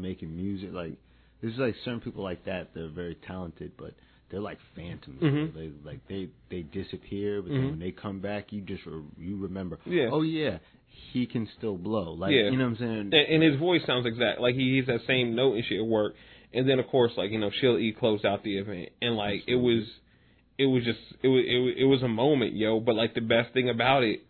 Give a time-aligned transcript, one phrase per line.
[0.00, 0.70] making music.
[0.72, 0.92] Like
[1.42, 2.68] there's like certain people like that.
[2.74, 3.92] They're very talented, but
[4.30, 5.20] they're like phantoms.
[5.22, 5.54] Mhm.
[5.54, 7.54] They like they they disappear, but Mhm.
[7.56, 9.78] then when they come back, you just re- you remember.
[9.86, 10.08] Yeah.
[10.12, 10.58] Oh yeah,
[11.12, 12.12] he can still blow.
[12.12, 12.50] Like Yeah.
[12.50, 12.98] you know what I'm saying?
[13.00, 15.86] and, and his voice sounds exact like he, he's that same note and shit at
[15.86, 16.14] work.
[16.52, 19.44] And then of course like you know Sheila E closed out the event and like
[19.46, 19.84] it was
[20.58, 22.80] it was just it was it was, it was a moment yo.
[22.80, 24.20] But like the best thing about it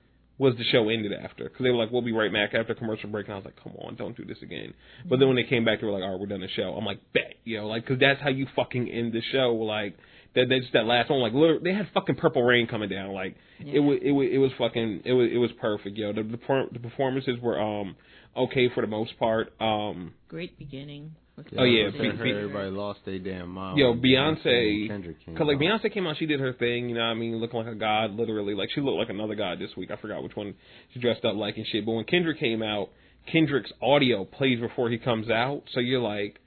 [0.41, 3.11] was the show ended after because they were like we'll be right back after commercial
[3.11, 4.73] break and I was like come on don't do this again.
[5.09, 6.75] But then when they came back they were like all right we're done the show.
[6.77, 9.97] I'm like bet yo like because that's how you fucking end the show like.
[10.33, 13.35] That that's that last one, like literally, they had fucking purple rain coming down, like
[13.59, 16.13] it was it was it was fucking it was it was perfect, yo.
[16.13, 17.97] The the, per- the performances were um
[18.37, 19.53] okay for the most part.
[19.61, 21.17] Um, Great beginning.
[21.45, 23.79] With Oh, yeah, Be- Be- everybody lost their damn mind.
[23.79, 25.59] Yo, Beyonce, came Cause like.
[25.59, 27.75] Beyonce came out, she did her thing, you know what I mean, looking like a
[27.75, 28.55] god, literally.
[28.55, 29.91] Like she looked like another god this week.
[29.91, 30.55] I forgot which one
[30.93, 31.85] she dressed up like and shit.
[31.87, 32.91] But when Kendrick came out,
[33.31, 36.41] Kendrick's audio plays before he comes out, so you're like,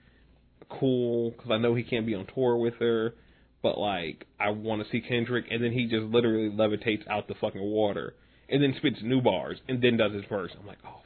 [0.79, 3.13] cool, because I know he can't be on tour with her,
[3.61, 7.35] but like I want to see Kendrick, and then he just literally levitates out the
[7.35, 8.15] fucking water,
[8.49, 10.51] and then spits new bars, and then does his verse.
[10.59, 11.02] I'm like, oh.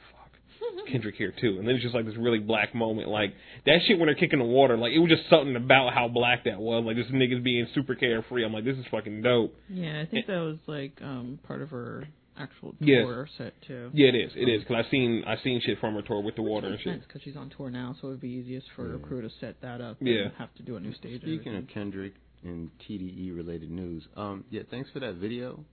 [0.86, 3.34] Kendrick here too, and then it's just like this really black moment, like
[3.66, 6.44] that shit when they're kicking the water, like it was just something about how black
[6.44, 8.44] that was, like this niggas being super carefree.
[8.44, 9.54] I'm like, this is fucking dope.
[9.68, 12.06] Yeah, I think that was like um part of her
[12.38, 13.04] actual Yes.
[13.04, 13.90] tour set too.
[13.92, 16.36] Yeah, it is, it is, because I seen I seen shit from her tour with
[16.36, 16.92] the water and Makes shit.
[16.94, 19.30] sense because she's on tour now, so it would be easiest for her crew to
[19.40, 19.96] set that up.
[20.00, 20.22] Yeah.
[20.24, 21.20] and have to do a new stage.
[21.20, 22.12] Speaking of Kendrick
[22.44, 25.64] and TDE related news, um, yeah, thanks for that video.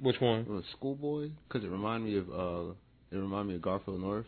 [0.00, 0.40] Which one?
[0.40, 2.72] It was Schoolboy because it reminded me of uh,
[3.12, 4.26] it reminded me of Garfield North.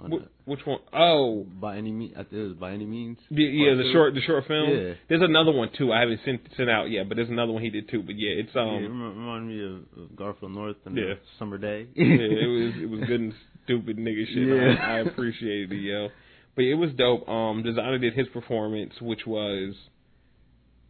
[0.00, 0.78] Wh- Which one?
[0.92, 3.18] Oh, the- by any means, it was by any means.
[3.30, 4.70] yeah, yeah, the Part short the short film.
[4.70, 4.94] Yeah.
[5.08, 5.92] There's another one too.
[5.92, 8.02] I haven't sent sent out yet, but there's another one he did too.
[8.02, 8.66] But yeah, it's um.
[8.68, 11.14] yeah, it rem- reminded me of, of Garfield North and Yeah.
[11.38, 11.86] summer day.
[11.94, 13.32] yeah, it was it was good and
[13.64, 14.46] stupid nigga shit.
[14.48, 14.76] Yeah.
[14.80, 16.08] I, I appreciated it, yo.
[16.54, 17.28] But it was dope.
[17.28, 19.74] Um, Desiigner did his performance, which was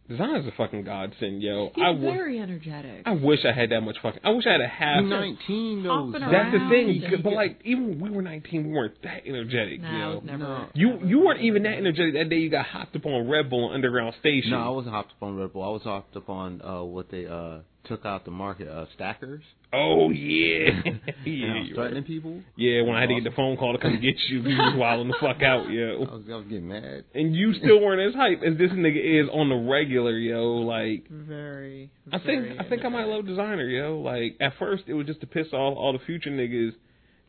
[0.09, 1.69] Desiigner's a fucking godsend, yo.
[1.75, 3.03] He's I w- very energetic.
[3.05, 4.21] I wish I had that much fucking.
[4.23, 5.03] I wish I had a half.
[5.03, 6.11] Nineteen though.
[6.11, 7.03] That's the thing.
[7.03, 10.15] and- But like, even when we were 19, we weren't that energetic, Nah, I yo.
[10.15, 10.37] was never.
[10.39, 10.65] No.
[10.73, 12.37] You you weren't even that energetic that day.
[12.37, 14.51] You got hopped up on Red Bull and Underground Station.
[14.51, 15.63] No, I wasn't hopped up on Red Bull.
[15.63, 19.43] I was hopped up on uh, what they uh, took out the market, uh, stackers.
[19.73, 22.07] Oh yeah, and I yeah, was threatening were.
[22.07, 22.41] people.
[22.55, 22.81] yeah.
[22.83, 25.09] When I had to get the phone call to come get you, you was wilding
[25.09, 25.65] the fuck out,
[26.09, 27.03] I was, I was getting mad.
[27.13, 30.53] And you still weren't as hype as this nigga is on the regular, yo.
[30.59, 31.91] Like Very.
[32.11, 33.27] I think very I think I might energetic.
[33.29, 33.99] love Desiigner, yo.
[33.99, 36.71] Like at first it was just to piss off all the future niggas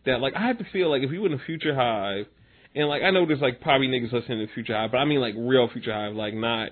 [0.06, 2.26] that like I had to feel like if you were in a future hive
[2.74, 5.20] and like I know there's like probably niggas listening to future hive, but I mean
[5.20, 6.70] like real future hive, like not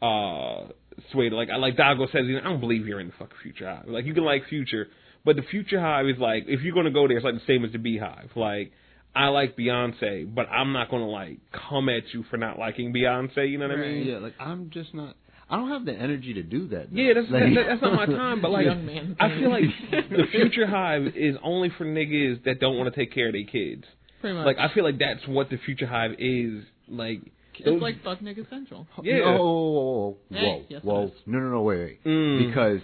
[0.00, 0.68] uh
[1.12, 3.36] swayed like I like Dago says you know, I don't believe you're in the fucking
[3.42, 3.86] future hive.
[3.88, 4.88] Like you can like future,
[5.24, 7.64] but the future hive is like if you're gonna go there it's like the same
[7.64, 8.30] as the beehive.
[8.36, 8.72] Like
[9.16, 11.38] I like Beyonce, but I'm not gonna like
[11.70, 14.06] come at you for not liking Beyonce, you know what I mean?
[14.06, 15.16] Yeah, like I'm just not.
[15.50, 16.90] I don't have the energy to do that.
[16.92, 17.00] though.
[17.00, 18.42] Yeah, that's Like- that, that's not my time.
[18.42, 19.62] But like, Young man I feel like
[20.10, 23.44] the future hive is only for niggas that don't want to take care of their
[23.44, 23.84] kids.
[24.20, 24.44] Pretty much.
[24.44, 26.64] Like, I feel like that's what the future hive is.
[26.86, 27.20] Like,
[27.64, 28.86] it's like fuck nigga central.
[29.02, 29.18] yeah.
[29.18, 31.12] No, whoa, whoa, Hey, whoa, yes, it whoa.
[31.26, 32.04] No, no, no, wait, wait.
[32.04, 32.46] Mm.
[32.46, 32.80] Because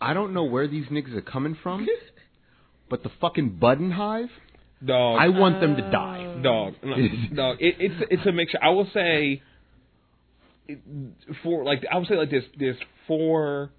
[0.00, 1.86] I don't know where these niggas are coming from,
[2.90, 4.30] but the fucking Budden Hive,
[4.84, 6.40] dog, I want them to die.
[6.42, 6.96] dog, no,
[7.34, 7.56] dog.
[7.60, 8.58] It, it's it's a mixture.
[8.62, 9.42] I will say,
[10.68, 10.80] it-
[11.42, 13.70] for like I would say like this, there's four,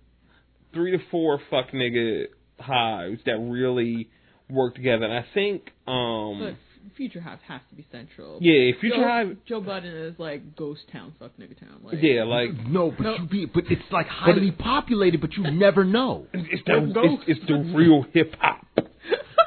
[0.74, 2.26] three to four fuck nigga
[2.60, 4.10] hives that really
[4.50, 5.06] work together.
[5.06, 6.56] And I think, um, But
[6.98, 8.38] Future Hive has to be central.
[8.42, 11.80] yeah, future Joe, hive, Joe Budden is like ghost town, fuck nigga town.
[11.84, 12.52] Like, yeah, like.
[12.68, 13.16] No, but No.
[13.18, 16.28] you be, but it's like highly populated, but you never know.
[16.34, 18.66] It's the it's, it's the real hip hop.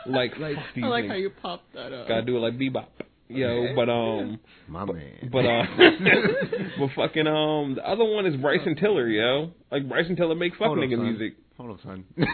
[0.05, 1.09] Like, fuck these I like niggas.
[1.09, 2.09] how you pop that up.
[2.09, 2.87] gotta do it like bebop.
[3.29, 5.31] Yo, but um, My man.
[5.31, 5.63] but uh,
[6.79, 9.53] but fucking um, the other one is Bryson Tiller, yo.
[9.71, 11.05] Like Bryson Tiller make fuck Hold nigga son.
[11.05, 11.37] music.
[11.59, 12.05] Hold on, son.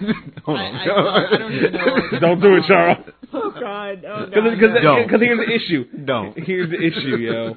[0.45, 0.75] Hold I, on.
[0.75, 2.19] I, don't, I don't even know.
[2.21, 2.99] Don't do it, Charles.
[3.33, 4.05] Oh God!
[4.07, 4.31] Oh God!
[4.31, 5.07] Because because Don't.
[5.07, 6.05] because here's the issue.
[6.05, 6.39] Don't.
[6.39, 7.57] Here's the issue, yo.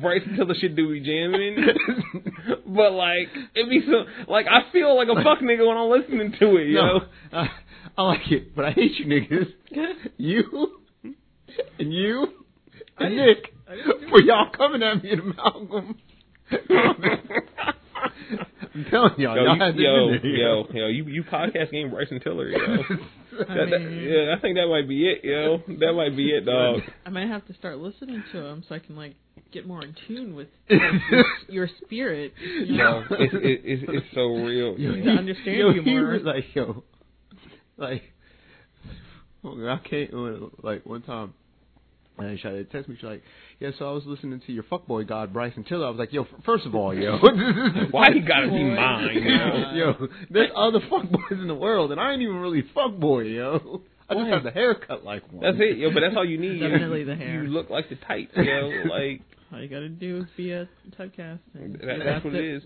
[0.00, 1.58] Bryson the shit do be jamming,
[2.66, 6.34] but like it be so like I feel like a fuck nigga when I'm listening
[6.40, 6.80] to it, yo.
[6.80, 7.00] No,
[7.32, 7.48] I,
[7.96, 9.46] I like it, but I hate you niggas.
[10.16, 10.80] You
[11.78, 12.26] and you
[12.98, 13.54] and Nick
[14.10, 15.98] for y'all coming at me in Amalgam.
[18.76, 22.48] I'm telling y'all, Yo, y'all you, yo, yo, yo, you you podcast game Bryson Tiller,
[22.48, 22.58] yo.
[23.38, 25.58] That, that, mean- yeah, I think that might be it, yo.
[25.78, 26.80] That might be it, dog.
[27.06, 29.14] I might have to start listening to him so I can like
[29.52, 32.32] get more in tune with your, your spirit.
[32.42, 33.04] You Yo, know?
[33.10, 34.78] it's it, it's it's so real.
[34.78, 36.12] Yo, to understand yo, you he more.
[36.12, 36.82] was like, yo,
[37.76, 38.02] like,
[39.44, 40.10] oh, I can't.
[40.14, 41.34] Oh, like one time,
[42.18, 42.96] And she tried to text me.
[42.96, 43.22] She's like,
[43.60, 45.86] "Yeah, so I was listening to your fuckboy god Bryson Tiller.
[45.86, 47.18] I was like, yo, first of all, yo,
[47.90, 49.08] Why he gotta be mine?
[49.12, 53.82] You yo, there's other fuckboys in the world, and I ain't even really fuckboy, yo.
[54.08, 54.30] I just Why?
[54.30, 55.42] have the haircut like one.
[55.42, 55.92] That's it, yo.
[55.92, 56.60] But that's all you need.
[56.60, 57.42] Definitely you, the hair.
[57.42, 58.70] You look like the type, yo.
[58.88, 59.20] Like
[59.52, 60.68] All you gotta do is be a
[60.98, 61.40] typecast.
[61.54, 62.62] and that, that's what it is.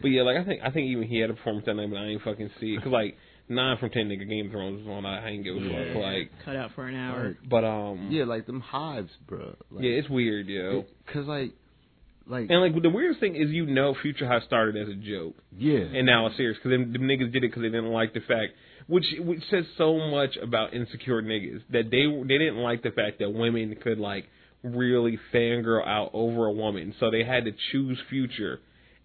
[0.00, 1.98] But yeah, like I think I think even he had a performance that night, but
[1.98, 3.16] I ain't fucking see it because like
[3.48, 5.06] nine from ten nigga Game of Thrones was on.
[5.06, 6.02] I ain't give a Yeah, fuck.
[6.02, 7.36] Like, cut out for an hour.
[7.48, 9.54] But um, Yeah, like them hives, bro.
[9.70, 10.80] Like, yeah, it's weird, yo.
[10.80, 11.52] it- Cause like,
[12.26, 15.34] like, And like the weirdest thing is, you know, Future Hive started as a joke,
[15.56, 18.14] yeah, and now it's serious because them, them niggas did it because they didn't like
[18.14, 18.54] the fact,
[18.86, 23.18] which which says so much about insecure niggas that they they didn't like the fact
[23.18, 24.24] that women could like
[24.62, 28.58] really fangirl out over a woman, so they had to choose Future.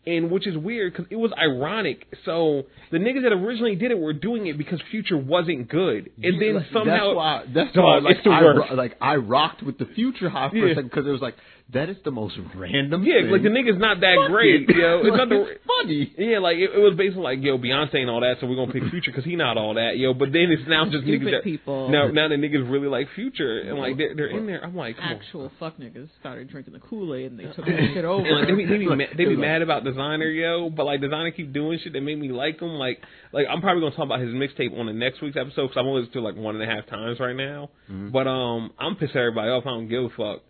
[0.08, 2.08] And which is weird because it was ironic.
[2.26, 6.42] So the niggas that originally did it were doing it because Future wasn't good, and
[6.42, 10.30] then somehow that's why that's Dog, why like I like I rocked with the future
[10.30, 10.72] hive for Yeah.
[10.72, 11.36] a second because it was like
[11.72, 13.04] that is the most random.
[13.04, 13.30] yeah, thing.
[13.32, 14.76] like the nigga's not that Fuck great, it.
[14.76, 15.00] yo.
[15.00, 16.14] It's Like, not the it's funny.
[16.18, 18.74] Yeah, like it, it was basically like, yo, Beyonce and all that, so we're gonna
[18.74, 20.14] pick Future because he not all that, yo.
[20.14, 21.90] But then it's now just Stupid niggas that people.
[21.90, 24.64] now now the niggas really like Future and like they're they're in there.
[24.64, 25.12] I'm like, come on.
[25.22, 28.26] Actual fuck niggas started drinking the Kool Aid and they took that shit over.
[28.26, 30.34] And like they be, they be, Like, mad, they be it was mad about Desiigner,
[30.34, 30.70] yo.
[30.72, 32.70] But like Desiigner keep doing shit that made me like him.
[32.82, 33.00] Like
[33.32, 35.86] like I'm probably gonna talk about his mixtape on the next week's episode because I'm
[35.88, 37.70] only listening to like one and a half times right now.
[37.92, 38.10] Mm-hmm.
[38.10, 39.64] But um, I'm pissed everybody off.
[39.66, 40.42] I don't give a fuck.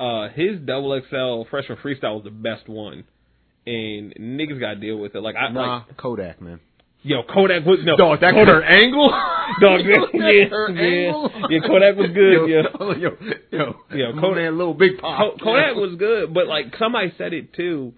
[0.00, 3.04] Uh, his double XL freshman freestyle was the best one,
[3.66, 5.20] and niggas got to deal with it.
[5.20, 6.60] Like I Nah, like Kodak man.
[7.02, 9.08] yo Kodak was no Dog, that Kodak, Kurt Angle.
[9.60, 10.26] Dog, That yeah,
[10.68, 11.06] yeah.
[11.06, 11.30] Angle.
[11.50, 12.62] Yeah, Kodak was good, Yo, yeah.
[12.98, 13.10] yo,
[13.52, 15.38] yo, Yo, Kodak- man, little big pop.
[15.40, 17.92] Kodak was good, but like somebody said it too.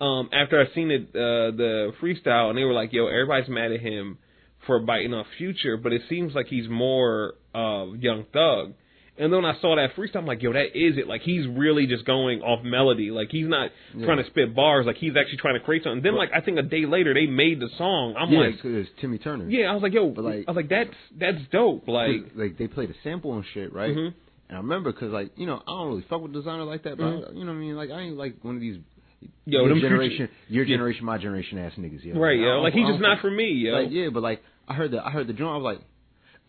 [0.00, 3.70] Um, after I seen it, uh, the freestyle, and they were like, "Yo, everybody's mad
[3.72, 4.18] at him
[4.66, 8.72] for biting off Future, but it seems like he's more uh, Young Thug."
[9.18, 11.06] And then when I saw that freestyle, I'm like, "Yo, that is it.
[11.06, 13.10] Like he's really just going off melody.
[13.10, 14.06] Like he's not Yeah.
[14.06, 14.86] trying to spit bars.
[14.86, 17.26] Like he's actually trying to create something." Then, like I think a day later, they
[17.26, 18.14] made the song.
[18.18, 19.48] I'm yeah, like, it's Timmy Turner.
[19.50, 22.56] "Yeah," I was like, "Yo," But, like- I was like, "That's that's dope." Like, like
[22.56, 23.94] they played a sample and shit, right?
[23.94, 24.14] Mhm.
[24.48, 26.96] And I remember because like you know I don't really fuck with Desiigner like that,
[26.96, 27.28] but Mhm.
[27.28, 27.76] I, you know what I mean.
[27.76, 28.78] Like I ain't like one of these.
[29.44, 30.74] Yo, your them future- generation, your Yeah.
[30.76, 32.18] generation, my generation ass niggas, yo.
[32.18, 33.72] right, yo, like he's just not for me, yo.
[33.74, 35.50] Like yeah, but like I heard the I heard the drum.
[35.52, 35.78] I was like,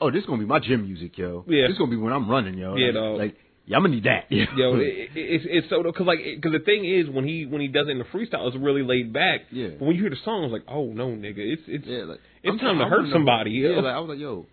[0.01, 1.43] oh, this gonna be my gym music, yo.
[1.47, 1.67] Yeah.
[1.67, 2.75] this gonna be when I'm running, yo.
[2.75, 3.35] Yeah, like, like
[3.65, 4.25] yeah, I'm gonna need that.
[4.29, 7.61] Yo, it, it, it's it's so because like because the thing is when he when
[7.61, 9.41] he does it in the freestyle it's really laid back.
[9.51, 9.69] Yeah.
[9.79, 12.19] But when you hear the song, it's like, oh no, nigga, it's it's yeah, like
[12.43, 14.45] It's I'm- time to hurt somebody, Yeah, like I was like, yo,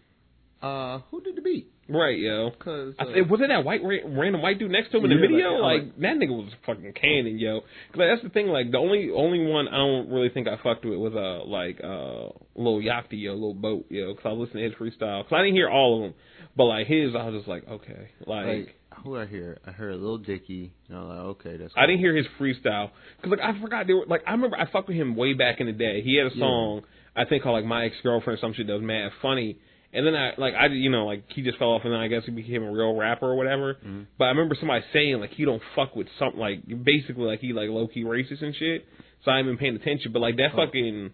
[0.63, 1.73] uh, who did the beat?
[1.91, 2.51] Right, yo.
[2.59, 5.11] Cause I uh, was it that white ra- random white dude next to him in
[5.11, 5.49] the Yeah, video?
[5.59, 7.61] Like, like- that nigga was fucking cannon, yo.
[7.61, 8.49] 'Cause, like, that's the thing.
[8.49, 11.81] Like the only only one I don't really think I fucked with was uh like
[11.83, 14.15] uh little Yachty yo, little boat yo.
[14.15, 15.25] Because I listened to his freestyle.
[15.25, 16.15] Because I didn't hear all of them,
[16.57, 18.47] but like his, I was just like, okay, like.
[18.47, 19.57] like who I hear?
[19.67, 20.73] I heard Lil Dicky.
[20.89, 21.73] And I was like, okay, that's.
[21.77, 24.71] I didn't hear his freestyle because like I forgot they were like I remember I
[24.71, 26.03] fucked with him way back in the day.
[26.03, 26.41] He had a Yeah.
[26.41, 26.83] song
[27.17, 29.57] I think called like My Ex Girlfriend or some shit that was mad funny.
[29.93, 32.07] And then I like I you know like he just fell off and then I
[32.09, 33.75] guess he became a real rapper or whatever.
[33.85, 34.07] Mhm.
[34.19, 37.53] But I remember somebody saying like he don't fuck with something like basically like he
[37.53, 38.87] like low key racist and shit.
[39.25, 40.13] So I haven't been paying attention.
[40.13, 40.65] But like that Oh.
[40.65, 41.11] fucking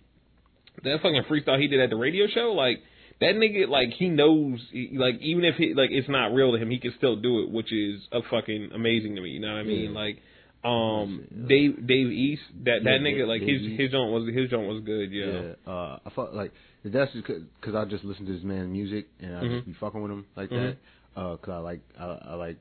[0.84, 2.82] that fucking freestyle he did at the radio show like.
[3.19, 6.58] That nigga, like, he knows, he- like, even if he, like, it's not real to
[6.58, 9.31] him, he can still do it, which is a fucking amazing to me.
[9.31, 9.94] You know what I mean?
[9.94, 9.99] Yeah.
[9.99, 10.19] Like,
[10.62, 13.80] um, Dave Dave East, that that Yeah, nigga, like Dave his East.
[13.80, 15.25] his joint was his joint was good, yeah.
[15.66, 16.52] Yeah, uh, I felt like
[16.93, 19.55] that's just because I just listen to this man's music and I Mhm.
[19.57, 20.76] just be fucking with him like Mhm.
[21.14, 21.21] that.
[21.21, 22.57] Uh, cause I like I, I like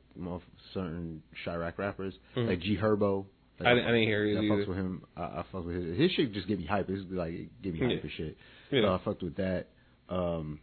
[0.74, 2.48] certain Chiraq rappers Mhm.
[2.48, 3.25] like G Herbo.
[3.60, 5.01] Like, I didn't- I didn't hear his I fucks with him.
[5.15, 5.98] I, I fuck with his.
[5.98, 6.89] His shit just give me hype.
[6.89, 8.00] It's like it give me hype Yeah.
[8.01, 8.38] and shit.
[8.72, 8.82] Yeah.
[8.82, 9.67] So I fucked with that.
[10.10, 10.60] Um,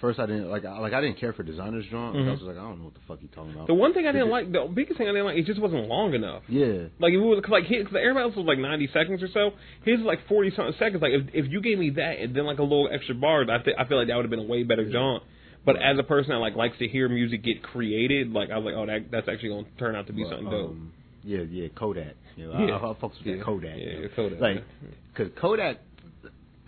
[0.00, 2.16] first I didn't like I, like I didn't care for Desiigner's drawing.
[2.16, 2.30] I Mhm.
[2.30, 3.66] was just like I don't know what the fuck he talking about.
[3.66, 5.88] The one thing I didn't like, the biggest thing I didn't like, it just wasn't
[5.88, 6.42] long enough.
[6.48, 6.88] yeah.
[6.98, 9.28] Like if it was cause like his, cause everybody else was like ninety seconds or
[9.28, 9.52] so.
[9.84, 11.02] His was like forty something seconds.
[11.02, 13.58] Like if if you gave me that and then like a little extra bars, I
[13.58, 15.22] th- I feel like that would have been a way better jaunt.
[15.64, 18.64] But as a person that like likes to hear music get created, like I was
[18.66, 20.70] like, oh, that that's actually gonna turn out to be But, something dope.
[20.70, 20.92] um,
[21.24, 22.14] Yeah, yeah, Kodak.
[22.36, 22.76] You know, Yeah.
[22.76, 23.42] I, I, I fucks with Yeah.
[23.42, 23.76] Kodak.
[23.76, 24.00] Yeah, you know.
[24.02, 24.40] yeah, Kodak.
[24.40, 24.64] Like,
[25.14, 25.78] cause Kodak,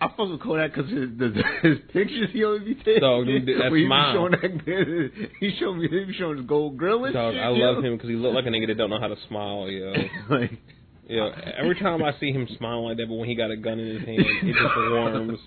[0.00, 3.00] I fucks with Kodak because his the, his pictures he always be taking.
[3.00, 7.14] Dog, dude, he showing that, he showed me he be showing his gold grill and
[7.14, 7.42] Dog, shit.
[7.42, 7.82] I love yo.
[7.82, 9.92] him because he looked like a nigga that don't know how to smile, yo.
[10.30, 10.52] like,
[11.06, 11.28] Yeah,
[11.58, 13.96] every time I see him smile like that, but when he got a gun in
[13.96, 15.38] his hand, it just warms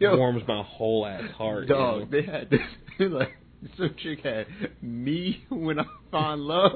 [0.00, 1.68] yo, warms my whole ass heart.
[1.68, 2.06] dog, yo.
[2.10, 2.60] they had this
[2.98, 3.30] like.
[3.78, 4.46] Some chick had
[4.82, 6.70] me when I find love,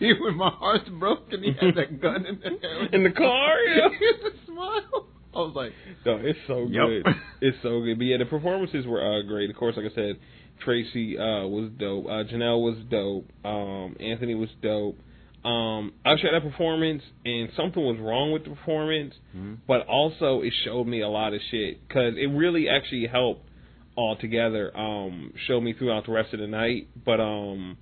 [0.00, 1.42] me when my heart's broken.
[1.42, 3.88] He had that gun in there In the car, yeah.
[3.98, 5.06] He would smile.
[5.34, 5.72] I was like,
[6.06, 7.06] No, it's so good.
[7.40, 7.98] It's so good.
[7.98, 9.50] But yeah, the performances were uh, great.
[9.50, 10.16] Of course, like I said,
[10.64, 12.06] Tracy uh, was dope.
[12.06, 13.28] Uh, Janelle was dope.
[13.44, 14.98] Um, Anthony was dope.
[15.44, 19.56] Um, Usher had a performance, and something was wrong with the performance, Mhm.
[19.66, 23.48] but also it showed me a lot of shit because it really actually helped
[23.96, 24.70] altogether.
[24.76, 27.76] Um, show me throughout the rest of the night, but um,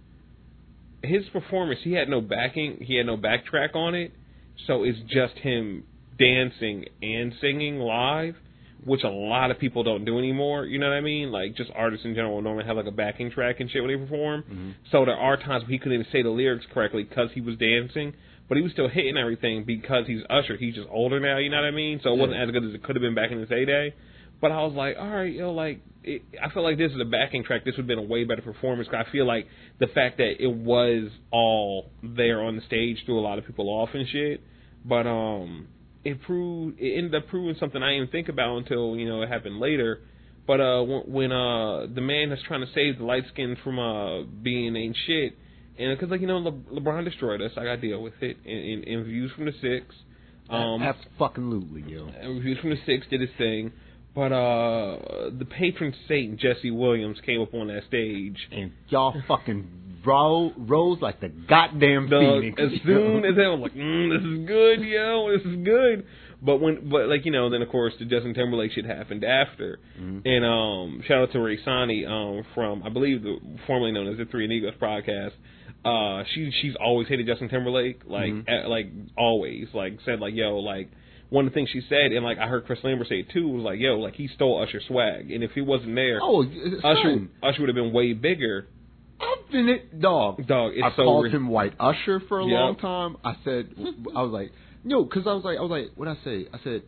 [1.02, 4.12] his performance, he had no backing, he had no backtrack on it,
[4.66, 5.84] so it's just him
[6.20, 8.36] dancing and singing live,
[8.84, 10.64] which a lot of people don't do anymore.
[10.66, 11.30] You know what I mean?
[11.32, 13.98] Like just artists in general normally have like a backing track and shit when they
[13.98, 14.42] perform.
[14.42, 14.74] Mhm.
[14.92, 17.56] So there are times where he couldn't even say the lyrics correctly because he was
[17.56, 18.14] dancing,
[18.48, 20.56] but he was still hitting everything because he's Usher.
[20.56, 21.38] He's just older now.
[21.38, 22.00] You know what I mean?
[22.02, 23.92] So it wasn't as good as it could have been back in his heyday.
[24.40, 27.04] But I was like, all right, yo, like it, I feel like this is a
[27.04, 27.62] backing track.
[27.66, 28.88] This would have been a way better performance.
[28.88, 29.46] 'cause I feel like
[29.78, 33.68] the fact that it was all there on the stage threw a lot of people
[33.68, 34.40] off and shit.
[34.82, 35.68] But um,
[36.04, 39.28] it proved it ended up proving something I didn't think about until you know it
[39.28, 40.00] happened later.
[40.46, 44.22] But uh, when, uh the man that's trying to save the light skin from uh
[44.42, 45.34] being ain't shit,
[45.78, 48.36] and because like you know Le- LeBron destroyed us, I got to deal with it.
[48.44, 49.94] In, in, in views from the six,
[50.48, 52.08] um, Absolutely, yo.
[52.26, 53.72] reviews from the six did his thing.
[54.14, 58.36] But uh the patron saint Jesse Williams came up on that stage.
[58.50, 59.68] And y'all fucking
[60.04, 62.60] ro- rose like the goddamn Dog, phoenix.
[62.60, 66.06] as soon as I was like, mm, "This is good, yo, this is good,"
[66.42, 69.78] but when, but like you know, then of course the Justin Timberlake shit happened after,
[70.00, 70.22] Mhm.
[70.26, 73.36] and um, shout out to Ray Sani, um, from I believe the
[73.66, 75.32] formerly known as the Three Amigos podcast.
[75.84, 78.44] Uh, she she's always hated Justin Timberlake, like Mhm.
[78.48, 80.88] at, like always, like said like yo, like
[81.30, 83.48] one of the things she said, and like I heard Chris Lambert say it too,
[83.48, 87.02] was like yo, like he stole Usher swag, and if he wasn't there, Oh, Usher
[87.02, 88.66] son, Usher would have been way bigger.
[89.20, 90.46] I've been infinite dog.
[90.46, 92.52] Dog, it's I so called ri- him White Usher for a Yep.
[92.58, 93.16] long time.
[93.24, 93.70] I said,
[94.16, 94.52] I was like,
[94.84, 96.46] yo, because I was like, I was like, what I say?
[96.52, 96.82] I said,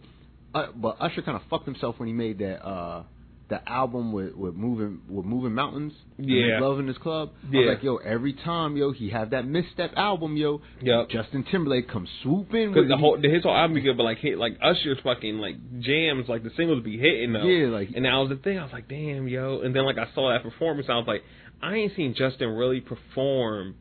[0.54, 3.04] uh, but Usher kind of fucked himself when he made that uh
[3.52, 5.92] the album with with moving with moving mountains.
[6.18, 6.58] Yeah.
[6.78, 7.30] In his club.
[7.44, 7.60] I Yeah.
[7.60, 10.62] was like, yo, every time, yo, he have that misstep album, yo.
[10.80, 11.10] Yep.
[11.10, 14.38] Justin Timberlake comes swooping Because the whole his whole album be good, but like hit
[14.38, 17.44] like Usher's fucking like jams, like the singles be hitting though.
[17.44, 18.58] Yeah, like- and that was the thing.
[18.58, 19.60] I was like, damn, yo.
[19.60, 21.22] And then like I saw that performance, I was like,
[21.62, 23.74] I ain't seen Justin really perform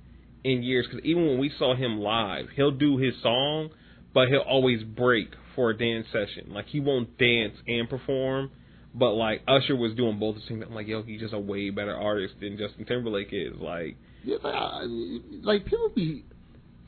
[0.43, 0.85] in years.
[0.89, 3.69] Because even when we saw him live, he'll do his song,
[4.13, 6.51] but he'll always break for a dance session.
[6.53, 8.51] Like he won't dance and perform.
[8.93, 10.61] But like Usher was doing both the same.
[10.63, 13.53] I'm like, yo, he's just a way better artist than Justin Timberlake is.
[13.57, 14.87] Like, Yeah, like, I, uh,
[15.43, 16.25] like people be,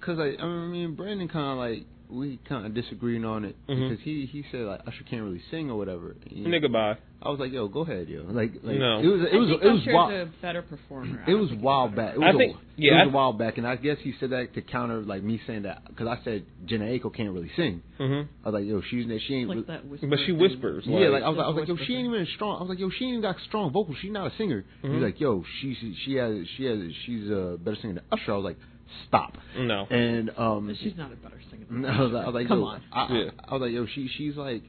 [0.02, 3.90] cause like I mean Brandon kind of like we kind of disagreeing on it Mhm.
[3.90, 6.16] because he he said like Usher can't really sing or whatever.
[6.30, 6.98] And nigga, bye.
[7.26, 8.24] I was like, yo, go ahead, yo.
[8.28, 9.00] Like, like No.
[9.00, 10.12] it was it I was think it was Usher's wild.
[10.12, 11.24] a better performer.
[11.26, 12.16] It was think he's while back.
[12.16, 13.98] It was I a- think- it yeah, was I- a while back, and I guess
[14.02, 17.32] he said that to counter like me saying that because I said Jhené Aiko can't
[17.32, 17.82] really sing.
[17.98, 19.48] hmm I was like, yo, she's she ain't.
[19.50, 20.38] like really- that But she thing.
[20.40, 20.84] whispers.
[20.86, 22.58] yeah, like I was, like, I was like, yo, she ain't even strong.
[22.58, 23.98] I was like, yo, she ain't even got strong vocals.
[24.02, 24.66] She's not a singer.
[24.84, 24.94] Mhm.
[24.96, 28.34] He's like, yo, she she has she has she's a better singer than Usher.
[28.34, 28.58] I was like,
[29.08, 29.38] stop.
[29.58, 29.86] No.
[29.90, 31.66] And um, But she's not a better singer.
[31.70, 32.82] Than I was like, I was like come yo, on.
[32.92, 33.30] I, I, Yeah.
[33.48, 34.64] I was like, yo, she she's like,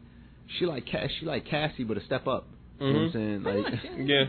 [0.59, 2.47] she like Cass, she like Cassie, but a step up.
[2.81, 3.13] You know what I'm Mhm.
[3.13, 3.43] saying?
[3.43, 4.05] Pretty Like, much, yeah.
[4.05, 4.25] Yeah.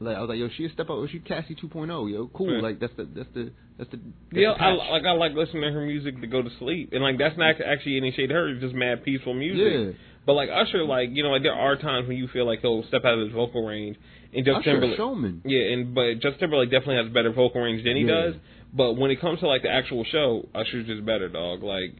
[0.00, 1.08] like I was like, yo, she a step up.
[1.10, 2.10] She Cassie 2.0.
[2.12, 2.52] Yo, cool.
[2.54, 2.62] Right.
[2.62, 3.96] Like that's the that's the that's the.
[3.98, 6.90] That's Yeah, the I like I like listening to her music to go to sleep,
[6.92, 8.48] and like that's not actually any shade to her.
[8.50, 9.72] It's just mad peaceful music.
[9.72, 9.92] Yeah.
[10.26, 12.82] But like Usher, like you know, like there are times when you feel like he'll
[12.88, 13.96] step out of his vocal range,
[14.32, 14.96] and Justin Timberlake.
[14.96, 15.42] showman.
[15.44, 18.08] Yeah, and but Justin Timberlake definitely has better vocal range than he Yeah.
[18.32, 18.34] does.
[18.72, 21.62] But when it comes to like the actual show, Usher's just better, dog.
[21.62, 21.94] Like,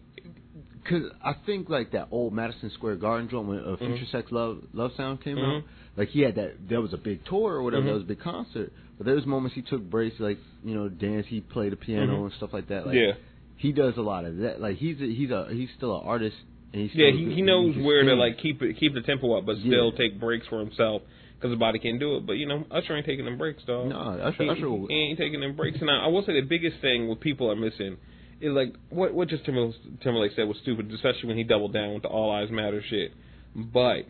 [0.88, 4.11] Cause I think like that old Madison Square Garden joint when uh, Future Mhm.
[4.12, 5.59] Sex Love Love Sound came Mhm.
[5.59, 5.62] out,
[5.97, 6.69] like he had that.
[6.69, 7.85] There was a big tour or whatever.
[7.85, 7.87] Mhm.
[7.87, 8.71] That was a big concert.
[8.99, 11.26] But there was moments he took breaks, like you know, dance.
[11.26, 12.23] He played the piano Mhm.
[12.25, 12.87] and stuff like that.
[12.87, 13.12] Like, yeah,
[13.57, 14.61] he does a lot of that.
[14.61, 16.37] Like he's a, he's a he's still an artist.
[16.75, 19.38] And he's yeah, he he knows can where to like keep it keep the tempo
[19.38, 19.71] up, but Yeah.
[19.71, 21.02] still take breaks for himself
[21.37, 22.26] because the body can't do it.
[22.26, 23.88] But you know, Usher ain't taking them breaks, dog.
[23.88, 24.69] No, Usher, he, Usher.
[24.69, 25.78] will- he ain't taking them breaks.
[25.81, 27.97] And I, I will say the biggest thing what people are missing
[28.40, 31.95] is like what what just Timberlake, Timberlake said was stupid, especially when he doubled down
[31.95, 33.12] with the All Eyes Matter shit.
[33.54, 34.07] But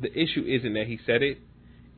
[0.00, 1.38] the issue isn't that he said it;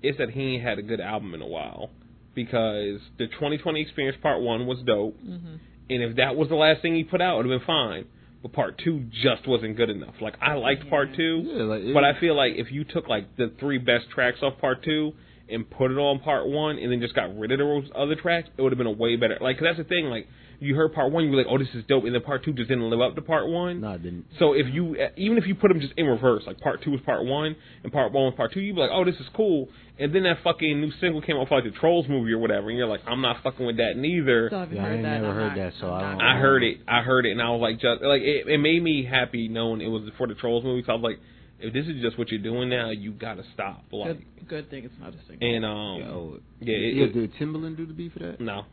[0.02, 1.90] it's that he ain't had a good album in a while.
[2.34, 5.56] Because the 2020 Experience Part One was dope, hmm
[5.90, 8.04] and if that was the last thing he put out, it would have been fine.
[8.42, 10.14] But Part Two just wasn't good enough.
[10.20, 11.42] Like I liked Part Two.
[11.44, 14.38] Yeah, like it- But I feel like if you took like the three best tracks
[14.42, 15.12] off part two
[15.48, 18.48] and put it on part one, and then just got rid of those other tracks,
[18.56, 19.38] it would have been a way better.
[19.40, 20.06] Like, 'cause that's the thing.
[20.10, 20.28] Like,
[20.60, 22.52] you heard part one, you were like, "Oh, this is dope," and then part two
[22.52, 23.80] just didn't live up to part one.
[23.82, 24.26] Nah, I didn't.
[24.38, 27.00] So if you, even if you put them just in reverse, like part two was
[27.02, 29.68] part one and part one was part two, you'd be like, "Oh, this is cool."
[30.00, 32.68] And then that fucking new single came out for like the Trolls movie or whatever,
[32.70, 35.02] and you're like, "I'm not fucking with that neither." So I've Yeah, I heard ain't
[35.04, 35.20] that.
[35.22, 36.78] never I'm heard that, so I'm I not- don't- I heard it.
[36.88, 39.80] I heard it, and I was like, just like it, it made me happy knowing
[39.80, 40.82] it was for the Trolls movie.
[40.86, 41.18] So I was like,
[41.60, 43.84] if this is just what you're doing now, you gotta stop.
[43.90, 45.48] Like, Good, good thing it's not a single.
[45.56, 47.04] and um, Yo, yeah, it, yeah.
[47.06, 48.40] it- Did Timberland do the beat for that?
[48.40, 48.64] no,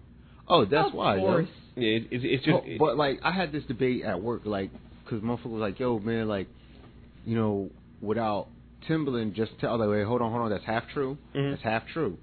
[0.48, 1.16] Oh, that's of why.
[1.16, 1.22] yo.
[1.22, 1.48] course.
[1.76, 2.58] Yeah, it, it's it's just.
[2.78, 4.72] but, but like I had this debate at work, like,
[5.10, 6.48] cause motherfucker was like, "Yo, man, like,
[7.26, 7.70] you know,
[8.02, 8.48] without
[8.88, 11.18] Timberland, just tell like, wait, hold on, hold on, that's half true.
[11.36, 11.52] Mhm.
[11.52, 12.18] That's half true.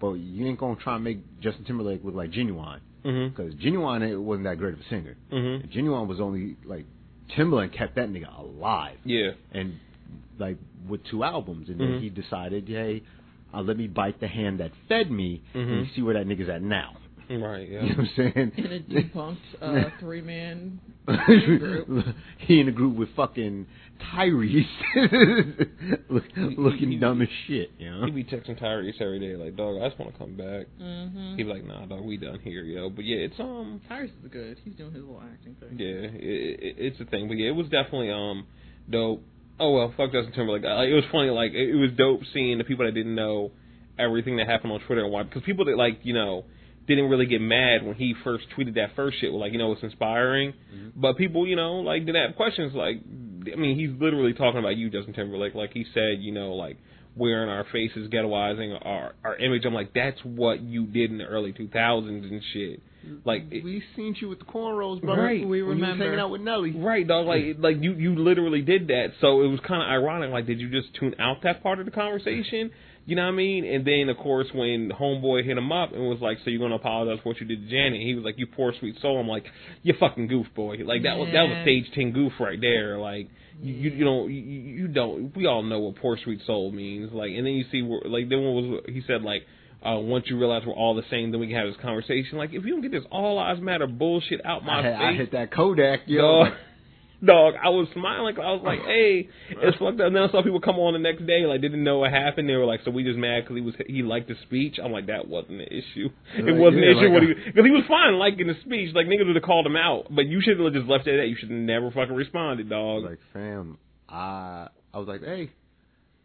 [0.00, 4.08] But you ain't gonna try and make Justin Timberlake look like Ginuwine, mhm, cause Ginuwine
[4.08, 5.16] it wasn't that great of a singer.
[5.30, 6.86] mhm, Ginuwine was only like
[7.36, 9.78] Timberland kept that nigga alive, yeah, and
[10.38, 10.56] like
[10.88, 12.00] with two albums, and then Mhm.
[12.00, 13.02] he decided, hey.
[13.52, 16.62] Uh, let me bite the hand that fed me and see where that nigga's at
[16.62, 16.94] now.
[17.38, 17.82] Right, yeah.
[17.82, 18.52] You know what I'm saying?
[18.56, 22.06] In a debunked uh, three man group.
[22.38, 23.66] he in a group with fucking
[24.14, 24.64] Tyrese,
[26.08, 27.70] Look, looking he- dumb as shit.
[27.78, 28.06] You know.
[28.06, 30.66] He be texting Tyrese every day, like, dog, I just want to come back.
[30.80, 31.36] Mm-hmm.
[31.36, 32.90] He be like, nah, dog, we done here, yo.
[32.90, 34.58] But yeah, it's um, Tyrese is good.
[34.64, 35.78] He's doing his little acting thing.
[35.78, 37.28] yeah, it, it, it's a thing.
[37.28, 38.46] But yeah, it was definitely um,
[38.88, 39.22] dope.
[39.58, 40.62] Oh well, fuck Justin Timberlake.
[40.62, 43.52] Like, it was funny, like it, it was dope seeing the people that didn't know
[43.98, 46.44] everything that happened on Twitter and why, because people that like you know
[46.94, 49.32] didn't really get mad when he first tweeted that first shit.
[49.32, 50.52] Like, you know, it's inspiring.
[50.52, 51.00] Mm-hmm.
[51.00, 52.74] But people, you know, like didn't have questions.
[52.74, 52.96] Like,
[53.52, 55.54] I mean, he's literally talking about you, Justin Timberlake.
[55.54, 56.76] Like he said, you know, like
[57.16, 59.64] wearing our faces, ghettoizing our our image.
[59.64, 62.82] I'm like, that's what you did in the early 2000s and shit.
[63.24, 65.22] Like, it, we seen you with the cornrows, brother.
[65.22, 65.46] Right.
[65.46, 66.04] We remember.
[66.04, 66.72] hanging out with Nelly.
[66.72, 67.26] Right, dog.
[67.26, 69.12] Like, like you, you literally did that.
[69.20, 70.30] So it was kind of ironic.
[70.30, 72.70] Like, did you just tune out that part of the conversation?
[73.10, 73.64] You know what I mean?
[73.64, 76.76] And then, of course, when Homeboy hit him up and was like, "So you're gonna
[76.76, 79.26] apologize for what you did to Janet?" He was like, "You poor sweet soul." I'm
[79.26, 79.46] like,
[79.82, 82.98] "You fucking goof, boy." Like that was that was stage ten goof right there.
[82.98, 83.28] Like.
[83.62, 87.12] You, you you don't you, you don't we all know what poor sweet soul means
[87.12, 89.42] like and then you see where like then what was he said like
[89.84, 92.54] uh once you realize we're all the same then we can have this conversation like
[92.54, 95.32] if you don't get this all lives matter bullshit out my I, face I hit
[95.32, 96.44] that Kodak, yo.
[97.22, 98.34] Dog, I was smiling.
[98.38, 100.98] I was like, "Hey, it's fucked up." And then I saw people come on the
[100.98, 102.48] next day, like didn't know what happened.
[102.48, 104.90] They were like, "So we just mad because he was he liked the speech." I'm
[104.92, 106.08] like, "That wasn't the issue.
[106.36, 108.46] It Like, wasn't yeah, the issue like, what he uh, because he was fine liking
[108.46, 108.94] the speech.
[108.94, 111.22] Like niggas would have called him out, but you should have just left it at
[111.22, 111.28] that.
[111.28, 113.04] You should have never fucking responded, dog.
[113.04, 113.76] like, fam,
[114.08, 115.50] I I was like, hey,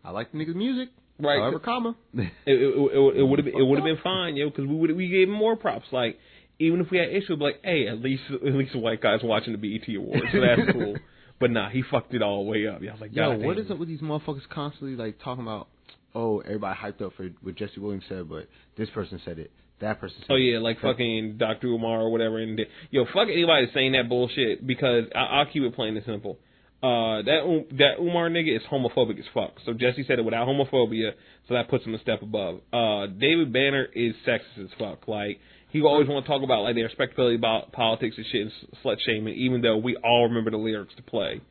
[0.03, 0.89] I like the nigga's music.
[1.19, 1.39] right?
[1.39, 1.95] However, comma.
[2.13, 4.95] it it it, it would have it would have been fine, yo, because we would
[4.95, 5.87] we gave him more props.
[5.91, 6.17] Like
[6.59, 9.53] even if we had issues, like, hey, at least at least a white guy's watching
[9.53, 10.95] the BET Awards, so that's cool.
[11.39, 12.81] But nah, he fucked it all the way up.
[12.81, 13.65] Yeah, I was like, Yo, God what damn.
[13.65, 15.67] is up with these motherfuckers constantly like talking about?
[16.13, 19.99] Oh, everybody hyped up for what Jesse Williams said, but this person said it, that
[19.99, 20.27] person said.
[20.29, 21.67] Oh yeah, like fucking Dr.
[21.67, 22.39] Umar or whatever.
[22.39, 26.39] And yo, fuck anybody saying that bullshit because I, I'll keep it plain and simple.
[26.81, 29.55] Uh, that um, that Umar nigga is homophobic as fuck.
[29.65, 31.11] So Jesse said it without homophobia,
[31.47, 32.61] so that puts him a step above.
[32.71, 35.07] Uh, David Banner is sexist as fuck.
[35.07, 35.39] Like
[35.75, 38.51] he always want to talk about like their respectability about politics and shit and
[38.83, 41.41] slut shaming, even though we all remember the lyrics to play.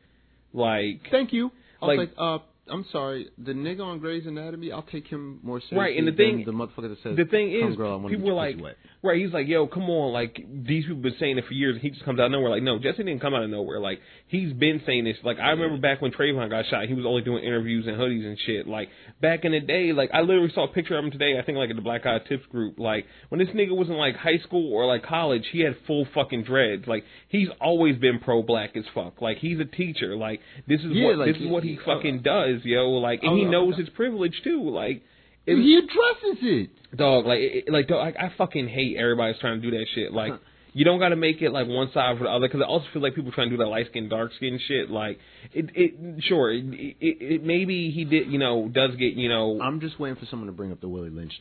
[0.53, 1.51] Like Thank you.
[1.81, 5.39] I was Like- like, uh, I'm sorry, the nigga on Grey's Anatomy, I'll take him
[5.43, 7.77] more seriously Right, and the than thing- the motherfucker that says, the thing "Come is,
[7.77, 9.21] girl, people were like, wet." right?
[9.21, 11.91] He's like, yo, come on, like these people been saying it for years, and he
[11.91, 12.49] just comes out of nowhere.
[12.49, 13.79] Like, no, Jesse didn't come out of nowhere.
[13.79, 15.15] Like, he's been saying this.
[15.23, 18.25] Like, I remember back when Trayvon got shot, he was only doing interviews and hoodies
[18.25, 18.67] and shit.
[18.67, 18.89] Like,
[19.21, 21.37] back in the day, like I literally saw a picture of him today.
[21.37, 22.79] I think like in the Black Eye Tips group.
[22.79, 26.05] Like, when this nigga was in like high school or like college, he had full
[26.15, 26.87] fucking dreads.
[26.87, 29.21] Like, he's always been pro black as fuck.
[29.21, 30.15] Like, he's a teacher.
[30.15, 32.89] Like, this is Yeah, what like, this is what he he- uh, fucking does, yo.
[32.91, 33.79] Like, and Oh, he oh, knows oh.
[33.79, 34.69] his privilege too.
[34.69, 35.03] Like.
[35.45, 36.69] it- he addresses it.
[36.95, 40.13] Dog, like, it, like, dog, I, I fucking hate everybody's trying to do that shit.
[40.13, 40.33] Like,
[40.71, 42.85] you don't got to make it like one side or the other because I also
[42.93, 44.89] feel like people trying to do that light skin, dark skin shit.
[44.89, 45.19] Like,
[45.53, 49.59] it, it, sure, it, it, it, maybe he did, you know, does get, you know,
[49.61, 51.33] I'm just waiting for someone to bring up the Willie Lynch.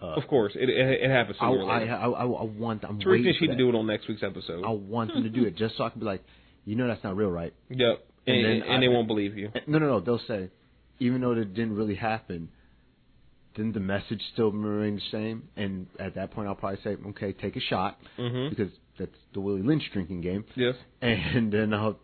[0.00, 1.78] Uh, of course, it, it, it happens I, I.
[1.84, 2.84] I, I, want.
[2.84, 3.52] I'm Tariq waiting for that.
[3.52, 4.64] to do it on next week's episode.
[4.64, 6.24] I want them to do it just so I can be like,
[6.64, 7.54] you know, that's not real, right?
[7.70, 9.50] Yep, and, And and, then they won't believe you.
[9.66, 10.00] No, no, no.
[10.00, 10.50] They'll say,
[10.98, 12.48] even though it didn't really happen,
[13.56, 15.48] then the message still remain the same.
[15.56, 19.40] And at that point, I'll probably say, okay, take a shot hmm because that's the
[19.40, 21.98] Willie Lynch drinking game, Yes, and then I'll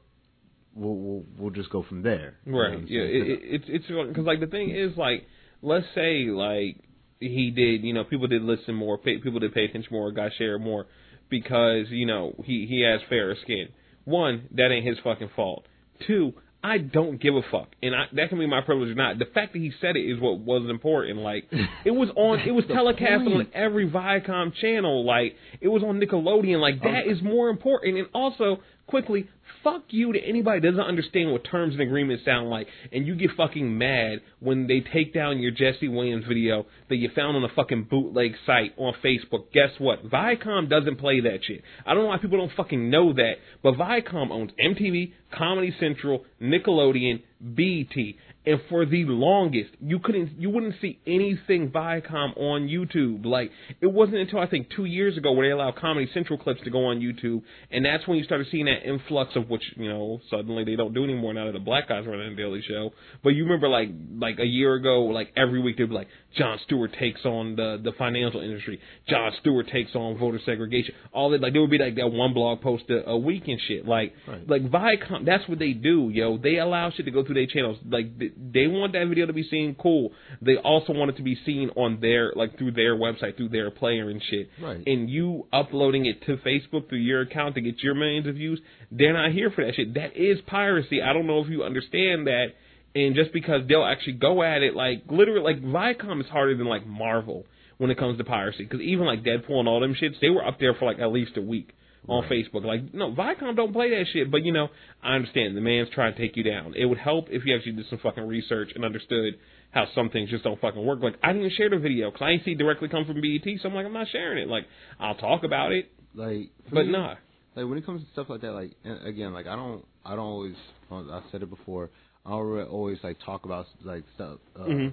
[0.74, 2.38] we'll we'll, we'll just go from there.
[2.44, 2.88] You know right.
[2.88, 5.26] Yeah, it, it, it's it's because like the thing is like,
[5.62, 6.76] let's say like
[7.20, 10.32] he did, you know, people did listen more, pay, people did pay attention more, got
[10.38, 10.86] shared more
[11.28, 13.68] because you know he he has fairer skin.
[14.04, 15.66] One, that ain't his fucking fault.
[16.06, 19.18] Two, I don't give a fuck, and I, that can be my privilege or not.
[19.18, 21.20] The fact that he said it is what was important.
[21.20, 21.44] Like
[21.84, 25.04] it was on, it was telecast on every Viacom channel.
[25.04, 26.60] Like it was on Nickelodeon.
[26.60, 26.92] Like oh.
[26.92, 27.10] that Oh.
[27.10, 27.98] is more important.
[27.98, 28.58] And also,
[28.88, 29.28] quickly,
[29.70, 33.14] fuck you to anybody that doesn't understand what terms and agreements sound like, and you
[33.14, 37.44] get fucking mad when they take down your Jesse Williams video that you found on
[37.44, 39.52] a fucking bootleg site on Facebook.
[39.52, 40.04] Guess what?
[40.08, 41.62] Viacom doesn't play that shit.
[41.86, 46.24] I don't know why people don't fucking know that, but Viacom owns MTV, Comedy Central,
[46.40, 48.14] Nickelodeon, BET.
[48.48, 53.26] And for the longest, you couldn't, you wouldn't see anything Viacom on YouTube.
[53.26, 53.50] Like
[53.82, 56.70] it wasn't until I think two years ago where they allowed Comedy Central clips to
[56.70, 60.20] go on YouTube, and that's when you started seeing that influx of which you know
[60.30, 62.90] suddenly they don't do anymore now that the black guys are running the Daily Show.
[63.22, 66.58] But you remember like like a year ago, like every week they'd be like Jon
[66.64, 70.94] Stewart takes on the the financial industry, Jon Stewart takes on voter segregation.
[71.12, 73.60] All that like there would be like that one blog post a, a week and
[73.68, 73.86] shit.
[73.86, 74.48] Like Right.
[74.48, 76.38] like Viacom, that's what they do, yo.
[76.38, 77.76] They allow shit to go through their channels.
[77.88, 78.06] Like
[78.52, 80.12] they, want that video to be seen, cool.
[80.40, 83.70] They also want it to be seen on their like through their website, through their
[83.70, 84.50] player and shit.
[84.62, 84.82] Right.
[84.86, 88.60] And you uploading it to Facebook through your account to get your millions of views,
[88.90, 89.94] they're not here for that shit.
[89.94, 91.02] That is piracy.
[91.02, 92.48] I don't know if you understand that.
[92.94, 96.66] And just because they'll actually go at it like literally like Viacom is harder than
[96.66, 97.44] like Marvel
[97.76, 100.44] when it comes to piracy because even like Deadpool and all them shits, they were
[100.44, 101.72] up there for like at least a week
[102.08, 102.64] on Facebook.
[102.64, 104.30] Like, no, Viacom don't play that shit.
[104.30, 104.68] But you know,
[105.02, 106.74] I understand the man's trying to take you down.
[106.74, 109.34] It would help if you actually did some fucking research and understood
[109.70, 111.00] how some things just don't fucking work.
[111.02, 113.20] Like, I didn't even share the video because I didn't see it directly come from
[113.20, 114.48] BET, so I'm like, I'm not sharing it.
[114.48, 114.64] Like,
[114.98, 117.16] I'll talk about it, Like, but me, nah.
[117.54, 118.70] Like when it comes to stuff like that, like
[119.04, 120.54] again, like I don't, I don't always.
[120.92, 121.90] I've said it before.
[122.24, 124.92] I don't always like talk about like stuff, uh, Mhm.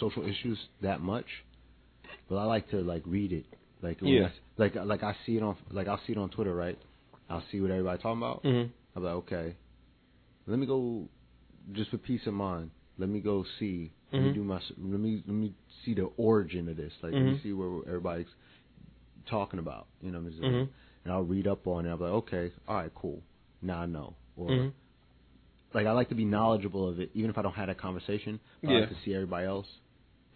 [0.00, 1.26] social issues that much.
[2.28, 3.44] But I like to like read it.
[3.80, 4.30] Like Yeah.
[4.58, 6.78] I, like like I see it on like I'll see it on Twitter, right?
[7.28, 8.42] I'll see what everybody's talking about.
[8.42, 8.64] hmm
[8.96, 9.56] I'm like, okay,
[10.46, 11.08] let me go,
[11.72, 12.70] just for peace of mind.
[12.98, 13.92] Let me go see.
[14.12, 14.34] Let me Mhm.
[14.34, 14.60] do my.
[14.78, 16.92] Let me let me see the origin of this.
[17.02, 17.42] Like let me Mhm.
[17.42, 18.28] see where everybody's
[19.28, 19.86] talking about.
[20.00, 20.52] You know what I'm saying?
[20.52, 20.68] Mhm.
[21.04, 21.90] And I'll read up on it.
[21.92, 23.20] I'm like, okay, all right, cool.
[23.62, 24.14] Now I know.
[24.36, 24.68] Or hmm
[25.72, 28.38] like I like to be knowledgeable of it, even if I don't have that conversation.
[28.62, 28.80] But I Yeah.
[28.80, 29.66] like to see everybody else.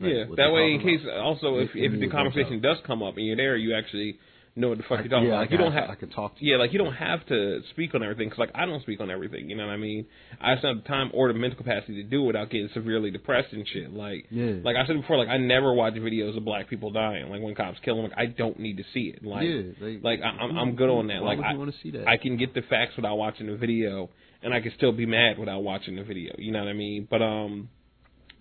[0.00, 1.18] Yeah, what that way, in case about.
[1.18, 4.18] also if if the conversation does come up and you're there, you actually
[4.56, 5.40] know what the fuck I- you're talking yeah, about.
[5.42, 7.94] Like you don't have I can talk to Yeah, like you don't have to speak
[7.94, 8.28] on everything.
[8.28, 9.48] Cause like I don't speak on everything.
[9.48, 10.06] You know what I mean?
[10.40, 12.68] I just don't have the time or the mental capacity to do it without getting
[12.74, 13.92] severely depressed and shit.
[13.92, 14.54] Like, Yeah.
[14.64, 17.28] like I said before, like I never watch videos of black people dying.
[17.30, 19.24] Like when cops kill them, like I don't need to see it.
[19.24, 21.22] Like, yeah, like, like I, I'm I'm good on that.
[21.22, 22.08] Why Like I, want to see that?
[22.08, 24.10] I can get the facts without watching the video,
[24.42, 26.34] and I can still be mad without watching the video.
[26.36, 27.06] You know what I mean?
[27.08, 27.68] But um,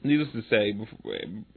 [0.04, 1.14] needless to say, before,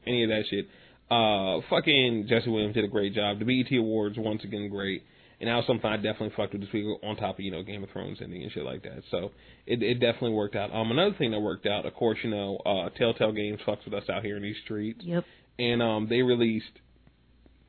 [0.06, 0.68] any of that shit,
[1.10, 3.38] uh, fucking Jesse Williams did a great job.
[3.38, 5.02] The BET Awards once again great,
[5.40, 6.84] and that was something I definitely fucked with this week.
[7.02, 9.32] On top of you know Game of Thrones ending and shit like that, so
[9.66, 10.72] it it definitely worked out.
[10.74, 13.94] Um, another thing that worked out, of course, you know, uh, Telltale Games fucks with
[13.94, 15.24] us out here in these streets Yep.
[15.58, 16.78] and um, they released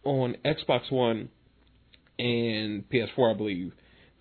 [0.04, 1.30] on Xbox One
[2.20, 3.72] and PS4, I believe,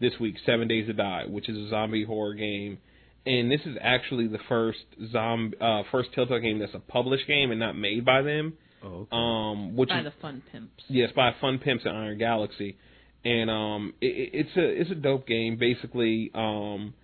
[0.01, 2.79] this week, Seven Days to Die, which is a zombie horror game.
[3.27, 4.79] And this is actually the first
[5.13, 8.55] zombie, uh, first Telltale game that's a published game and not made by them.
[8.83, 9.09] oh, okay.
[9.13, 10.85] Um, which By is the fun pimps.
[10.89, 12.77] Yes, by Fun Pimps at Iron Galaxy,
[13.25, 15.57] and um, it, it- it's a it's a dope game.
[15.59, 16.95] Basically, um,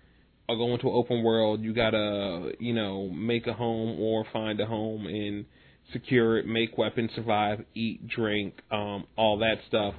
[0.49, 1.61] I go into an open world.
[1.61, 5.45] You gotta you know make a home or find a home and
[5.93, 9.93] secure it, make weapons, survive, eat, drink, um, all that stuff.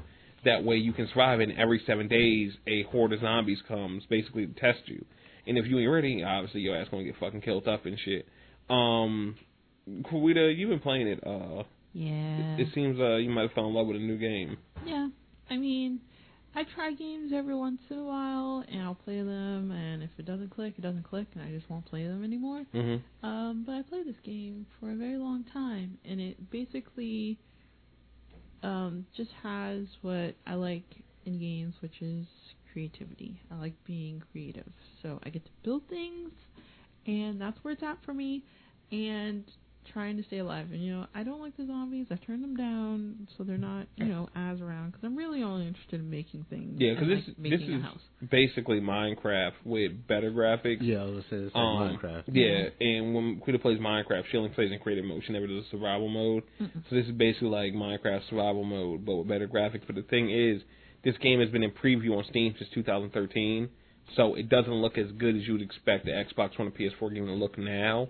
[0.45, 1.41] That way you can survive.
[1.41, 5.05] And every seven days, a horde of zombies comes basically to test you.
[5.49, 8.27] And if you ain't ready, obviously your ass gonna get fucking killed up and shit.
[8.69, 9.35] Um,
[9.89, 11.27] Kawita, you've been playing it.
[11.27, 12.59] Uh, Yeah.
[12.59, 14.59] it seems uh you might have fell in love with a new game.
[14.85, 15.09] Yeah,
[15.51, 16.01] I mean,
[16.55, 20.27] I try games every once in a while, and I'll play them, and if it
[20.27, 22.65] doesn't click, it doesn't click, and I just won't play them anymore.
[22.75, 23.27] Mm-hmm.
[23.27, 27.39] Um, but I played this game for a very long time, and it basically
[28.63, 30.85] um, just has what I like
[31.25, 32.27] in games, which is
[32.79, 33.41] creativity.
[33.51, 34.71] I like being creative,
[35.03, 36.31] so I get to build things,
[37.07, 38.45] and that's where it's at for me.
[38.93, 39.45] And
[39.93, 42.07] trying to stay alive, and you know, I don't like the zombies.
[42.11, 45.67] I turn them down so they're not, you know, as around because I'm really only
[45.67, 46.77] interested in making things.
[46.79, 47.99] Yeah, because this like, this is house.
[48.31, 50.79] basically Minecraft with better graphics.
[50.81, 52.23] yeah, I was gonna say it's like Um, Minecraft.
[52.29, 55.23] Yeah, and when Quita plays Minecraft, she only plays in creative mode.
[55.27, 56.45] She never does survival mode.
[56.61, 56.89] Mm-mm.
[56.89, 59.83] So this is basically like Minecraft survival mode, but with better graphics.
[59.87, 60.63] But the thing is,
[61.09, 63.69] this game has been in preview on Steam since 2013,
[64.17, 67.15] so it doesn't look as good as you would expect the Xbox One and PS4
[67.15, 68.09] game to look now.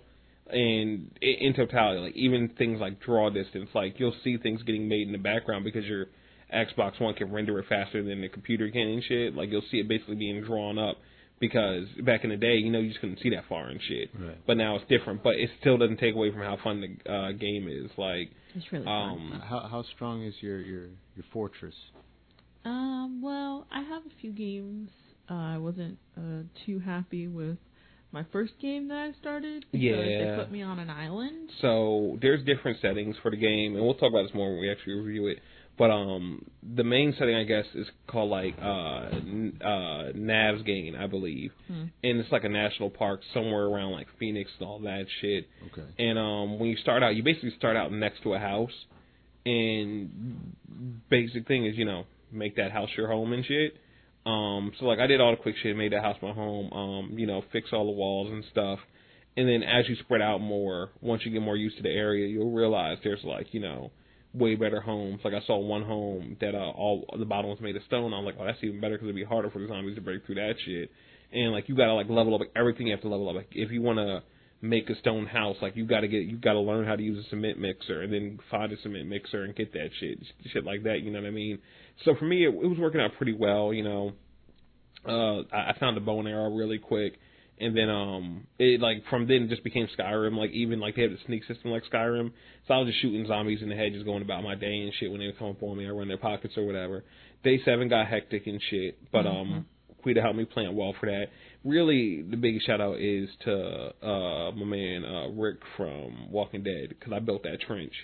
[0.50, 5.06] And in totality, like even things like draw distance, like you'll see things getting made
[5.06, 6.06] in the background because your
[6.52, 9.34] Xbox One can render it faster than the computer can and shit.
[9.34, 10.96] Like you'll see it basically being drawn up
[11.38, 14.08] because back in the day, you know, you just couldn't see that far and shit.
[14.18, 14.38] Right.
[14.46, 15.22] But now it's different.
[15.22, 17.90] But it still doesn't take away from how fun the uh, game is.
[17.98, 19.10] Like, It's really fun.
[19.10, 21.74] um, How how strong is your your your fortress?
[22.68, 24.90] Um, well, I have a few games
[25.30, 27.58] uh, I wasn't uh, too happy with
[28.12, 30.32] my first game that I started because Yeah.
[30.36, 31.50] they put me on an island.
[31.60, 34.70] So there's different settings for the game, and we'll talk about this more when we
[34.70, 35.38] actually review it.
[35.76, 41.06] But um, the main setting, I guess, is called like uh, N- uh, Navezgane, I
[41.06, 41.84] believe, Hmm.
[42.02, 45.46] and it's like a national park somewhere around like Phoenix and all that shit.
[45.72, 45.86] Okay.
[45.98, 48.72] And um, when you start out, you basically start out next to a house,
[49.46, 50.54] and
[51.10, 53.74] basic thing is you know make that house your home and shit.
[54.26, 56.72] Um, so like I did all the quick shit, made that house my home.
[56.72, 58.78] Um, you know, fix all the walls and stuff.
[59.36, 62.26] And then as you spread out more, once you get more used to the area,
[62.26, 63.90] you'll realize there's like you know
[64.34, 65.20] way better homes.
[65.24, 68.12] Like I saw one home that uh, all the bottom was made of stone.
[68.12, 70.26] I'm like, oh, that's even better because it'd be harder for the zombies to break
[70.26, 70.90] through that shit.
[71.32, 72.88] And like you gotta like level up like, everything.
[72.88, 73.36] You have to level up.
[73.36, 74.22] Like if you wanna
[74.60, 77.28] make a stone house, like you gotta get you gotta learn how to use a
[77.28, 80.18] cement mixer and then find a cement mixer and get that shit,
[80.52, 81.00] shit like that.
[81.00, 81.58] You know what I mean?
[82.04, 83.72] So for me, it, it was working out pretty well.
[83.72, 84.12] You know,
[85.06, 87.14] uh, I, I found a bow and arrow really quick.
[87.60, 91.02] And then um it like from then it just became Skyrim, like even like they
[91.02, 92.30] had the sneak system like Skyrim.
[92.68, 94.92] So I was just shooting zombies in the head, just going about my day and
[95.00, 97.02] shit when they would come up on me, I run their pockets or whatever.
[97.42, 98.98] Day seven got hectic and shit.
[99.10, 99.66] But um
[100.02, 101.26] Quita helped me plan well for that.
[101.64, 106.90] Really the biggest shout out is to uh my man uh Rick from Walking Dead,
[106.90, 107.94] because I built that trench.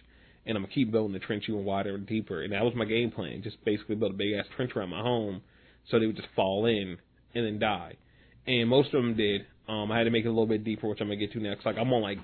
[0.47, 2.43] And I'm gonna keep building the trench even wider and deeper.
[2.43, 3.43] And that was my game plan.
[3.43, 5.43] Just basically build a big ass trench around my home
[5.91, 6.99] so they would just fall in
[7.35, 7.97] and then die
[8.47, 9.47] and most of them did.
[9.69, 11.41] Um, I had to make it a little bit deeper, which I'm gonna get to
[11.41, 11.65] next.
[11.65, 12.19] Like I'm on like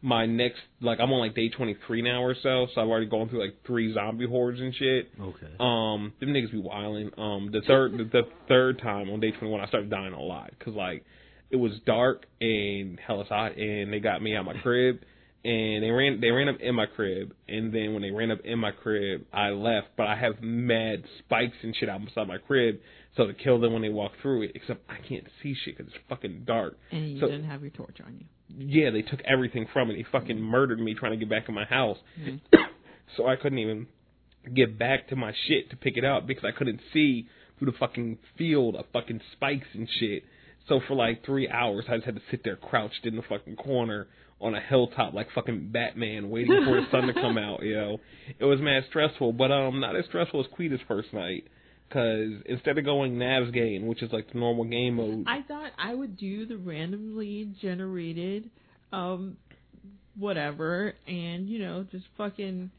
[0.00, 3.28] my next, like I'm on like day 23 now or so, so I've already gone
[3.28, 5.10] through like three zombie hordes and shit.
[5.20, 5.48] Okay.
[5.58, 7.10] Um, them niggas be wilding.
[7.18, 10.52] Um, the third, the, the third time on day 21, I started dying a lot
[10.56, 11.04] because like
[11.50, 15.00] it was dark and hella hot, and they got me out my crib.
[15.44, 18.40] And they ran, they ran up in my crib, and then when they ran up
[18.44, 19.88] in my crib, I left.
[19.96, 22.80] But I have mad spikes and shit outside my crib,
[23.16, 24.52] so to kill them when they walk through it.
[24.56, 26.76] Except I can't see shit because it's fucking dark.
[26.90, 28.26] And you So- didn't have your torch on you.
[28.58, 29.96] Yeah, they took everything from me.
[29.96, 31.98] They fucking murdered me trying to get back in my house.
[32.20, 32.40] Mhm.
[33.16, 33.86] so I couldn't even
[34.54, 37.26] get back to my shit to pick it up because I couldn't see
[37.58, 40.24] through the fucking field of fucking spikes and shit.
[40.66, 43.56] So for like three hours, I just had to sit there crouched in the fucking
[43.56, 44.06] corner
[44.40, 47.62] on a hilltop like fucking Batman, waiting for the sun to come out.
[47.62, 47.96] You know,
[48.38, 51.44] it was mad stressful, but um, not as stressful as Quita's first night.
[51.90, 55.94] Cause instead of going Navezgane, which is like the normal game mode, I thought I
[55.94, 58.50] would do the randomly generated,
[58.92, 59.38] um,
[60.14, 62.70] whatever, and you know, just fucking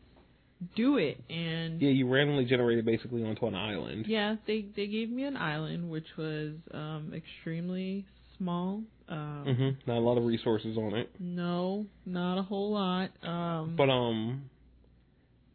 [0.75, 1.19] do it.
[1.27, 4.05] And yeah, you randomly generated basically onto an island.
[4.07, 8.05] yeah, they they gave me an island which was um extremely
[8.37, 8.83] small.
[9.09, 9.43] Um,
[9.85, 11.09] hmm Not a lot of resources on it.
[11.19, 13.09] No, not a whole lot.
[13.23, 14.49] Um, But um,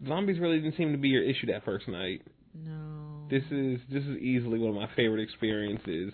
[0.07, 2.23] zombies really didn't seem to be your issue that first night.
[2.55, 3.27] no.
[3.31, 6.13] This is this is easily one of my favorite experiences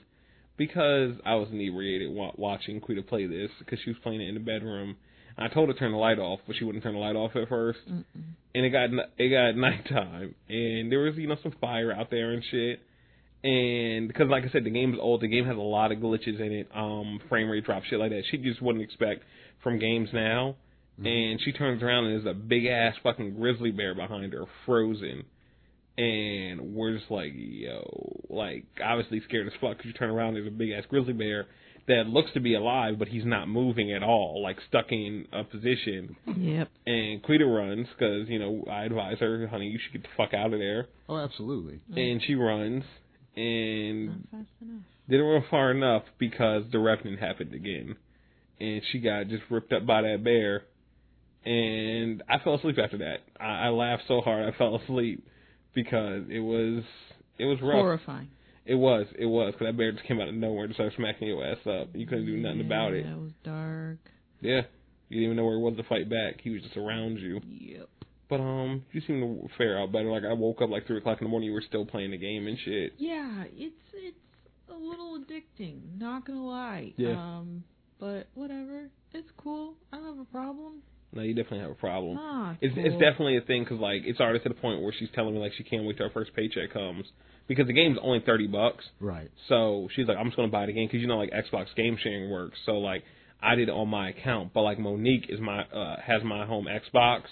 [0.57, 4.35] because I was inebriated wa- watching Quita play this because she was playing it in
[4.35, 4.96] the bedroom.
[5.37, 7.35] I told her to turn the light off, but she wouldn't turn the light off
[7.35, 7.81] at first.
[7.90, 8.05] Mm-mm.
[8.55, 12.11] And it got n- it got nighttime, and there was you know some fire out
[12.11, 12.81] there and shit.
[13.42, 15.22] And because like I said, the game is old.
[15.22, 16.68] The game has a lot of glitches in it.
[16.74, 18.24] Um, frame rate drop, shit like that.
[18.31, 19.22] She just wouldn't expect
[19.62, 20.57] from games now.
[21.03, 25.24] And she turns around and there's a big ass fucking grizzly bear behind her, frozen.
[25.96, 29.79] And we're just like, yo, like obviously scared as fuck.
[29.79, 31.46] Cause you turn around, there's a big ass grizzly bear
[31.88, 35.42] that looks to be alive, but he's not moving at all, like stuck in a
[35.42, 36.16] position.
[36.26, 36.68] Yep.
[36.87, 40.35] And Quita runs because you know I advise her, honey, you should get the fuck
[40.35, 40.87] out of there.
[41.09, 41.81] Oh, absolutely.
[41.96, 42.85] And she runs
[43.37, 44.25] and
[45.09, 47.97] didn't run far enough because the revenant happened again,
[48.59, 50.64] and she got just ripped up by that bear.
[51.45, 53.19] And I fell asleep after that.
[53.38, 55.27] I, I laughed so hard I fell asleep
[55.75, 56.85] because it was
[57.38, 57.75] it was rough.
[57.77, 58.29] Horrifying.
[58.66, 61.29] It was it was because that bear just came out of nowhere and started smacking
[61.29, 61.88] your ass up.
[61.95, 63.07] You couldn't do nothing about it.
[63.07, 63.99] Yeah, It was dark.
[64.40, 64.61] Yeah,
[65.09, 66.40] you didn't even know where it was to fight back.
[66.43, 67.40] He was just around you.
[67.49, 67.88] Yep.
[68.31, 70.11] But um, you seem to fare out better.
[70.11, 72.16] Like I woke up like three o'clock in the morning, you were still playing the
[72.16, 72.95] game and shit.
[72.97, 74.16] Yeah, it's it's
[74.71, 75.81] a little addicting.
[75.99, 76.93] Not gonna lie.
[76.97, 77.11] Yeah.
[77.21, 77.64] Um,
[77.99, 78.88] but whatever.
[79.12, 79.75] It's cool.
[79.93, 80.83] I don't have a problem.
[81.12, 82.16] No, you definitely have a problem.
[82.21, 82.85] Ah, It's cool.
[82.87, 85.40] it's definitely a thing because like it's already to the point where she's telling me
[85.40, 87.05] like she can't wait till her first paycheck comes
[87.49, 88.85] because the game's only thirty bucks.
[89.01, 89.29] Right.
[89.49, 91.99] So she's like, I'm just gonna buy the game because you know like Xbox game
[92.01, 92.57] sharing works.
[92.64, 93.03] So like
[93.43, 96.66] I did it on my account, but like Monique is my uh has my home
[96.71, 97.23] Xbox,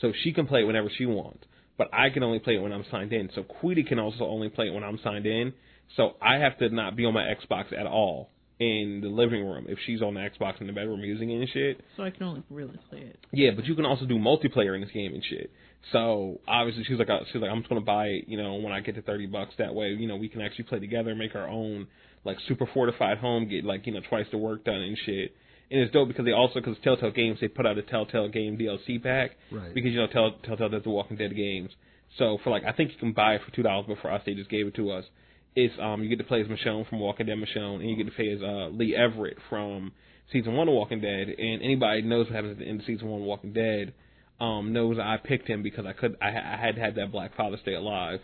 [0.00, 1.44] so she can play it whenever she wants.
[1.76, 3.30] But I can only play it when I'm signed in.
[3.34, 5.54] So Quita can also only play it when I'm signed in.
[5.96, 9.64] So I have to not be on my Xbox at all in the living room
[9.68, 11.80] if she's on the Xbox in the bedroom using it and shit.
[11.96, 13.18] So I can only really play it.
[13.32, 15.50] Yeah, but you can also do multiplayer in this game and shit.
[15.92, 18.72] So obviously she's like, uh, she's like, I'm just gonna buy it, you know, when
[18.72, 19.54] I get to thirty bucks.
[19.56, 21.86] That way, you know, we can actually play together, make our own
[22.24, 25.34] like super fortified home, get like you know twice the work done and shit.
[25.70, 28.58] And it's dope because they also because Telltale Games they put out a Telltale Game
[28.58, 29.72] DLC pack Right.
[29.72, 31.70] because you know Tell, Telltale does the Walking Dead games.
[32.18, 34.22] So for like I think you can buy it for two dollars, but for us
[34.26, 35.04] they just gave it to us.
[35.54, 38.06] It's um you get to play as Michonne from Walking Dead Michonne, and you get
[38.06, 39.92] to play as uh, Lee Everett from
[40.32, 41.28] season one of Walking Dead.
[41.28, 43.92] And anybody knows what happens at the end of season one of Walking Dead
[44.40, 47.58] um knows I picked him because I could I, I had had that black father
[47.62, 48.18] stay alive,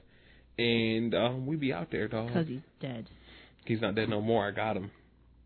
[0.58, 2.28] and um we be out there dog.
[2.28, 3.06] Because he's dead
[3.66, 4.46] He's not dead no more.
[4.46, 4.90] I got him.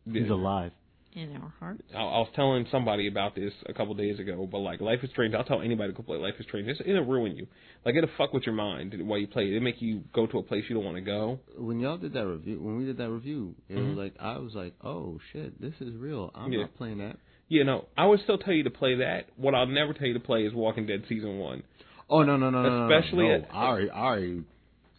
[0.07, 0.21] Yeah.
[0.23, 0.73] He's alive.
[1.13, 1.83] In our hearts.
[1.95, 5.11] I, I was telling somebody about this a couple days ago, but like Life is
[5.11, 6.69] Strange, I'll tell anybody to go play Life is Strange.
[6.69, 7.47] It's, it'll ruin you.
[7.85, 9.51] Like it'll fuck with your mind while you play it.
[9.57, 11.41] It'll make you go to a place you don't want to go.
[11.59, 13.89] When y'all did that review, when we did that review, it Mhm.
[13.91, 16.31] was like I was like, oh shit, this is real.
[16.35, 16.61] I'm Yeah.
[16.63, 17.17] not playing that.
[17.49, 19.25] You know, I would still tell you to play that.
[19.37, 21.65] What I'll never tell you to play is Walking Dead season one,
[22.09, 23.35] Oh no no no no no, Especially no.
[23.35, 24.43] at- I already, I already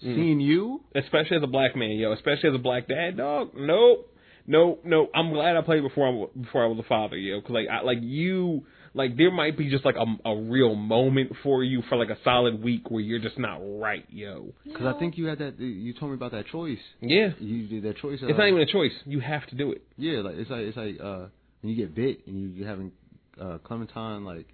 [0.04, 0.15] Mm.
[0.15, 0.82] seen you.
[0.95, 2.12] especially as a black man, yo.
[2.12, 3.52] Especially as a black dad, dog.
[3.56, 4.11] Nope,
[4.47, 7.41] nope, no, I'm glad I played before I before I was a father, yo.
[7.41, 8.65] Cause like I, like you.
[8.93, 12.17] Like there might be just like a, a real moment for you for like a
[12.25, 14.54] solid week where you're just not right, yo.
[14.65, 15.58] Because I think you had that.
[15.62, 16.77] You told me about that choice.
[16.99, 18.19] Yeah, You did that choice.
[18.21, 18.91] it's uh, not even a choice.
[19.06, 19.82] You have to do it.
[19.95, 21.27] Yeah, like it's like it's like uh
[21.62, 22.91] when you get bit and you, you having
[23.39, 24.47] uh Clementine like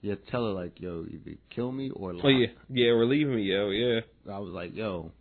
[0.00, 2.22] you have to tell her like yo either kill me or lie.
[2.24, 2.88] Oh yeah, yeah.
[2.88, 3.70] Relieve me, yo.
[3.70, 4.00] Yeah.
[4.34, 5.12] I was like yo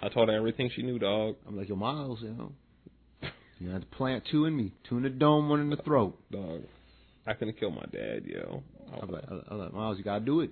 [0.00, 1.34] I taught her everything she knew, dog.
[1.44, 2.52] I'm like yo Miles you know
[3.62, 6.18] you had to plant two in me two in the dome one in the throat.
[6.30, 6.62] Dog.
[7.26, 8.62] I couldn't kill my dad, yo.
[8.92, 10.50] I was like I was like Miles you gotta do it.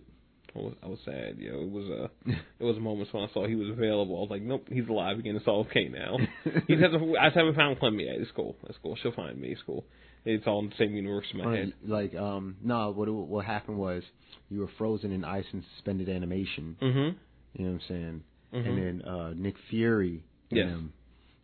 [0.55, 1.61] I was, I was sad, yo.
[1.63, 1.85] It was
[2.27, 4.17] uh, it was moments when I saw he was available.
[4.17, 5.37] I was like, nope, he's alive again.
[5.37, 6.17] It's all okay now.
[6.67, 7.03] he hasn't.
[7.19, 8.17] I just haven't found Clem yet.
[8.19, 8.57] It's cool.
[8.69, 8.97] It's cool.
[9.03, 9.49] She'll find me.
[9.49, 9.85] It's cool.
[10.25, 11.73] It's all in the same universe in my Or, head.
[11.87, 14.03] Like um no what what happened was
[14.49, 16.77] you were frozen in ice and suspended animation.
[16.83, 17.17] Mm-hmm.
[17.55, 18.23] You know what I'm saying?
[18.53, 18.69] Mhm.
[18.69, 20.67] And then uh Nick Fury Yes.
[20.69, 20.91] and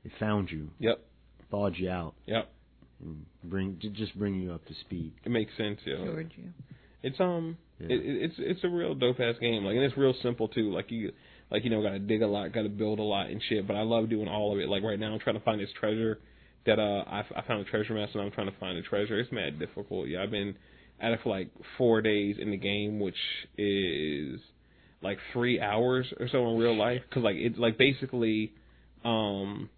[0.04, 0.98] they found you Yep.
[1.50, 2.48] Thawed you out Yep.
[3.02, 5.12] and bring just bring you up to speed.
[5.24, 5.96] It makes sense, yeah.
[5.96, 6.44] Cured you.
[7.02, 7.86] It's um, Yeah.
[7.90, 9.64] it, it, it's it's a real dope ass game.
[9.64, 10.72] Like, and it's real simple too.
[10.72, 11.12] Like you,
[11.50, 13.66] like you know, got to dig a lot, got to build a lot and shit.
[13.66, 14.68] But I love doing all of it.
[14.68, 16.18] Like right now, I'm trying to find this treasure
[16.66, 19.20] that uh I, I found a treasure map, and I'm trying to find the treasure.
[19.20, 20.08] It's mad difficult.
[20.08, 20.56] Yeah, I've been
[21.00, 23.14] at it for like four days in the game, which
[23.56, 24.40] is
[25.02, 27.02] like three hours or so in real life.
[27.12, 28.52] Cause like it's like basically,
[29.04, 29.68] um,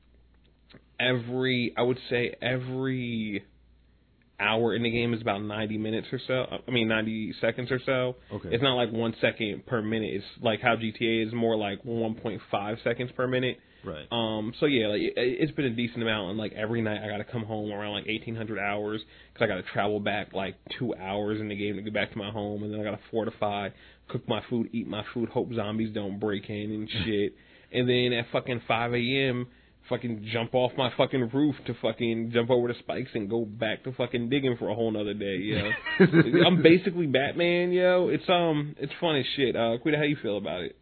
[1.00, 3.44] every I would say every
[4.40, 6.46] hour in the game is about 90 minutes or so.
[6.66, 8.16] I mean 90 seconds or so.
[8.32, 8.50] Okay.
[8.52, 10.14] It's not like 1 second per minute.
[10.14, 13.58] It's like how GTA is more like 1.5 seconds per minute.
[13.84, 14.06] Right.
[14.12, 17.08] Um so yeah, like it, it's been a decent amount and like every night I
[17.08, 19.00] got to come home around like 1800 hours
[19.34, 22.12] cuz I got to travel back like 2 hours in the game to get back
[22.12, 23.70] to my home and then I got to fortify,
[24.08, 27.34] cook my food, eat my food, hope zombies don't break in and shit.
[27.72, 29.48] and then at fucking 5 a.m
[29.88, 33.84] fucking jump off my fucking roof to fucking jump over the spikes and go back
[33.84, 35.70] to fucking digging for a whole nother day, yo.
[36.46, 38.08] I'm basically Batman, yo.
[38.08, 39.56] It's um it's fun as shit.
[39.56, 40.76] Uh Quita, how you feel about it?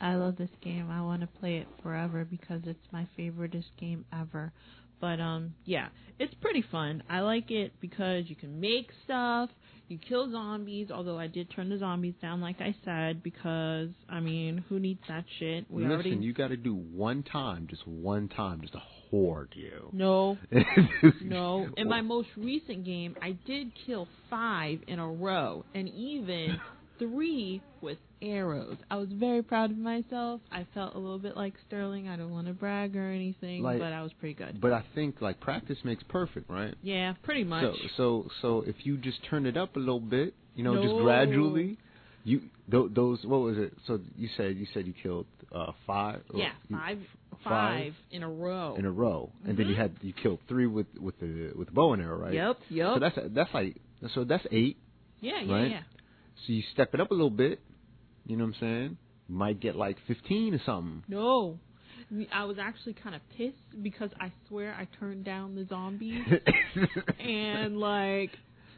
[0.00, 0.90] I love this game.
[0.90, 4.52] I want to play it forever because it's my favoriteest game ever.
[5.00, 5.88] But um yeah,
[6.18, 7.02] it's pretty fun.
[7.08, 9.50] I like it because you can make stuff,
[9.88, 14.20] you kill zombies, although I did turn the zombies down like I said because I
[14.20, 15.70] mean, who needs that shit?
[15.70, 19.50] We Listen, already you got to do one time, just one time, just to hoard
[19.54, 19.90] you.
[19.92, 20.38] No,
[21.22, 21.68] no.
[21.76, 26.60] In my most recent game, I did kill five in a row, and even
[26.98, 28.76] three with arrows.
[28.90, 30.40] I was very proud of myself.
[30.50, 32.08] I felt a little bit like Sterling.
[32.08, 34.60] I don't want to brag or anything, Like- but I was pretty good.
[34.60, 36.74] But I think like practice makes perfect, right?
[36.82, 37.62] Yeah, pretty much.
[37.62, 40.96] So so so if you just turn it up a little bit, you know, just
[41.02, 41.78] gradually,
[42.24, 43.72] you th- those what was it?
[43.86, 46.22] So you said you said you killed uh five.
[46.34, 46.98] yeah, five,
[47.44, 48.74] five five in a row.
[48.78, 49.78] in a row, and then you Mhm.
[49.78, 52.32] had you killed three with with the with the bow and arrow, right?
[52.34, 52.94] Yep, yep.
[52.94, 53.76] So that's that's like
[54.14, 54.76] so that's eight.
[55.20, 55.70] yeah, yeah, right?
[55.70, 55.82] yeah.
[56.46, 57.60] So you step it up a little bit.
[58.26, 58.98] You know what I'm saying?
[59.28, 61.02] Might get like 15 or something.
[61.08, 61.58] No.
[62.32, 66.22] I was actually kind of pissed because I swear I turned down the zombies.
[67.18, 68.30] and like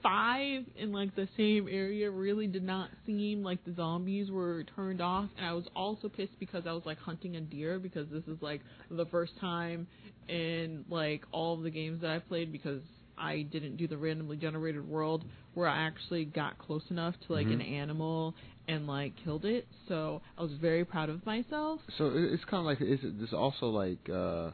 [0.03, 5.01] five in like the same area really did not seem like the zombies were turned
[5.01, 8.23] off and I was also pissed because I was like hunting a deer because this
[8.25, 9.87] is like the first time
[10.29, 12.81] in like all of the games that I played because
[13.17, 15.25] I didn't do the randomly generated world
[15.59, 18.35] where I actually got close enough to like an animal
[18.69, 19.67] and like killed it.
[19.89, 21.81] So I was very proud of myself.
[21.99, 24.51] so it's kind of like it's, it's also like uh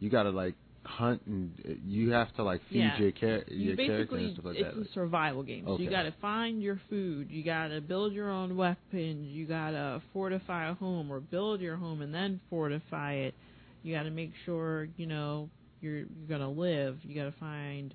[0.00, 0.54] you gotta like
[0.84, 2.98] hunt and uh, you have to like feed Yeah.
[2.98, 4.88] your char- You your character basically, and stuff like it's that.
[4.90, 5.64] a survival game.
[5.66, 7.30] So you got to find your food.
[7.30, 9.28] You got to build your own weapons.
[9.28, 13.34] You got to fortify a home or build your home and then fortify it.
[13.82, 15.50] You got to make sure you know
[15.82, 16.96] you're you're gonna live.
[17.02, 17.92] You got to find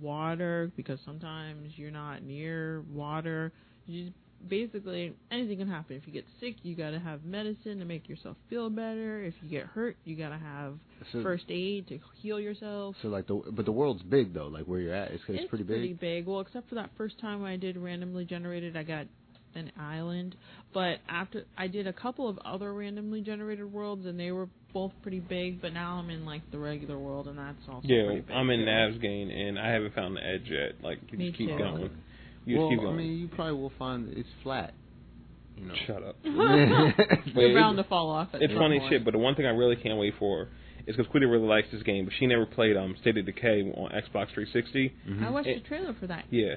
[0.00, 3.52] water because sometimes you're not near water.
[3.86, 4.16] You just,
[4.48, 5.96] basically anything can happen.
[5.96, 9.22] If you get sick, you got to have medicine to make yourself feel better.
[9.22, 10.74] If you get hurt, you got to have
[11.12, 12.96] So- first aid to heal yourself.
[13.02, 15.64] So like the but the world's big though, like where you're at, it's, it's, pretty
[15.94, 16.26] big.
[16.26, 19.06] Well, except for that first time when I did randomly generated, I got
[19.54, 20.36] an island.
[20.74, 24.92] But after I did a couple of other randomly generated worlds, and they were both
[25.02, 25.60] pretty big.
[25.60, 28.34] But now I'm in like the regular world, and that's also Yeah, pretty big.
[28.34, 30.82] I'm in Nav's game and I haven't found the edge yet.
[30.82, 31.58] Like you Me just keep too.
[31.58, 31.90] going.
[32.46, 34.72] You well, just keep I mean, you probably will find it's flat.
[35.58, 35.74] You know.
[35.86, 36.16] Shut up.
[36.24, 38.28] You're bound to fall off.
[38.32, 38.92] At It's funny as point.
[38.92, 40.48] shit, but the one thing I really can't wait for
[40.86, 43.62] is because Quita really likes this game, but she never played um State of Decay
[43.76, 44.92] on Xbox 360.
[45.08, 45.22] Mhm.
[45.24, 46.24] I watched It- the trailer for that.
[46.30, 46.54] Yeah.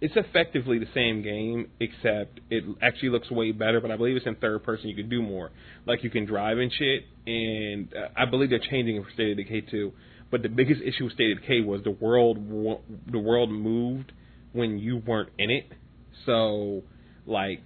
[0.00, 3.80] It's effectively the same game, except it actually looks way better.
[3.80, 4.88] But I believe it's in third person.
[4.88, 5.50] You can do more,
[5.86, 7.04] like you can drive and shit.
[7.26, 9.92] And uh, I believe they're changing it for State of Decay 2.
[10.30, 12.38] But the biggest issue with State of Decay was the world.
[13.10, 14.12] The world moved
[14.52, 15.66] when you weren't in it.
[16.26, 16.82] So,
[17.26, 17.60] like,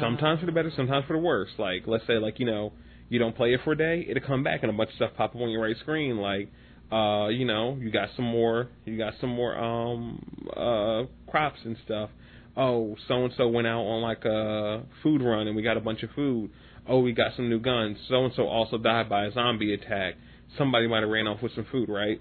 [0.00, 1.50] sometimes for the better, sometimes for the worse.
[1.58, 2.72] Like, let's say, like you know,
[3.08, 5.10] you don't play it for a day, it'll come back and a bunch of stuff
[5.16, 6.18] pop up on your right screen.
[6.18, 6.48] Like,
[6.92, 10.22] uh, you know, you got some more, you got some more um
[10.56, 12.10] uh crops and stuff.
[12.56, 15.80] Oh, so and so went out on like a food run and we got a
[15.80, 16.50] bunch of food.
[16.86, 17.96] Oh, we got some new guns.
[18.08, 20.14] So and so also died by a zombie attack.
[20.58, 22.20] Somebody might have ran off with some food, right?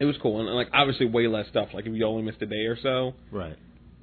[0.00, 1.68] It was cool and like obviously way less stuff.
[1.74, 3.56] Like if you only missed a day or so, Right.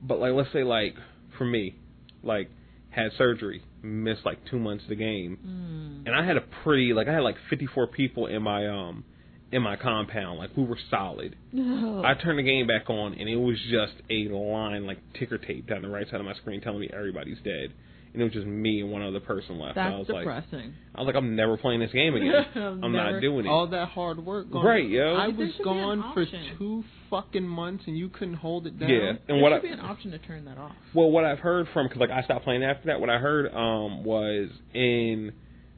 [0.03, 0.93] but like let's say like
[1.37, 1.75] for me,
[2.23, 2.49] like
[2.91, 6.05] had surgery, missed like two months of the game, Mm.
[6.05, 9.03] and I had a pretty like I had like 54 people in my um
[9.51, 11.35] in my compound, like we were solid.
[11.51, 12.03] No.
[12.05, 15.67] I turned the game back on and it was just a line like ticker tape
[15.67, 17.73] down the right side of my screen telling me everybody's dead.
[18.13, 19.75] And it was just me and one other person left.
[19.75, 20.73] That's I was like depressing.
[20.93, 22.45] I was like, I'm never playing this game again.
[22.55, 23.49] I'm I'm not doing it.
[23.49, 24.65] All that hard work gone.
[24.65, 25.15] Right, yo.
[25.15, 26.25] I There was should be an gone for
[26.57, 28.89] two fucking months and you couldn't hold it down.
[28.89, 29.09] yeah.
[29.09, 30.73] And there what should I be an option to turn that off.
[30.93, 32.99] Well, what I've heard from because like I stopped playing after that.
[32.99, 35.31] What I heard um was in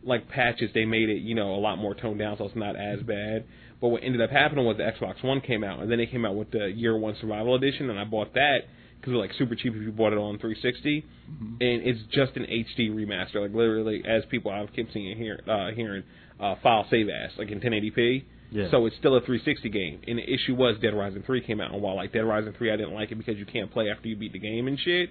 [0.04, 2.76] like patches they made it you know a lot more toned down so it's not
[2.76, 3.46] as bad.
[3.84, 6.24] But what ended up happening was the Xbox One came out and then they came
[6.26, 8.60] out with the Year One Survival Edition and I bought that
[8.96, 11.48] because it was like super cheap if you bought it on 360 Mhm.
[11.60, 15.72] and it's just an HD remaster like literally as people I've kept seeing here uh,
[15.72, 16.04] hearing
[16.40, 18.24] uh, file save as like in 1080p.
[18.52, 18.72] Yeah.
[18.72, 20.00] So it's still a 360 game.
[20.08, 22.72] And the issue was Dead Rising 3 came out, and while like Dead Rising 3,
[22.72, 25.10] I didn't like it because you can't play after you beat the game and shit.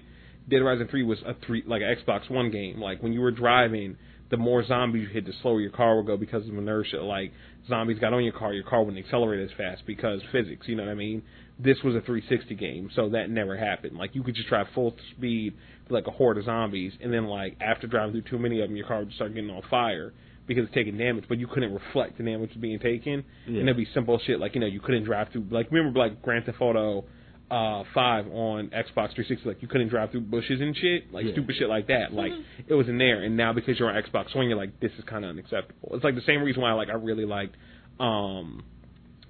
[0.49, 2.81] Dead Rising 3 was a three like an Xbox One game.
[2.81, 3.97] Like when you were driving,
[4.33, 7.03] the more zombies you hit, the slower your car will go because of inertia.
[7.03, 7.31] Like
[7.69, 10.67] zombies got on your car, your car wouldn't accelerate as fast because physics.
[10.67, 11.21] You know what I mean?
[11.59, 13.95] This was a 360 game, so that never happened.
[13.95, 15.53] Like you could just drive full speed
[15.89, 18.75] like a horde of zombies, and then like after driving through too many of them,
[18.75, 20.11] your car would start getting on fire
[20.47, 23.23] because it's taking damage, but you couldn't reflect the damage being taken.
[23.45, 23.59] Yeah.
[23.59, 26.23] And it'd be simple shit like you know you couldn't drive through like remember like
[26.23, 27.05] Grand Theft Auto
[27.53, 31.33] uh five on Xbox 360 like you couldn't drive through bushes and shit like Yeah.
[31.33, 32.31] stupid shit like that like
[32.67, 35.03] it was in there and now because you're on Xbox One you're like this is
[35.05, 35.89] kind of unacceptable.
[35.95, 37.55] It's like the same reason why like I really liked
[37.99, 38.63] um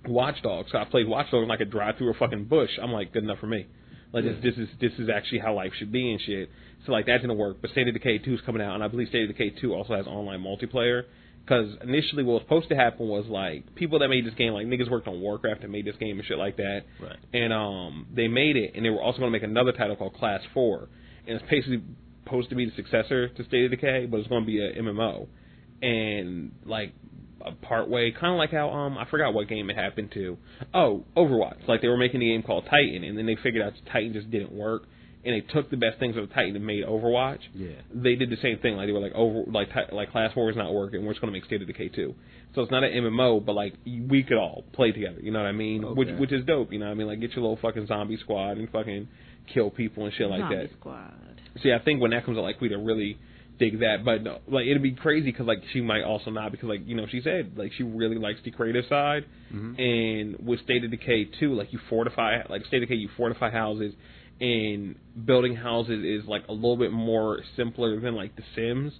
[0.05, 0.69] Watch Dogs.
[0.71, 2.71] So I played Watch Dogs and I could drive through a fucking bush.
[2.81, 3.67] I'm like good enough for me.
[4.11, 6.49] Like this, this is this is actually how life should be and shit.
[6.85, 7.57] So like that didn't work.
[7.61, 9.73] But State of Decay 2 is coming out, and I believe State of Decay 2
[9.73, 11.03] also has online multiplayer.
[11.43, 14.65] Because initially, what was supposed to happen was like people that made this game, like
[14.65, 16.83] niggas worked on Warcraft and made this game and shit like that.
[17.01, 17.17] Right.
[17.33, 20.13] And um, they made it, and they were also going to make another title called
[20.13, 20.87] Class Four,
[21.27, 21.83] and it's basically
[22.23, 24.73] supposed to be the successor to State of Decay, but it's going to be a
[24.81, 25.27] MMO.
[25.81, 26.93] And like
[27.45, 30.37] a part way, kind of like how um I forgot what game it happened to.
[30.73, 31.67] Oh, Overwatch.
[31.67, 34.31] Like they were making a game called Titan, and then they figured out Titan just
[34.31, 34.83] didn't work,
[35.25, 37.39] and they took the best things of the Titan and made Overwatch.
[37.55, 37.69] Yeah.
[37.93, 38.75] They did the same thing.
[38.75, 41.05] Like they were like over like like Class Four is not working.
[41.05, 42.13] We're just going to make State of Decay two.
[42.55, 45.19] So it's not an MMO, but like we could all play together.
[45.21, 45.83] You know what I mean?
[45.95, 46.17] Which Okay.
[46.19, 46.71] which is dope.
[46.73, 47.07] You know what I mean?
[47.07, 49.07] Like get your little fucking zombie squad and fucking
[49.53, 50.69] kill people and shit like Zombie that.
[50.79, 51.13] Squad.
[51.61, 53.17] See, I think when that comes out, like we'd really
[53.59, 54.03] dig that.
[54.03, 56.95] But no, like it'd be crazy because like she might also not because like you
[56.95, 59.25] know she said like she really likes the creative side.
[59.53, 59.79] Mhm.
[59.79, 63.49] And with State of Decay too, like you fortify like State of Decay, you fortify
[63.51, 63.93] houses,
[64.43, 68.91] and building houses is like a little bit more simpler than like The Sims.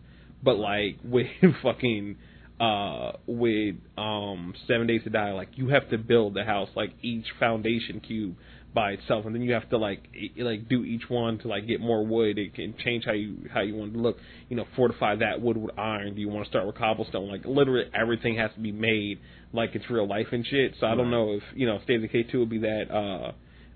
[0.42, 1.28] But like with
[1.62, 2.16] fucking
[2.62, 6.92] uh with um Seven Days to Die, like you have to build the house like
[7.02, 8.36] each foundation cube
[8.74, 11.68] by itself, and then you have to like e- like do each one to like
[11.68, 12.38] get more wood.
[12.38, 14.18] It can change how you how you want to look.
[14.48, 16.16] You know, fortify that wood with iron.
[16.16, 17.28] Do you want to start with cobblestone?
[17.28, 19.20] Like literally everything has to be made
[19.52, 20.76] like it's real life and shit.
[20.80, 23.32] So I don't know if you know State of Decay two would be that uh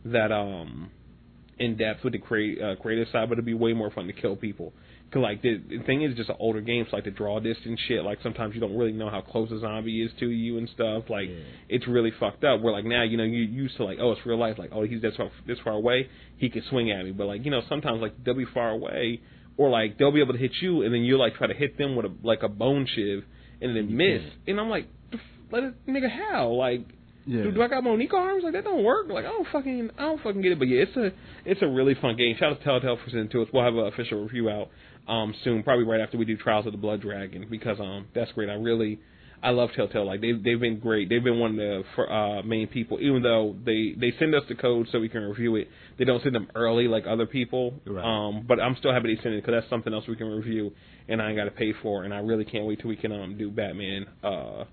[0.06, 0.92] that um
[1.60, 4.14] in depth with the create, uh, creative side, but it'd be way more fun to
[4.14, 4.74] kill people.
[5.12, 7.80] Cause like the, the thing is, just an older game, so like the draw distance
[7.88, 8.04] shit.
[8.04, 11.06] Like sometimes you don't really know how close a zombie is to you and stuff.
[11.10, 11.36] Like Yeah.
[11.70, 12.62] it's really fucked up.
[12.62, 14.58] Where like now, you know, you used to like, oh, it's real life.
[14.60, 17.12] Like, oh, he's this far, this far away, he can swing at me.
[17.12, 19.22] But like, you know, sometimes like they'll be far away,
[19.56, 21.78] or like they'll be able to hit you, and then you like try to hit
[21.78, 23.24] them with a like a bone shiv,
[23.62, 24.22] and then miss.
[24.46, 24.88] And I'm like,
[25.52, 26.50] let it, nigga, how?
[26.50, 26.82] Like,
[27.28, 27.44] Yeah.
[27.44, 28.44] do, do I got Monique arms?
[28.44, 29.08] Like that don't work.
[29.10, 30.60] Like I don't fucking I don't fucking get it.
[30.60, 31.12] But yeah, it's a
[31.46, 32.36] it's a really fun game.
[32.40, 33.50] Shout out to Telltale for sending it to us.
[33.54, 34.70] We'll have an official review out
[35.08, 38.32] um soon, probably right after we do Trials of the Blood Dragon because um that's
[38.32, 38.50] great.
[38.50, 39.00] I really
[39.42, 40.06] I love Telltale.
[40.06, 41.10] Like they've they've been great.
[41.10, 43.00] They've been one of the uh, main people.
[43.00, 45.68] Even though they they send us the code so we can review it,
[45.98, 47.74] they don't send them early like other people.
[47.86, 48.04] Right.
[48.04, 50.72] Um, but I'm still happy they send it because that's something else we can review,
[51.08, 52.04] and I ain't got to pay for.
[52.04, 54.08] And I really can't wait till we can um do Batman.
[54.24, 54.64] Uh,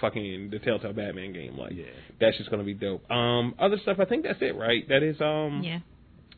[0.00, 1.56] fucking the Telltale Batman game.
[1.56, 1.84] Like Yeah.
[2.20, 3.08] that's just gonna be dope.
[3.10, 3.98] Um, other stuff.
[4.00, 4.86] I think that's it, right?
[4.88, 5.80] That is um Yeah.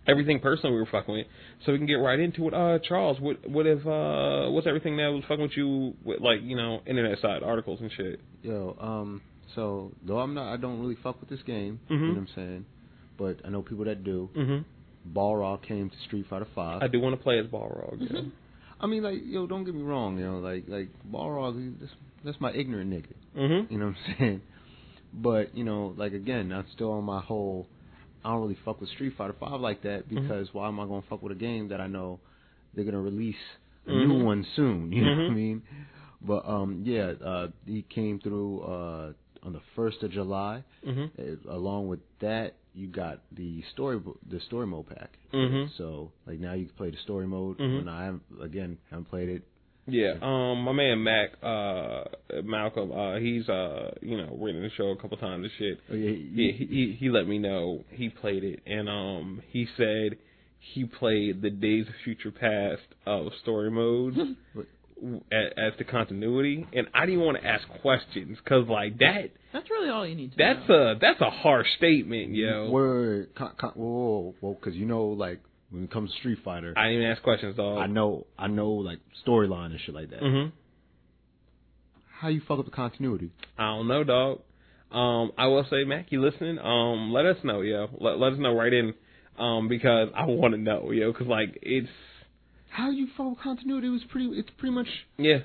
[0.07, 1.27] everything personal we were fucking with.
[1.65, 2.55] So we can get right into it.
[2.55, 6.41] Uh, Charles, what what if uh what's everything that was fucking with you with like
[6.43, 8.21] you know internet side articles and shit?
[8.43, 9.21] Yo, um,
[9.55, 11.79] so though I'm not, I don't really fuck with this game.
[11.89, 11.91] Mhm.
[11.91, 12.65] You know what I'm saying?
[13.19, 14.31] But I know people that do.
[14.37, 15.17] Mm-hmm.
[15.19, 16.83] Balrog came to Street Fighter Five.
[16.83, 17.97] I do want to play as Balrog.
[18.01, 18.21] Yeah.
[18.81, 20.19] I mean, like, yo, don't get me wrong.
[20.19, 21.87] You know, like, like Balrog, he-
[22.25, 23.13] that's, my ignorant nigga.
[23.37, 23.73] Mm-hmm.
[23.73, 24.41] You know what I'm saying?
[25.15, 27.67] But you know, like again, I'm still on my whole.
[28.25, 30.23] I don't really fuck with Street Fighter Five like that Mm-hmm.
[30.23, 32.21] because why am I gonna fuck with a game that I know
[32.75, 33.35] they're gonna release
[33.87, 34.09] a Mhm.
[34.09, 34.93] new one soon?
[34.93, 35.35] You know what I Mhm.
[35.35, 35.63] mean?
[36.23, 39.13] But um, yeah, uh, he came through uh
[39.43, 40.63] on the first of July.
[40.87, 41.21] Mm-hmm.
[41.51, 44.01] Uh, along with that, you got the story
[44.31, 45.19] the story mode pack.
[45.35, 45.77] Mhm.
[45.77, 47.59] So like now you can play the story mode.
[47.59, 47.81] Mhm.
[47.81, 49.43] And I haven't, again haven't played it.
[49.87, 52.05] Yeah, um, my man Mac, uh,
[52.45, 55.81] Malcolm, uh, he's uh, you know, written the show a couple times and shit.
[55.91, 59.67] Oh, yeah, Yeah, he, he he let me know he played it, and um, he
[59.77, 60.17] said
[60.61, 64.17] he played the Days of Future Past of story modes
[64.55, 64.67] What?
[65.33, 69.69] as, as the continuity, and I didn't want to ask questions because like that, That's
[69.69, 70.93] really all you need to that's know.
[70.93, 72.71] a that's a harsh statement, yo.
[72.71, 75.41] Word, con, con, whoa, whoa, because you know, like
[75.73, 77.79] when it comes to Street Fighter, I didn't even ask questions, dog.
[77.79, 80.21] I know, I know, like storyline and shit like that.
[80.21, 80.49] hmm
[82.21, 83.31] How you fuck up the continuity?
[83.59, 84.41] I don't know, dog.
[84.91, 86.59] Um, I will say, Mac, you listening?
[86.59, 87.89] Um, let us know, yo.
[87.99, 88.93] Let, let us know right in,
[89.39, 91.89] um, because I want to know, yo, because like it's
[92.69, 93.87] How you fuck up continuity?
[93.87, 94.29] It was pretty.
[94.35, 94.89] It's pretty much.
[95.17, 95.39] yeah,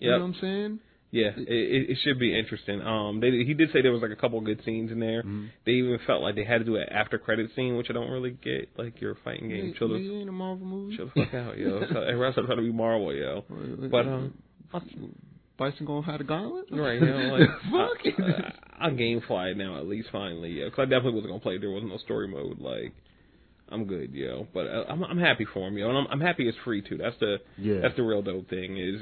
[0.00, 0.78] You know yeah, what I'm saying?
[1.10, 1.30] Yeah.
[1.36, 2.80] It, it, should be interesting.
[2.82, 5.22] Um, they he did say there was like a couple good scenes in there.
[5.22, 5.50] Mhm.
[5.64, 8.10] They even felt like they had to do an after credit scene, which I don't
[8.10, 8.70] really get.
[8.76, 10.96] Like you're fighting game, chill the ain't a Marvel movie.
[10.96, 11.78] chill the fuck out, yo.
[11.82, 13.44] Else trying to be Marvel, yo.
[13.90, 14.34] But um,
[15.58, 16.66] Bison gonna have the gauntlet?
[16.70, 18.14] Right, you know, like fuck it.
[18.18, 20.66] I, I, I gamefly it now at least finally, yeah.
[20.66, 21.58] Because I definitely wasn't gonna play.
[21.58, 22.60] There was no story mode.
[22.60, 22.94] Like,
[23.70, 24.46] I'm good, yo.
[24.54, 26.96] But uh, I'm I'm happy for him, yo, and I'm I'm happy it's free too.
[26.96, 27.80] That's the Yeah.
[27.82, 29.00] that's the real dope thing is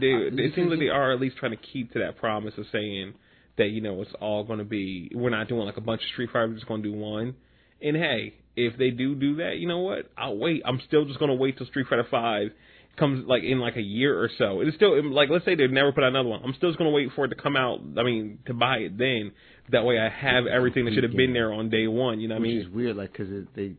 [0.00, 2.54] they Uh, it seems like they are at least trying to keep to that promise
[2.58, 3.14] of saying
[3.56, 6.30] that you know it's all gonna be we're not doing like a bunch of Street
[6.32, 7.34] Fighter, we're just gonna do one.
[7.82, 10.10] And hey, if they do do that, you know what?
[10.16, 10.62] I'll wait.
[10.64, 12.48] I'm still just gonna wait till Street Fighter Five
[12.96, 14.60] comes like in like a year or so.
[14.60, 16.40] It's still like let's say they never put out another one.
[16.44, 17.80] I'm still just gonna wait for it to come out.
[17.98, 19.32] I mean, to buy it then.
[19.72, 22.20] That way I have everything that should have been there on day one.
[22.20, 22.60] You know what I Which mean?
[22.60, 23.72] is weird, like, cause it, they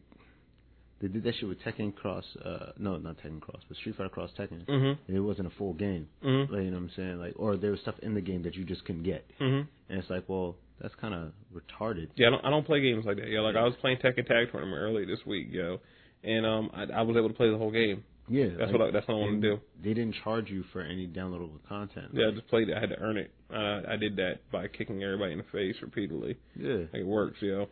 [1.02, 2.24] they did that shit with Tekken Cross.
[2.44, 4.66] Uh, no, not Tekken Cross, but Street Fighter Cross Tekken.
[4.66, 4.98] Mhm.
[5.08, 6.08] And it wasn't a full game.
[6.24, 6.50] Mhm.
[6.50, 7.20] Like, you know what I'm saying?
[7.20, 9.68] Like, or there was stuff in the game that you just couldn't get, Mhm.
[9.90, 12.10] and it's like, well, that's kind of retarded.
[12.16, 13.28] Yeah, I don't I don't play games like that.
[13.30, 15.80] Yeah, like I was playing Tekken Tag Tournament early this week, yo,
[16.24, 18.04] and um I, I was able to play the whole game.
[18.28, 19.62] Yeah, That's like, what I, that's what I want to do.
[19.84, 22.08] They didn't charge you for any downloadable content.
[22.12, 22.76] Yeah, I just played it.
[22.76, 23.30] I had to earn it.
[23.54, 26.36] Uh, I did that by kicking everybody in the face repeatedly.
[26.56, 26.78] yeah.
[26.92, 27.68] Like, it works, yo.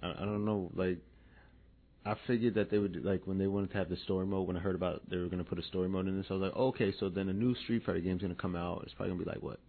[0.00, 0.98] I, I don't know, like.
[2.04, 4.46] I figured that they would like when they wanted to have the story mode.
[4.48, 6.34] When I heard about they were going to put a story mode in this, I
[6.34, 8.82] was like, okay, so then a new Street Fighter game's going to come out.
[8.84, 9.60] It's probably going to be like what,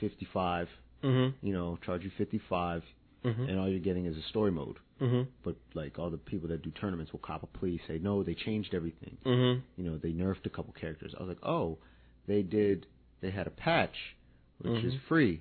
[0.00, 0.68] fifty five.
[1.02, 1.34] Mhm.
[1.42, 2.82] You know, charge you fifty five,
[3.24, 3.48] Mhm.
[3.50, 4.76] and all you're getting is a story mode.
[5.00, 5.26] Mhm.
[5.42, 8.34] But like all the people that do tournaments will cop a plea, say no, they
[8.34, 9.16] changed everything.
[9.24, 9.62] Mhm.
[9.76, 11.14] You know, they nerfed a couple characters.
[11.16, 11.78] I was like, oh,
[12.26, 12.86] they did.
[13.20, 14.16] They had a patch,
[14.58, 15.00] which is Mhm.
[15.08, 15.40] free,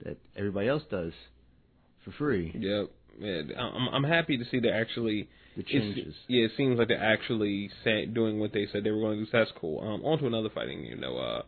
[0.00, 1.12] that everybody else does
[2.00, 2.50] for free.
[2.54, 2.90] Yep.
[3.18, 6.14] Yeah, I'm I'm happy to see they're actually The changes.
[6.28, 9.24] yeah, it seems like they're actually say, doing what they said they were going to
[9.24, 9.30] do.
[9.30, 9.80] So that's cool.
[9.80, 11.42] Um, on to another fighting, you know, uh,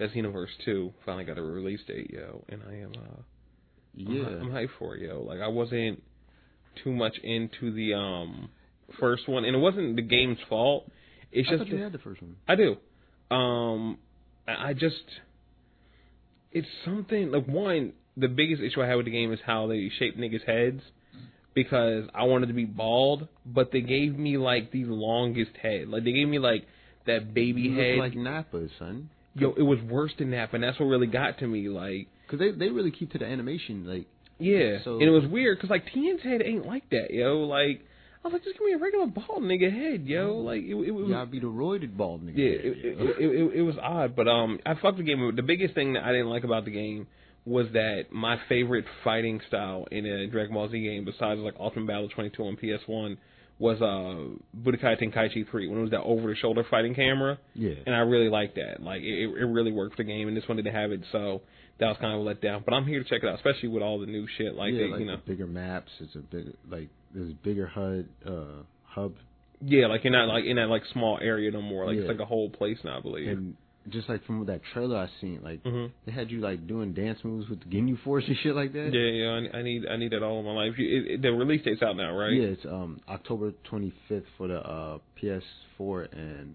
[0.00, 3.20] Xenoverse Two finally got a release date, yo, and I am uh,
[4.10, 4.26] I'm, Yeah.
[4.26, 5.22] I'm hyped for it, yo.
[5.22, 6.02] Like I wasn't,
[6.82, 8.48] too much into the um
[9.00, 10.90] first one, and it wasn't the game's fault.
[11.32, 12.36] It's I just you had the first one.
[12.48, 12.76] I do.
[13.34, 13.98] Um,
[14.46, 15.04] I I just
[16.52, 17.92] it's something like one.
[18.16, 20.82] The biggest issue I had with the game is how they shape niggas' heads
[21.54, 25.88] because I wanted to be bald, but they gave me like the longest head.
[25.88, 26.66] Like they gave me like
[27.06, 27.96] that baby You head.
[27.96, 29.10] look like Nappa, son.
[29.36, 31.68] Yo, it was worse than that, and that's what really got to me.
[31.68, 33.86] Like, Cause they they really keep to the animation.
[33.86, 34.06] Like
[34.38, 37.40] yeah, So- and it was weird because like Tien's head ain't like that, yo.
[37.40, 37.80] Like,
[38.24, 40.38] I was like, just give me a regular bald nigga head, yo.
[40.38, 42.36] Like, it, it, it was gotta be the roided bald nigga.
[42.38, 45.34] Yeah, it, it, it, it, it was odd, but um, I fucked the game.
[45.36, 47.06] The biggest thing that I didn't like about the game
[47.46, 51.86] was that my favorite fighting style in a Dragon Ball Z game, besides like Ultimate
[51.86, 53.16] Battle 22 on PS1,
[53.58, 57.74] was uh Budokai Tenkaichi 3 when it was that over the shoulder fighting camera, yeah.
[57.86, 58.82] and I really liked that.
[58.82, 61.42] Like it, it really worked for the game, and this one didn't have it, so
[61.78, 62.64] that was kind of a letdown.
[62.64, 64.54] But I'm here to check it out, especially with all the new shit.
[64.54, 65.90] Like, yeah, they, like you know, bigger maps.
[66.00, 69.14] It's a big like there's a bigger HUD uh hub
[69.66, 71.86] yeah, like you're not like in that like small area no more.
[71.86, 73.28] Like it's like a whole place now, I believe.
[73.28, 73.56] and
[73.90, 77.18] just like from that trailer I seen, like hmm they had you like doing dance
[77.22, 78.90] moves with the Ginyu Force and shit like that.
[78.92, 80.72] Yeah, yeah, I, I need I need that all in my life.
[80.78, 82.32] It, it, the release date's out now, right?
[82.32, 86.54] Yeah, it's um October 25th for the uh PS4 and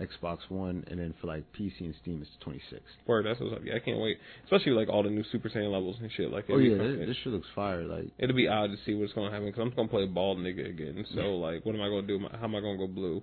[0.00, 2.80] Xbox One, and then for like PC and Steam it's the 26th.
[3.06, 3.62] Word, that's what's up.
[3.64, 4.18] Yeah, I can't wait.
[4.44, 6.30] Especially like all the new Super Saiyan levels and shit.
[6.30, 7.82] Like, Oh it'd yeah, this, this shit looks fire.
[7.82, 10.68] Like it'll be odd to see what's gonna happen because I'm gonna play bald nigga
[10.70, 11.04] again.
[11.14, 12.20] So like, what am I gonna do?
[12.30, 13.22] How am I gonna go blue?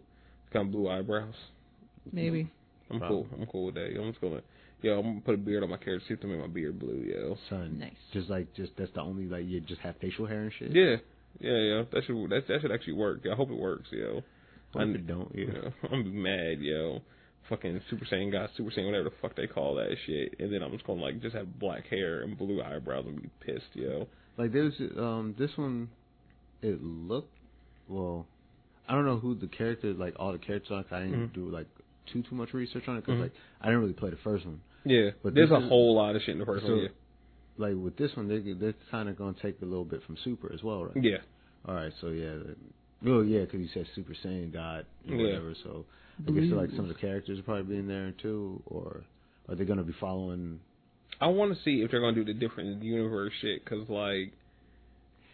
[0.52, 1.34] Kind of blue eyebrows.
[2.12, 2.52] Maybe.
[2.92, 3.24] I'm Probably.
[3.30, 3.40] cool.
[3.40, 3.92] I'm cool with that.
[3.92, 4.42] Yo, I'm just gonna,
[4.82, 6.06] yo, I'm gonna put a beard on my character.
[6.08, 7.04] See if to make my beard blue.
[7.08, 7.38] Yo.
[7.50, 7.94] son, Nice.
[8.14, 10.72] just like just that's the only like you just have facial hair and shit.
[10.72, 10.98] Yeah,
[11.40, 11.84] yeah, yeah.
[11.92, 13.22] That should that that should actually work.
[13.24, 13.88] Yeah, I hope it works.
[13.92, 14.22] Yo.
[14.74, 15.32] What if it don't?
[15.34, 15.46] Yeah.
[15.64, 17.00] Yeah, I'm be mad, yo.
[17.50, 20.62] Fucking Super Saiyan God, Super Saiyan, whatever the fuck they call that shit, and then
[20.64, 24.08] I'm just gonna like just have black hair and blue eyebrows and be pissed, yo.
[24.38, 25.90] Like there's um this one,
[26.62, 27.34] it looked
[27.88, 28.26] well.
[28.88, 30.84] I don't know who the character like all the characters are.
[30.84, 31.34] 'cause I didn't Mhm.
[31.34, 31.68] do like
[32.12, 33.24] too too much research on it because Mhm.
[33.24, 33.32] like
[33.62, 34.62] I didn't really play the first one.
[34.86, 36.84] Yeah, But there's this a is- whole lot of shit in the first so- one.
[36.84, 36.90] Yeah,
[37.58, 40.52] Like with this one, they they're kind of gonna take a little bit from Super
[40.54, 41.04] as well, right?
[41.04, 41.18] yeah,
[41.68, 42.56] All right, so yeah, the-
[43.12, 45.24] oh yeah, because you said Super Saiyan God or Yeah.
[45.26, 45.56] whatever.
[45.56, 45.86] So
[46.28, 49.04] I guess like some of the characters will probably be in there too, or
[49.50, 50.60] are they gonna be following?
[51.22, 54.32] I want to see if they're gonna do the different universe shit, cause like,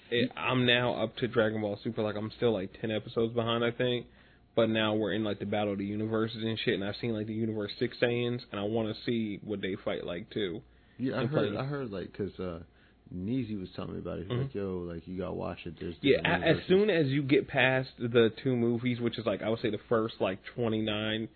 [0.10, 2.02] it, I'm now up to Dragon Ball Super.
[2.04, 4.06] Like I'm still like ten episodes behind, I think.
[4.56, 7.14] But now we're in like the battle of the universes and shit, and I've seen
[7.14, 10.62] like the Universe Six Saiyans, and I want to see what they fight like too.
[10.98, 11.50] Yeah, I heard.
[11.52, 12.60] play- I heard like because uh,
[13.16, 14.24] Neezy was telling me about it.
[14.28, 14.42] He's Mhm.
[14.44, 17.48] like, "Yo, like you gotta watch it." There's Yeah, a- as soon as you get
[17.48, 21.30] past the two movies, which is like I would say the first like 29,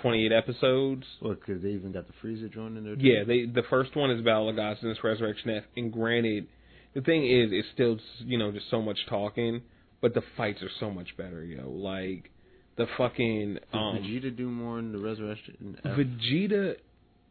[0.00, 1.06] 28 episodes.
[1.20, 2.96] Well, because they even got the Frieza joint in there.
[2.96, 3.02] Too.
[3.06, 5.64] Yeah, they the first one is Battle of Gods and it's Resurrection F.
[5.76, 6.46] And granted,
[6.94, 9.60] the thing is, it's still you know just so much talking,
[10.00, 11.68] but the fights are so much better, yo.
[11.70, 12.30] Like
[12.76, 15.76] the fucking um, Vegeta do more in the Resurrection?
[15.84, 15.96] F?
[15.96, 16.76] Vegeta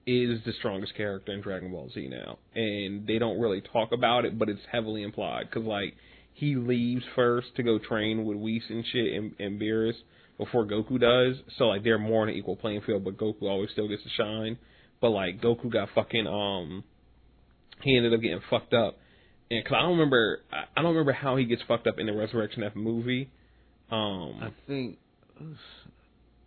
[0.06, 4.26] is the strongest character in Dragon Ball Z now, and they don't really talk about
[4.26, 5.96] it, but it's heavily implied because like
[6.34, 9.94] he leaves first to go train with Whis and shit and, and Beerus
[10.38, 13.70] before Goku does, so like they're more on an equal playing field, but Goku always
[13.72, 14.58] still gets to shine.
[15.00, 16.84] But like Goku got fucking um,
[17.84, 18.98] he ended up getting fucked up,
[19.50, 22.08] and cause I don't remember, I I don't remember how he gets fucked up in
[22.08, 23.30] the Resurrection F movie.
[23.92, 24.98] Um, I think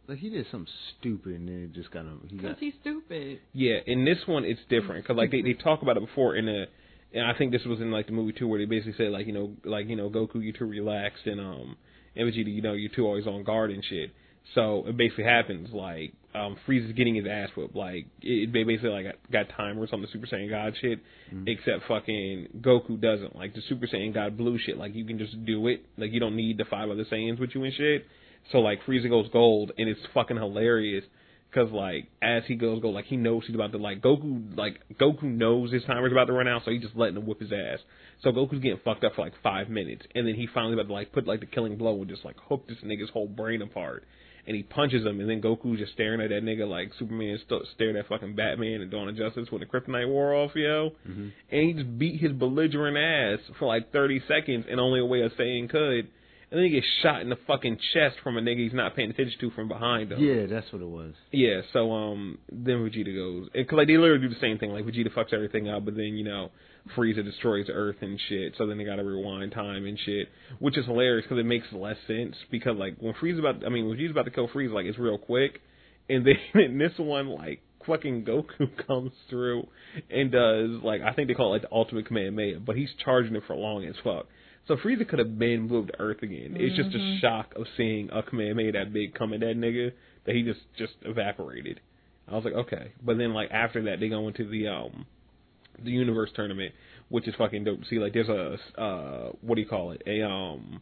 [0.08, 2.20] like he did something stupid and then it just got him.
[2.28, 3.40] He Because got he's stupid.
[3.52, 6.48] Yeah, in this one it's different because like they they talk about it before in
[6.48, 6.66] a,
[7.12, 9.26] and I think this was in like the movie too where they basically said like
[9.26, 11.76] you know like you know Goku you too relaxed and um
[12.16, 14.10] and Vegeta you know you two always on guard and shit.
[14.54, 18.90] So it basically happens like um Frieza's getting his ass whipped like it, they basically
[18.90, 20.98] like got, got timers on the Super Saiyan God shit
[21.32, 21.48] Mhm.
[21.48, 25.42] except fucking Goku doesn't like the Super Saiyan God blue shit like you can just
[25.46, 28.06] do it like you don't need the five other Saiyans with you and shit.
[28.52, 31.04] So like Frieza goes gold and it's fucking hilarious
[31.50, 34.80] because like as he goes gold, like he knows he's about to like Goku like
[35.00, 37.52] Goku knows his timer's about to run out, so he's just letting him whip his
[37.52, 37.78] ass.
[38.22, 40.92] So Goku's getting fucked up for like five minutes, and then he finally about to
[40.92, 44.04] like put like the killing blow and just like hook this nigga's whole brain apart.
[44.46, 47.62] And he punches him, and then Goku's just staring at that nigga like Superman st-
[47.74, 50.90] stared at fucking Batman and Dawn of Justice when the Kryptonite wore off, yo.
[51.08, 51.30] Mhm.
[51.50, 55.22] And he just beat his belligerent ass for like 30 seconds in only a way
[55.22, 56.08] a Saiyan could.
[56.54, 59.10] And then he gets shot in the fucking chest from a nigga he's not paying
[59.10, 60.22] attention to from behind him.
[60.22, 61.12] yeah, that's what it was.
[61.32, 64.70] Yeah, so um, then Vegeta goes, because like they literally do the same thing.
[64.70, 66.52] Like Vegeta fucks everything up, but then you know
[66.96, 68.54] Frieza destroys Earth and shit.
[68.56, 70.28] So then they got to rewind time and shit,
[70.60, 72.36] which is hilarious because it makes less sense.
[72.52, 74.96] Because like when Frieza about, I mean, when Vegeta's about to kill Frieza, like it's
[74.96, 75.60] real quick,
[76.08, 79.66] and then in this one, like fucking Goku comes through
[80.08, 83.34] and does like I think they call it like the ultimate Kamehameha, but he's charging
[83.34, 84.26] it for long as fuck.
[84.66, 86.56] So Frieza could have been moved to Earth again.
[86.58, 87.20] It's just a Mhm.
[87.20, 89.92] shock of seeing a Kamehameha that big come at that nigga
[90.24, 91.80] that he just just evaporated.
[92.28, 92.92] I was like, okay.
[93.02, 95.06] But then like after that, they go into the um
[95.82, 96.74] the universe tournament,
[97.08, 97.80] which is fucking dope.
[97.82, 100.02] to See, like there's a uh what do you call it?
[100.06, 100.80] A um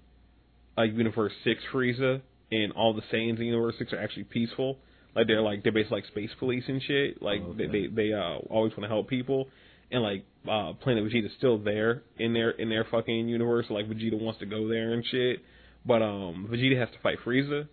[0.79, 2.21] a universe six Frieza,
[2.53, 4.79] and all the Saiyans in universe six are actually peaceful.
[5.17, 7.21] Like they're like they're basically like space police and shit.
[7.21, 9.49] Like Oh, they they they uh always want to help people.
[9.93, 13.67] And like uh Planet Vegeta's still there in their in their fucking universe.
[13.71, 15.41] Like Vegeta wants to go there and shit.
[15.87, 17.69] But um Vegeta has to fight Frieza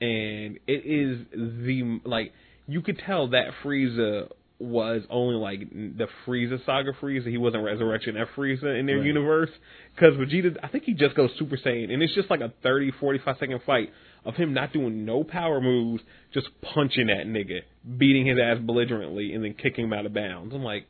[0.00, 2.32] and it is the like
[2.66, 7.28] you could tell that Frieza was only like the Frieza saga Frieza.
[7.28, 9.06] He wasn't Resurrection F Frieza in their Right.
[9.06, 9.50] universe
[9.94, 10.56] because Vegeta.
[10.62, 13.60] I think he just goes Super Saiyan, and it's just like a 30, 45 second
[13.64, 13.90] fight
[14.24, 16.02] of him not doing no power moves,
[16.34, 17.60] just punching that nigga,
[17.98, 20.54] beating his ass belligerently, and then kicking him out of bounds.
[20.54, 20.86] I'm like.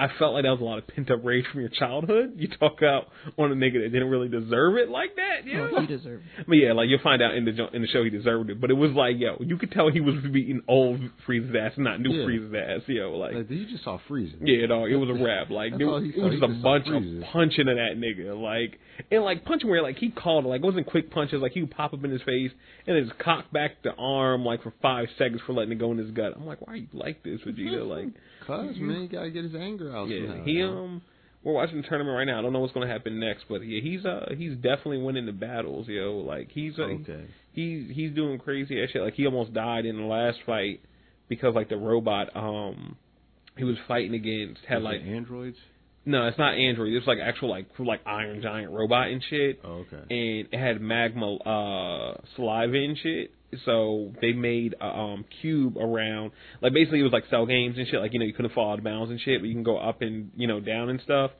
[0.00, 2.32] I felt like that was a lot of pent up rage from your childhood.
[2.36, 5.66] You talk out on a nigga that didn't really deserve it like that, you oh,
[5.66, 5.72] know?
[5.76, 6.24] Oh, he deserved.
[6.38, 6.46] it.
[6.48, 8.60] But yeah, like you'll find out in the in the show he deserved it.
[8.60, 12.00] But it was like, yo, you could tell he was beating old Frieza's ass, not
[12.00, 12.24] new Yeah.
[12.24, 12.88] Frieza's ass.
[12.88, 14.34] Yo, like, Like you just saw Frieza.
[14.40, 15.50] yeah, dog, it was a rap.
[15.50, 16.22] Like That's it, all he it saw.
[16.24, 17.32] was just a just saw bunch of Frieza.
[17.32, 18.40] punching of that nigga.
[18.40, 18.80] Like
[19.10, 21.40] and like punching where like he called it, like it wasn't quick punches.
[21.40, 22.50] Like he would pop up in his face
[22.86, 25.92] and then just cock back the arm like for five seconds for letting it go
[25.92, 26.32] in his gut.
[26.36, 27.86] I'm like, why are you like this, Vegeta?
[27.86, 28.14] Like.
[28.46, 30.08] Cause man, you gotta get his anger out.
[30.08, 31.02] Yeah, somehow, he um,
[31.42, 32.38] we're watching the tournament right now.
[32.38, 35.32] I don't know what's gonna happen next, but yeah, he's uh, he's definitely winning the
[35.32, 36.18] battles, yo.
[36.18, 37.24] Like he's uh, Okay.
[37.52, 39.02] he's he's doing crazy ass shit.
[39.02, 40.80] Like he almost died in the last fight
[41.28, 42.96] because like the robot um,
[43.56, 45.56] he was fighting against had like androids.
[46.04, 46.92] No, it's not Android.
[46.94, 49.96] It's like actual like like Iron Giant robot and shit Oh, okay.
[50.10, 53.32] and it had magma uh saliva and shit.
[53.64, 56.32] So they made a um cube around
[56.62, 58.72] like basically it was like cell games and shit, like you know, you couldn't fall
[58.72, 61.00] out of bounds and shit, but you can go up and you know, down and
[61.02, 61.32] stuff.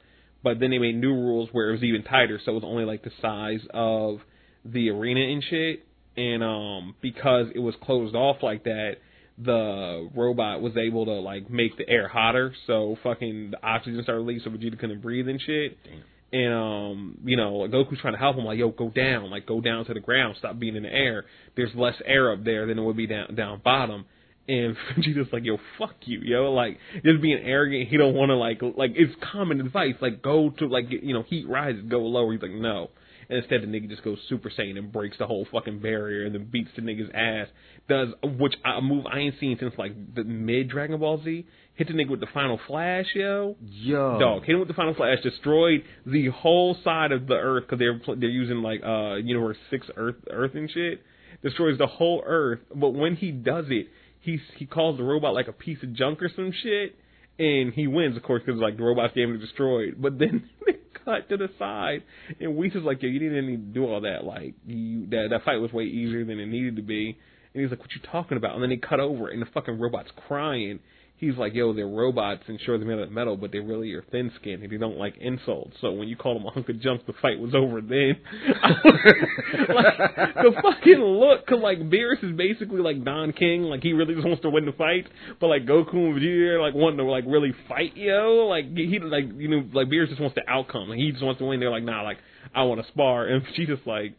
[0.43, 2.83] But then they made new rules where it was even tighter, so it was only
[2.85, 4.19] like the size of
[4.65, 5.85] the arena and shit.
[6.17, 8.95] And um because it was closed off like that,
[9.37, 14.21] the robot was able to like make the air hotter, so fucking the oxygen started
[14.21, 15.77] released, so Vegeta couldn't breathe and shit.
[15.83, 16.03] Damn.
[16.33, 19.45] And um, you know, like Goku's trying to help him, like, yo, go down, like
[19.45, 21.25] go down to the ground, stop being in the air.
[21.57, 24.05] There's less air up there than it would be down down bottom.
[24.47, 27.89] And Vegeta's like, yo, fuck you, yo, like just being arrogant.
[27.89, 31.23] He don't want to like like it's common advice, like go to like you know
[31.23, 32.31] heat rises, go lower.
[32.31, 32.91] He's like, no.
[33.31, 36.35] And instead, the nigga just goes Super Saiyan and breaks the whole fucking barrier and
[36.35, 37.47] then beats the nigga's ass.
[37.87, 41.47] Does which a move I ain't seen since like the mid Dragon Ball Z.
[41.75, 43.55] Hit the nigga with the Final Flash, yo.
[43.61, 44.19] Yo.
[44.19, 47.79] Dog hit him with the Final Flash, destroyed the whole side of the Earth because
[47.79, 51.01] they're they're using like uh Universe Six Earth Earth and shit.
[51.41, 53.87] Destroys the whole Earth, but when he does it,
[54.19, 56.95] he he calls the robot like a piece of junk or some shit,
[57.39, 59.95] and he wins, of course, because like the robot's getting destroyed.
[59.99, 60.73] But then they
[61.05, 62.03] cut to the side,
[62.39, 64.23] and Whis is like, "Yo, you didn't need to do all that.
[64.23, 67.17] Like, you that that fight was way easier than it needed to be."
[67.53, 69.79] And he's like, "What you talking about?" And then they cut over, and the fucking
[69.79, 70.79] robot's crying.
[71.21, 73.93] He's like, "Yo, they're robots, and sure they're made out of metal, but they really
[73.93, 75.77] are thin skinned, and they don't like insults.
[75.79, 78.17] So when you call them a hunk of junk, the fight was over then."
[78.63, 84.15] like, the fucking look, cause like Beerus is basically like Don King, like he really
[84.15, 85.05] just wants to win the fight,
[85.39, 88.47] but like Goku and Vegeta like wanting to like really fight, yo.
[88.49, 91.37] Like he like you know like Beerus just wants the outcome, like he just wants
[91.37, 91.59] to win.
[91.59, 92.17] They're like, nah, like
[92.55, 94.15] I want to spar, and she's just like.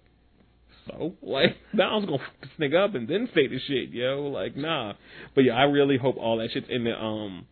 [0.89, 3.91] So like now I was gonna fuck this nigga up and then say the shit,
[3.91, 4.29] yo.
[4.33, 4.95] Like nah,
[5.35, 7.47] but yeah, I really hope all that shit's in the um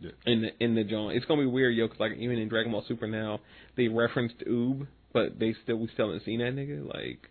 [0.00, 0.10] Yeah.
[0.26, 1.16] in the in the joint.
[1.16, 3.40] It's gonna be weird, yo, 'cause like even in Dragon Ball Super now
[3.76, 6.86] they referenced Oob, but they still we still haven't seen that nigga.
[6.86, 7.30] Like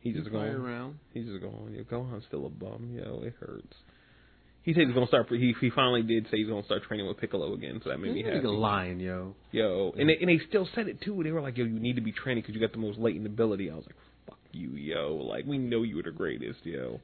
[0.00, 0.98] he just going around.
[1.12, 1.74] He's just going.
[1.74, 2.90] Yo, Gohan's still a bum.
[2.94, 3.74] Yo, it hurts.
[4.62, 5.28] He said he's gonna start.
[5.30, 8.12] He he finally did say he's gonna start training with Piccolo again, so that made
[8.12, 8.36] me happy.
[8.40, 9.34] nigga lying, yo.
[9.50, 11.18] Yo, and they, and they still said it too.
[11.24, 13.24] They were like, yo, you need to be training because you got the most latent
[13.26, 13.70] ability.
[13.70, 13.96] I was like,
[14.52, 15.14] you, yo.
[15.14, 17.00] Like we know you were the greatest, yo.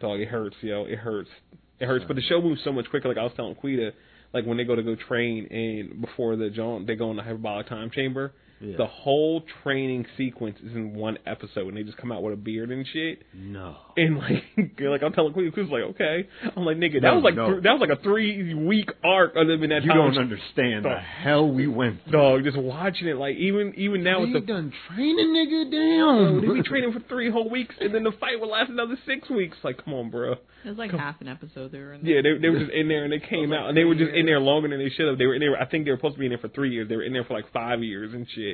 [0.00, 0.84] Dog, it hurts, yo.
[0.84, 1.30] It hurts.
[1.78, 2.04] It hurts.
[2.06, 3.08] But the show moves so much quicker.
[3.08, 3.92] Like I was telling Quita,
[4.32, 7.22] like when they go to go train and before the jump, they go in the
[7.22, 8.32] hyperbolic time chamber.
[8.62, 8.76] Yeah.
[8.76, 12.36] The whole training sequence is in one episode, and they just come out with a
[12.36, 13.22] beard and shit.
[13.34, 13.76] No.
[13.96, 14.44] And like,
[14.80, 16.28] like I'm telling Queen, Queen's like, okay.
[16.56, 17.50] I'm like, nigga, that No, was like no.
[17.50, 19.98] th- that was like a three week arc of them in that You time.
[19.98, 21.02] don't understand the Dog.
[21.02, 22.12] hell we went through.
[22.12, 26.40] Dog, just watching it, like even even now they with the done training nigga down.
[26.40, 29.28] they be training for three whole weeks, and then the fight would last another six
[29.28, 29.56] weeks.
[29.64, 30.32] Like, come on, bro.
[30.64, 32.06] It was like half an episode they were in.
[32.06, 33.94] Yeah, they they were just in there, and they came like out, and they were
[33.94, 35.18] three just in there longer than they should have.
[35.18, 35.60] They were in there.
[35.60, 36.88] I think they were supposed to be in there for three years.
[36.88, 38.51] They were in there for like five years and shit.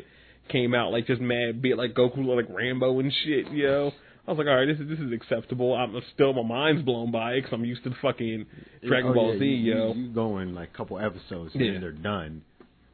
[0.49, 3.93] Came out like just mad, be it like Goku, like Rambo and shit, yo.
[4.27, 5.75] I was like, all right, this is this is acceptable.
[5.75, 8.47] I'm still my mind's blown by it because I'm used to the fucking
[8.87, 9.93] Dragon Oh, Ball yeah, Z, you, yo.
[9.95, 11.73] You, you go in like a couple episodes Yeah.
[11.73, 12.43] and they're done.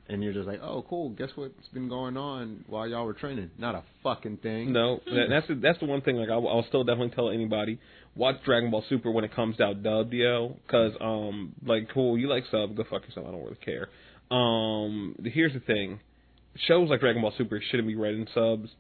[0.08, 1.08] and you're just like, oh, cool.
[1.10, 3.50] Guess what's been going on while y'all were training?
[3.58, 4.72] Not a fucking thing.
[4.72, 6.16] No, that, that's the, that's the one thing.
[6.16, 7.78] Like I'll, I'll still definitely tell anybody
[8.14, 10.56] watch Dragon Ball Super when it comes out dubbed, yo.
[10.68, 13.26] Cause um, like cool, you like sub, go fuck yourself.
[13.28, 13.88] I don't really care.
[14.30, 16.00] Um, here's the thing,
[16.56, 18.70] shows like Dragon Ball Super shouldn't be read in subs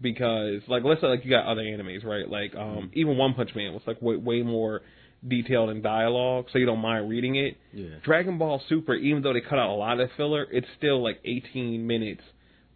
[0.00, 2.28] because like let's say like you got other animes, right?
[2.28, 4.80] Like um, even One Punch Man was like way way more
[5.26, 7.56] detailed in dialogue, so you don't mind reading it.
[7.72, 7.96] Yeah.
[8.02, 11.20] Dragon Ball Super, even though they cut out a lot of filler, it's still like
[11.24, 12.22] 18 minutes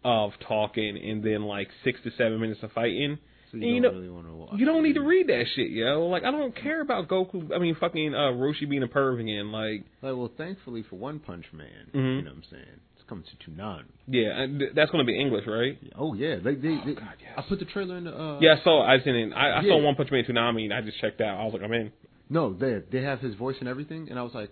[0.03, 3.17] of talking and then like six to seven minutes of fighting.
[3.51, 4.49] So you you don't know- really want to watch.
[4.59, 6.05] You don't need to read that shit, yo.
[6.05, 7.51] Like I don't care about Goku.
[7.51, 9.51] I mean, fucking uh, Roshi being a perv again.
[9.51, 11.95] Like, Like, well, thankfully for One Punch Man, Mhm.
[12.17, 12.79] you know what I'm saying?
[13.07, 13.83] Coming to Toonami.
[14.07, 15.77] yeah, and th- that's gonna be English, right?
[15.95, 17.33] Oh yeah, they they, they God, yes.
[17.37, 18.11] I put the trailer in the.
[18.19, 18.83] Uh, Yeah, I saw.
[18.83, 19.31] I seen it.
[19.33, 21.39] I, I saw One Punch Man Toonami, and I just checked out.
[21.39, 21.91] I was like, I'm in.
[22.29, 24.49] No, they they have his voice and everything, and I was like,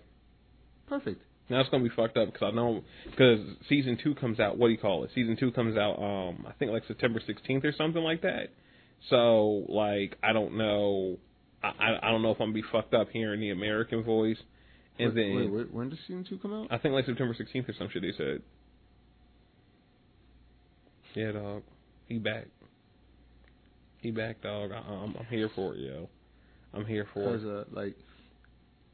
[0.87, 1.21] perfect.
[1.49, 4.57] Now it's gonna be fucked up because I know because season two comes out.
[4.57, 5.09] What do you call it?
[5.15, 6.01] Season two comes out.
[6.01, 8.49] Um, I think like September 16th or something like that.
[9.09, 11.17] So like I don't know.
[11.63, 14.37] I I, I don't know if I'm gonna be fucked up hearing the American voice,
[14.99, 16.67] and wait, then wait, wait, when does season two come out?
[16.71, 18.01] I think like September 16th or some shit.
[18.01, 18.41] They said.
[21.15, 21.63] Yeah, dog.
[22.07, 22.45] He back.
[24.01, 24.71] He back, dog.
[24.71, 26.09] I, I'm I'm here for it, yo.
[26.73, 27.43] I'm here for it.
[27.45, 27.95] Uh, like,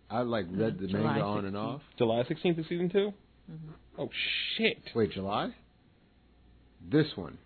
[0.09, 1.81] I like read the July manga on and off.
[1.97, 3.13] July 16th is season 2
[3.51, 3.57] Mhm.
[3.97, 4.09] Oh
[4.57, 4.77] shit!
[4.93, 5.49] Wait, July?
[6.91, 7.37] This one,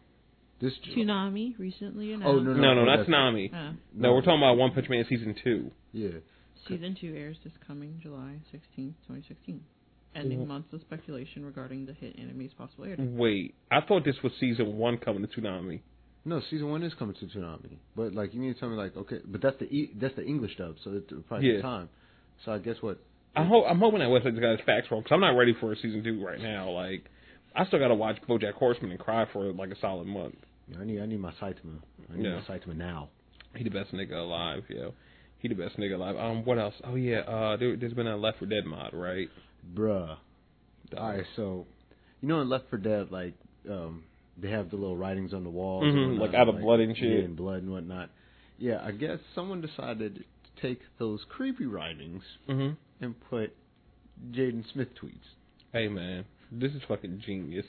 [0.59, 0.97] this July.
[1.05, 2.27] Toonami recently announced.
[2.27, 3.51] Oh, no, No, no, that's- that's Nami.
[3.53, 5.71] Uh, No, we're talking about One Punch Man season two.
[5.93, 6.09] Yeah.
[6.67, 9.61] Season two airs this coming July 16th, 2016.
[10.15, 10.47] Ending Mhm.
[10.47, 13.09] months of speculation regarding the hit anime's possible air date.
[13.09, 15.81] Wait, I thought this was season one coming to Toonami.
[16.25, 18.95] No, season one is coming to Toonami, but like you need to tell me like
[18.95, 21.53] okay, but that's the e- that's the English dub, so it's it'll probably Yeah.
[21.55, 21.89] take time.
[22.45, 22.99] So I guess what?
[23.35, 25.71] I hope I'm hoping that website's got his facts wrong because I'm not ready for
[25.71, 26.69] a season two right now.
[26.69, 27.09] Like,
[27.55, 30.35] I still got to watch BoJack Horseman and cry for like a solid month.
[30.79, 31.81] I need I need my Saitama.
[32.11, 32.35] I need Yeah.
[32.35, 33.09] my Saitama now.
[33.55, 34.93] He the best nigga alive, yo.
[35.43, 36.15] He the best nigga alive.
[36.15, 36.73] Um, what else?
[36.85, 39.27] Oh yeah, uh, there, there's been a Left 4 Dead mod, right?
[39.75, 40.15] Bruh.
[40.97, 41.67] All right, so
[42.21, 43.33] you know in Left 4 Dead, like
[43.69, 44.03] um,
[44.41, 47.09] they have the little writings on the walls, Mhm, like out of blood and shit.
[47.09, 48.09] yeah, and blood and whatnot.
[48.57, 52.69] Yeah, I guess someone decided to take those creepy writings hmm
[53.01, 53.53] and put
[54.31, 55.35] Jaden Smith tweets.
[55.73, 56.23] Hey man,
[56.53, 57.65] this is fucking genius.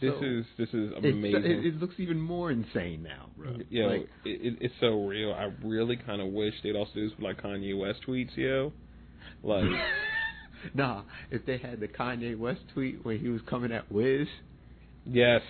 [0.00, 1.44] This So, is this is amazing.
[1.44, 3.56] it, it looks even more insane now, bro.
[3.68, 5.32] Yeah, Like, it, it, it's so real.
[5.32, 8.72] I really kind of wish they'd also do this with like Kanye West tweets, yo.
[9.42, 9.64] Like,
[10.74, 14.26] nah, if they had the Kanye West tweet when he was coming at Wiz,
[15.04, 15.42] yes,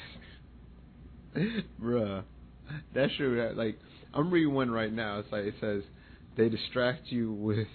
[1.81, 2.25] bruh,
[2.95, 3.79] that should uh, like
[4.13, 5.21] I'm reading one right now.
[5.21, 5.83] It's like it says
[6.37, 7.69] they distract you with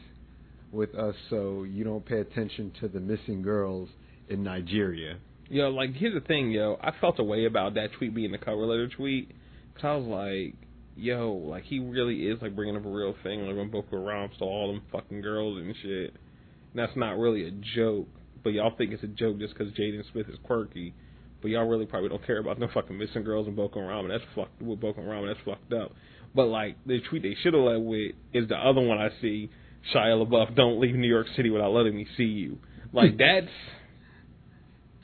[0.72, 3.90] with us so you don't pay attention to the missing girls
[4.28, 5.18] in Nigeria.
[5.50, 6.78] Yo, like here's the thing, yo.
[6.82, 9.32] I felt a way about that tweet being the cover letter tweet,
[9.76, 10.56] cause I was like,
[10.96, 14.30] yo, like he really is like bringing up a real thing, like when Boko Haram
[14.36, 16.12] stole all them fucking girls and shit.
[16.12, 18.08] And that's not really a joke,
[18.44, 20.94] but y'all think it's a joke just because Jaden Smith is quirky.
[21.42, 24.12] But y'all really probably don't care about no fucking missing girls in Boko Haram, and
[24.12, 25.92] that's fucked with Boko Haram, and that's fucked up.
[26.34, 29.50] But like the tweet they should have led with is the other one I see,
[29.94, 32.58] Shia LaBeouf, don't leave New York City without letting me see you.
[32.92, 33.52] Like that's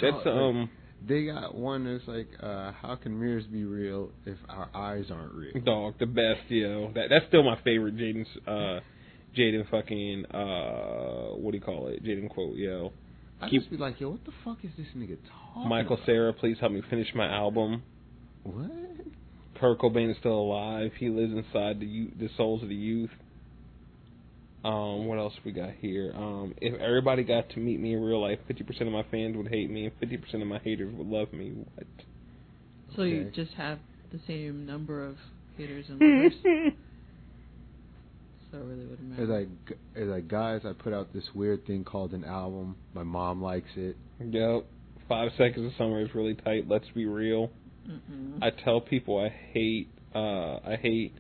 [0.02, 0.70] that's Oh, um
[1.08, 5.34] They got one that's like, uh, how can mirrors be real if our eyes aren't
[5.34, 5.54] real?
[5.64, 6.92] dog the best yo.
[6.96, 8.80] That that's still my favorite Jaden's uh
[9.38, 12.04] Jaden fucking uh what do you call it?
[12.04, 12.92] Jaden quote yo.
[13.42, 15.18] I Keep- just be like, yo, what the fuck is this nigga
[15.56, 16.06] talking Michael about?
[16.06, 17.82] Sarah, please help me finish my album.
[18.44, 18.70] What?
[19.60, 20.92] Kurt Cobain is still alive.
[21.00, 23.10] He lives inside the youth, the souls of the youth.
[24.64, 26.14] Um, what else we got here?
[26.16, 29.36] Um, if everybody got to meet me in real life, fifty percent of my fans
[29.36, 31.54] would hate me, and fifty percent of my haters would love me.
[31.76, 31.88] What?
[32.96, 33.80] So you just have
[34.12, 35.16] the same number of
[35.58, 36.34] haters and lovers.
[38.52, 39.24] so it really wouldn't matter.
[39.24, 39.30] It's
[39.70, 42.76] like, it's like, guys, I put out this weird thing called an album.
[42.94, 43.96] My mom likes it.
[44.20, 44.66] Yep.
[45.08, 46.68] Five seconds of summer is really tight.
[46.68, 47.50] Let's be real.
[47.90, 48.38] Mm-mm.
[48.42, 51.16] I tell people I hate uh I hate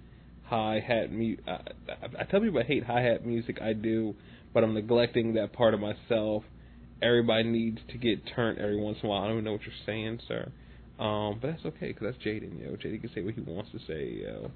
[0.52, 3.62] hi hat mu- I, I I tell people I hate hi hat music.
[3.62, 4.14] I do,
[4.54, 6.44] but I'm neglecting that part of myself.
[7.02, 9.22] Everybody needs to get turned every once in a while.
[9.22, 10.52] I don't even know what you're saying, sir.
[11.00, 12.76] Um, but that's okay because that's Jaden, yo.
[12.76, 14.52] Jaden can say what he wants to say, yo.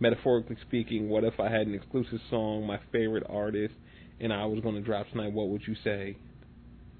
[0.00, 3.74] Metaphorically speaking, what if I had an exclusive song, my favorite artist,
[4.18, 5.32] and I was going to drop tonight?
[5.32, 6.16] What would you say?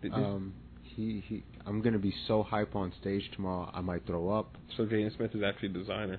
[0.03, 0.55] Did Um,
[0.95, 4.55] he, he, I'm gonna be so hype on stage tomorrow, I might throw up.
[4.77, 6.19] so Jaden Smith is actually a Desiigner.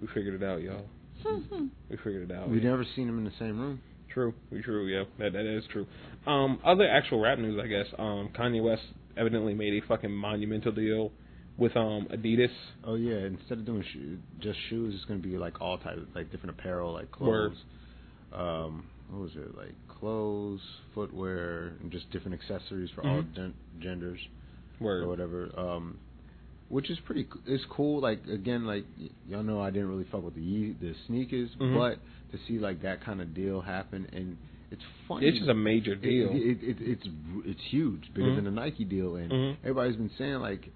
[0.00, 0.86] We figured it out, y'all.
[1.90, 2.48] We figured it out.
[2.48, 3.80] We've never seen him in the same room.
[4.12, 5.86] True, we true, yeah, that that is true.
[6.26, 7.86] Um, other actual rap news, I guess.
[7.98, 8.82] Um, Kanye West
[9.16, 11.10] evidently made a fucking monumental deal
[11.56, 12.48] with um Adidas.
[12.84, 16.30] Oh yeah, instead of doing sho- just shoes, it's gonna be like all types, like
[16.30, 17.56] different apparel, like clothes.
[18.32, 19.56] Um, what was it?
[19.56, 20.60] Like clothes,
[20.94, 23.34] footwear, and just different accessories for all Mhm.
[23.34, 24.20] gen- genders
[24.80, 25.04] Word.
[25.04, 25.50] or whatever.
[25.58, 25.98] Um,
[26.68, 27.26] which is pretty.
[27.46, 28.00] It's cool.
[28.00, 28.84] Like again, like
[29.28, 31.76] y'all know, I didn't really fuck with the Ye- the sneakers, Mhm.
[31.76, 31.98] but
[32.32, 34.36] to see like that kind of deal happen, and
[34.70, 35.26] it's funny.
[35.28, 36.30] It's just a major deal.
[36.32, 37.06] It, it, it's
[37.44, 38.34] it's huge, bigger Mhm.
[38.36, 39.56] than the Nike deal, and Mhm.
[39.62, 40.70] everybody's been saying like,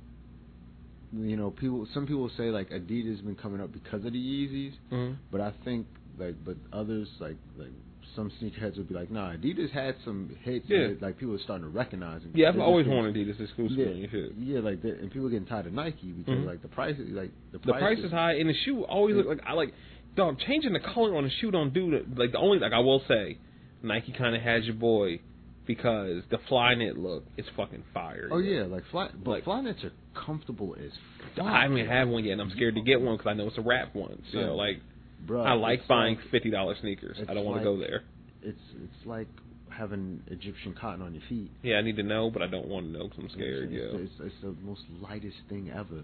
[1.17, 1.87] you know, people.
[1.95, 5.17] Some people say like Adidas has been coming up because of the Yeezys, Mhm.
[5.31, 5.87] but I think
[6.19, 7.73] like, but others like like
[8.19, 10.89] some sneakerheads would be like, nah, Adidas had some hits, Yeah.
[10.89, 12.23] that, like people are starting to recognize.
[12.23, 12.33] them.
[12.35, 15.73] Yeah, I've always wanted Adidas exclusively yeah, yeah, like that, and people getting tired of
[15.73, 16.47] Nike because Mhm.
[16.47, 19.15] like the price, is like the The price, price is high, and the shoe always
[19.15, 19.73] look like I like.
[20.17, 22.81] Dog, changing the color on the shoe don't do the like the only like I
[22.81, 23.39] will say,
[23.85, 25.21] Nike kind of has your boy
[25.67, 28.29] because the Flyknit look is fucking fire.
[28.33, 28.61] Oh yo.
[28.63, 30.91] yeah, like fly, but Like- Flyknits are comfortable as
[31.37, 31.45] fuck.
[31.47, 33.59] I haven't have one yet, and I'm scared to get one because I know it's
[33.59, 34.21] a rap one.
[34.33, 34.81] So Son, like,
[35.27, 37.17] Bruh, I like buying like- fifty dollars sneakers.
[37.29, 38.03] I don't want to like- go there.
[38.43, 39.29] it's it's like
[39.71, 41.51] having Egyptian cotton on your feet.
[41.63, 43.71] Yeah, I need to know, but I don't want to know because I'm scared.
[43.71, 46.03] it's, Yo, it's, it's the most lightest thing ever.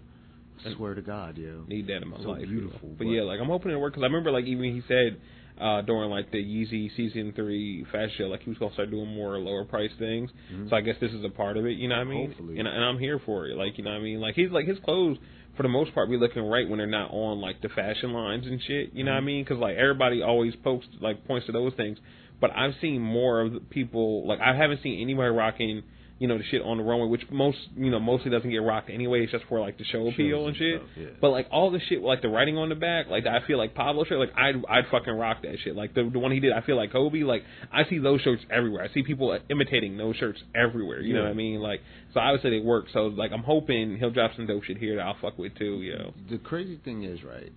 [0.65, 1.63] I swear to God, yo.
[1.67, 2.43] need that in my so life.
[2.47, 4.81] beautiful, but, but- yeah, like I'm hoping it works because I remember like even he
[4.87, 5.19] said
[5.59, 9.07] uh during like the Yeezy season three fashion show, like he was gonna start doing
[9.13, 10.29] more lower price things.
[10.53, 10.69] Mhm.
[10.69, 11.77] So I guess this is a part of it.
[11.77, 12.27] You know what I mean?
[12.27, 12.59] Hopefully.
[12.59, 13.57] And and I'm here for it.
[13.57, 14.19] Like you know what I mean?
[14.21, 15.17] Like he's like his clothes
[15.55, 18.45] for the most part be looking right when they're not on like the fashion lines
[18.45, 18.93] and shit.
[18.93, 19.25] You know what I Mhm.
[19.25, 19.43] mean?
[19.43, 21.97] Because like everybody always posts like points to those things,
[22.39, 25.83] but I've seen more of the people like I haven't seen anybody rocking.
[26.17, 28.89] You know the shit on the runway, which most you know mostly doesn't get rocked
[28.89, 29.23] anyway.
[29.23, 30.79] It's just for like the show appeal and shit.
[30.79, 31.07] stuff, yeah.
[31.19, 33.75] But like all the shit, like the writing on the back, like I feel like
[33.75, 35.75] Pablo shirt, like I'd I'd fucking rock that shit.
[35.75, 37.23] Like the the one he did, I feel like Kobe.
[37.23, 38.81] Like I see those shirts everywhere.
[38.89, 41.01] I see people imitating those shirts everywhere.
[41.01, 41.59] You know what I mean?
[41.59, 41.81] Like
[42.13, 42.85] so, I would say they work.
[42.93, 45.81] So like I'm hoping he'll drop some dope shit here that I'll fuck with too.
[45.81, 46.13] You know.
[46.29, 47.51] the crazy thing is, right?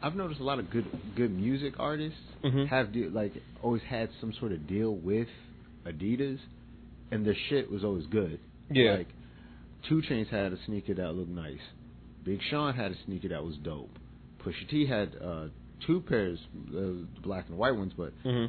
[0.00, 2.68] I've noticed a lot of good good music artists Mhm.
[2.68, 3.32] have de- like
[3.64, 5.26] always had some sort of deal with
[5.86, 6.38] Adidas,
[7.10, 8.38] and their shit was always good.
[8.70, 8.96] Yeah.
[8.96, 9.08] Like
[9.88, 11.58] 2 Chainz had a sneaker that looked nice.
[12.24, 13.90] Big Sean had a sneaker that was dope.
[14.42, 15.46] Pusha T had uh,
[15.86, 16.38] two pairs,
[16.76, 18.48] uh, black and white ones, but Mhm.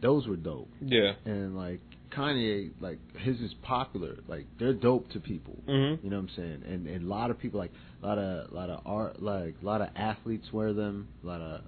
[0.00, 0.68] those were dope.
[0.80, 1.14] Yeah.
[1.24, 1.80] And like
[2.10, 4.16] Kanye, like his is popular.
[4.28, 5.56] Like they're dope to people.
[5.66, 6.04] Mhm.
[6.04, 6.62] You know what I'm saying?
[6.68, 7.72] And and a lot of people like
[8.02, 11.08] a lot of a lot of art like a lot of athletes wear them.
[11.24, 11.62] A lot of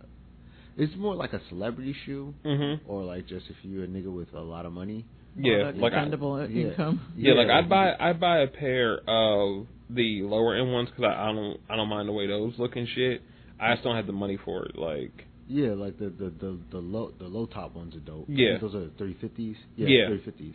[0.76, 2.80] it's more like a celebrity shoe Mhm.
[2.86, 5.04] or like just if you're a nigga with a lot of money.
[5.36, 5.64] Yeah.
[5.64, 6.68] That Like I, dependable yeah.
[6.70, 7.00] income.
[7.16, 11.30] yeah, like I'd buy I'd buy a pair of the lower end ones because I,
[11.30, 13.22] I don't I don't mind the way those look and shit.
[13.60, 14.76] I just don't have the money for it.
[14.78, 18.26] Like Yeah, like the the the, the low the low top ones are dope.
[18.28, 18.58] Yeah.
[18.60, 19.56] those are thirty fifties.
[19.76, 19.88] Yeah.
[19.88, 20.54] Yeah, thirty fifties.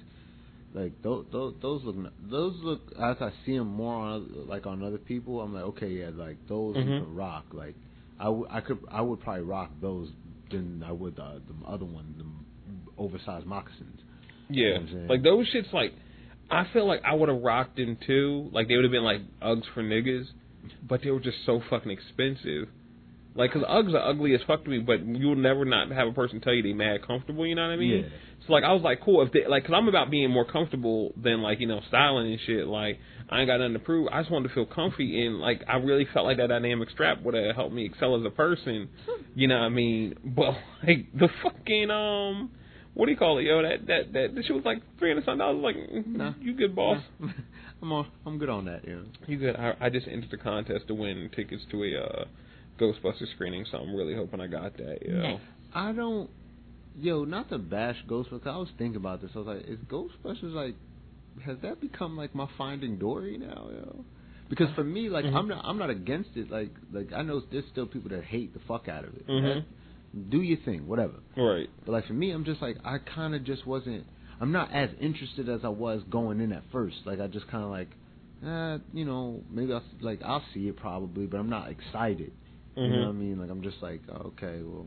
[0.73, 1.95] Like those, those those look
[2.29, 5.41] those look as I see them more on like on other people.
[5.41, 7.03] I'm like okay yeah like those you Mhm.
[7.05, 7.45] can rock.
[7.53, 7.75] Like
[8.19, 10.09] I, w- I could I would probably rock those
[10.51, 13.99] than I would the, the other one the oversized moccasins.
[14.49, 15.07] Yeah, know I'm saying?
[15.07, 15.71] like those shits.
[15.73, 15.93] Like,
[16.49, 18.49] I feel like I would have rocked them too.
[18.51, 20.25] Like they would have been like Uggs for niggas,
[20.87, 22.67] but they were just so fucking expensive.
[23.35, 26.11] Like, cause Uggs are ugly as fuck to me, but you'll never not have a
[26.11, 27.45] person tell you they mad comfortable.
[27.45, 28.03] You know what I mean?
[28.03, 28.09] Yeah.
[28.45, 29.21] So like, I was like, cool.
[29.21, 32.39] If they like, cause I'm about being more comfortable than like you know styling and
[32.45, 32.67] shit.
[32.67, 34.09] Like, I ain't got nothing to prove.
[34.11, 37.21] I just wanted to feel comfy, and like, I really felt like that dynamic strap
[37.21, 38.89] would have helped me excel as a person.
[39.35, 40.15] You know what I mean?
[40.25, 42.51] But like the fucking um
[42.99, 43.61] what do you call it, yo?
[43.61, 45.63] That that that the shit was like three hundred something dollars.
[45.63, 46.33] Like, Nah.
[46.41, 47.01] you good, boss?
[47.81, 48.81] I'm all, I'm good on that.
[48.85, 48.99] Yeah.
[49.25, 49.55] You good?
[49.55, 52.25] I, I just entered the contest to win tickets to a uh,
[52.77, 54.97] Ghostbusters screening, so I'm really hoping I got that.
[55.07, 55.13] Yo.
[55.17, 55.39] Nice.
[55.73, 56.29] I don't.
[56.99, 58.47] Yo, not to bash Ghostbusters.
[58.47, 59.31] I was thinking about this.
[59.33, 60.75] I was like, is Ghostbusters like,
[61.45, 64.03] has that become like my Finding Dory now, yo?
[64.49, 65.35] Because for me, like, Mhm.
[65.35, 66.51] I'm not, I'm not against it.
[66.51, 69.25] Like, like I know there's still people that hate the fuck out of it.
[69.27, 69.43] Mhm.
[69.55, 69.65] That-
[70.29, 71.15] do your thing, whatever.
[71.37, 71.69] Right.
[71.85, 74.05] But like for me, I'm just like, I kind of just wasn't.
[74.41, 76.97] I'm not as interested as I was going in at first.
[77.05, 77.89] Like I just kind of like,
[78.45, 82.31] uh, you know, maybe I'll like I'll see it probably, but I'm not excited.
[82.75, 83.37] You know what I mean?
[83.37, 84.85] Like I'm just like, okay, well,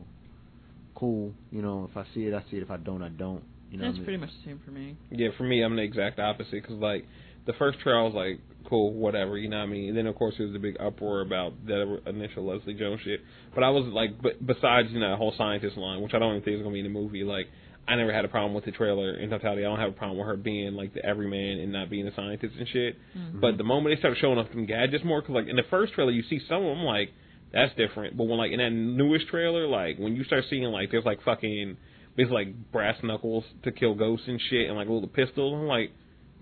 [0.95, 1.31] cool.
[1.51, 2.63] You know, if I see it, I see it.
[2.63, 3.43] If I don't, I don't.
[3.69, 4.97] You know, That's what I pretty much the same for me.
[5.11, 7.05] Yeah, for me, I'm the exact opposite because like
[7.45, 8.39] the first trailer, was like,
[8.69, 9.89] cool, whatever, you know what I mean.
[9.89, 13.21] And then of course there was a big uproar about that initial Leslie Jones shit.
[13.53, 16.31] But I was like, but besides you know the whole scientist line, which I don't
[16.31, 17.47] even think is gonna be in the movie, like.
[17.85, 19.65] I never had a problem with the trailer in totality.
[19.65, 22.15] I don't have a problem with her being like the everyman and not being a
[22.15, 22.95] scientist and shit.
[23.13, 23.41] Mhm.
[23.41, 25.91] But the moment they started showing off them gadgets more, because like in the first
[25.91, 27.11] trailer you see some of them like
[27.51, 28.15] that's different.
[28.15, 31.21] But when like in that newest trailer, like when you start seeing like there's like
[31.23, 31.75] fucking
[32.15, 35.53] basically like brass knuckles to kill ghosts and shit, and like a little pistol.
[35.53, 35.91] I'm like,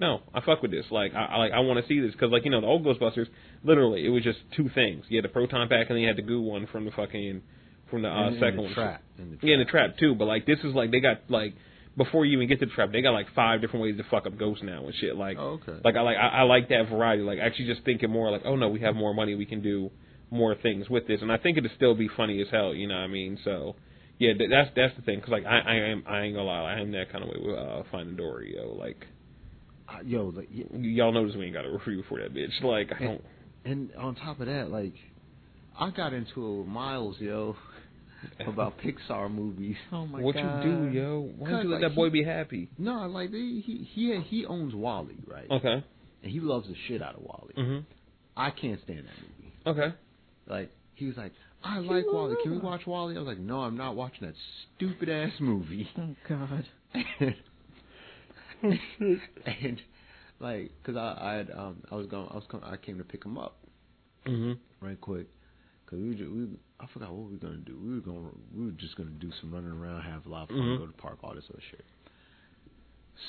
[0.01, 0.85] no, I fuck with this.
[0.91, 2.83] Like, I, I like I want to see this because like you know the old
[2.83, 3.27] Ghostbusters,
[3.63, 5.05] literally it was just two things.
[5.07, 7.41] You had the proton pack and then you had the goo one from the fucking
[7.89, 8.73] from the uh, And- and second the one.
[8.73, 9.01] trap.
[9.17, 10.15] And the Yeah, and the trap too.
[10.15, 11.53] But like this is like they got like
[11.97, 14.25] before you even get to the trap, they got like five different ways to fuck
[14.25, 15.15] up ghosts now and shit.
[15.15, 15.79] Like, Oh, okay.
[15.83, 17.21] like I like I, I like that variety.
[17.23, 19.91] Like actually just thinking more like, oh no, we have more money, we can do
[20.31, 22.73] more things with this, and I think it'll still be funny as hell.
[22.73, 23.37] You know what I mean?
[23.43, 23.75] So.
[24.19, 25.19] Yeah, th- that's that's the thing.
[25.19, 27.37] Cause like I I am I ain't gonna lie, I am that kind of way
[27.43, 28.71] with uh, Finding Dory, yo.
[28.79, 29.07] Like
[30.05, 32.61] yo, like, y- y- y'all notice we ain't got a review for that bitch.
[32.63, 33.21] Like I don't.
[33.65, 34.93] and on top of that, like,
[35.79, 37.55] I got into it with Miles, yo,
[38.47, 39.75] about Pixar movies.
[39.91, 40.63] Oh my what god.
[40.63, 41.29] you do, yo?
[41.37, 42.69] Why don't you let like, that boy he- be happy?
[42.77, 45.49] No, like they, he he he owns WALL-E, right?
[45.49, 45.83] Okay.
[46.23, 47.59] And he loves the shit out of WALL-E.
[47.59, 47.85] Mhm.
[48.37, 49.53] I can't stand that movie.
[49.81, 49.95] Okay.
[50.47, 51.33] Like he was like,
[51.63, 52.35] I like WALL-E.
[52.43, 53.15] Can we watch WALL-E?
[53.15, 54.35] I was like, No, I'm not watching that
[54.77, 55.87] stupid ass movie.
[55.97, 56.65] Oh god.
[59.45, 59.81] and
[60.39, 63.03] like, cause I I had um I was going I was going, I came to
[63.03, 63.57] pick him up
[64.25, 64.57] Mhm.
[64.81, 65.27] right quick.
[65.87, 67.77] Cause we, were ju- we I forgot what we were gonna do.
[67.83, 70.49] We were going we were just gonna do some running around, have a lot of
[70.49, 70.77] fun, Mhm.
[70.77, 71.83] go to the park, all this other shit.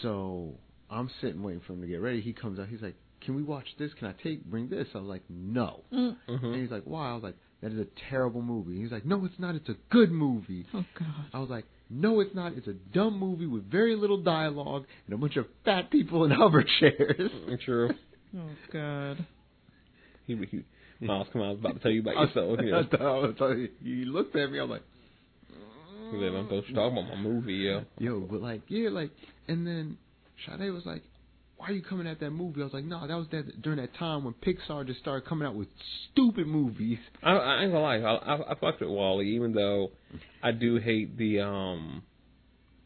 [0.03, 0.55] So
[0.91, 2.21] I'm sitting waiting for him to get ready.
[2.21, 2.69] He comes out.
[2.69, 3.93] He's like, "Can we watch this?
[3.95, 6.17] Can I take bring this?" I was like, "No." Mm.
[6.29, 6.61] And Mhm.
[6.61, 9.39] he's like, "Why?" I was like, "That is a terrible movie." He's like, "No, it's
[9.39, 9.55] not.
[9.55, 11.27] It's a good movie." Oh god.
[11.33, 12.55] I was like, "No, it's not.
[12.57, 16.31] It's a dumb movie with very little dialogue and a bunch of fat people in
[16.41, 17.91] hover chairs." Mm, true.
[18.35, 19.27] Oh god.
[20.27, 22.59] He, he Miles, come on, I was about to tell you about I yourself.
[22.61, 22.83] I Yeah.
[22.91, 24.59] thought I was telling you, he looked at me.
[24.59, 24.83] I'm like,
[26.11, 27.81] He said, I'm supposed to talk about my movie, yeah.
[27.99, 29.11] "Yo, but like, yeah, like."
[29.49, 29.99] And then
[30.47, 31.03] Sade was like,
[31.63, 33.79] "Why are you coming at that movie?" I was like, "No, that was that during
[33.79, 35.69] that time when Pixar just started coming out with
[36.11, 39.93] stupid movies." I, I ain't gonna lie, I, I, I fucked with WALL-E, even though
[40.43, 42.03] I do hate the um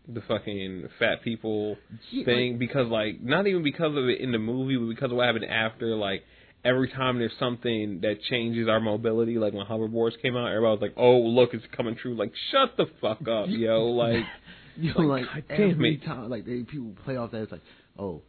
[0.08, 1.76] the fucking fat people
[2.10, 5.16] Yeah, thing because like not even because of it in the movie, but because of
[5.16, 5.96] what happened after.
[5.96, 6.22] Like
[6.64, 10.82] every time there's something that changes our mobility, like when hoverboards came out, everybody was
[10.82, 13.86] like, "Oh, look, it's coming true." Like, shut the fuck up, yo.
[13.86, 14.24] Like,
[14.78, 16.04] You know, Like, like, God damn every it.
[16.04, 17.62] time, like they people play off that it's like,
[17.98, 18.20] oh,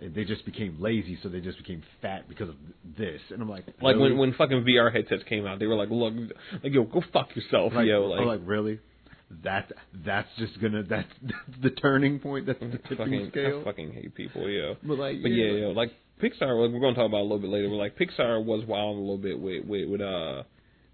[0.00, 2.56] they just became lazy, so they just became fat because of
[2.96, 4.10] this, and I'm like, like really?
[4.10, 6.14] when when fucking VR headsets came out, they were like, "Look,
[6.62, 8.80] like yo, go fuck yourself, like, yo." Like, like really,
[9.44, 9.70] that
[10.04, 13.60] that's just gonna that's, that's the turning point, that's the tipping fucking, scale.
[13.60, 14.76] I fucking hate people, yo.
[14.82, 15.90] but like, But yeah, like- yo, like
[16.22, 17.68] Pixar, like, we're gonna talk about a little bit later.
[17.68, 20.42] But like Pixar was wild a little bit with with, with uh,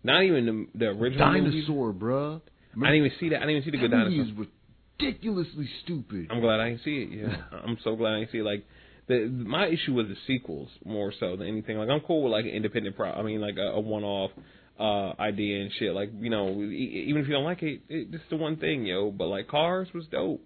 [0.04, 1.64] not even the the original movies.
[1.66, 2.40] dinosaur, bruh.
[2.76, 3.36] I didn't even see that.
[3.36, 4.46] I didn't even see the good dinosaur.
[5.00, 6.28] Ridiculously stupid.
[6.30, 7.18] I'm glad I didn't see it.
[7.18, 8.44] Yeah, I'm so glad I didn't see it.
[8.44, 8.66] Like
[9.06, 11.78] the my issue was the sequels more so than anything.
[11.78, 13.10] Like I'm cool with like an independent pro.
[13.10, 14.30] I mean like a, a one off
[14.78, 15.92] uh idea and shit.
[15.94, 18.84] Like you know e- even if you don't like it, it it's the one thing,
[18.86, 19.10] yo.
[19.10, 20.40] But like Cars was dope.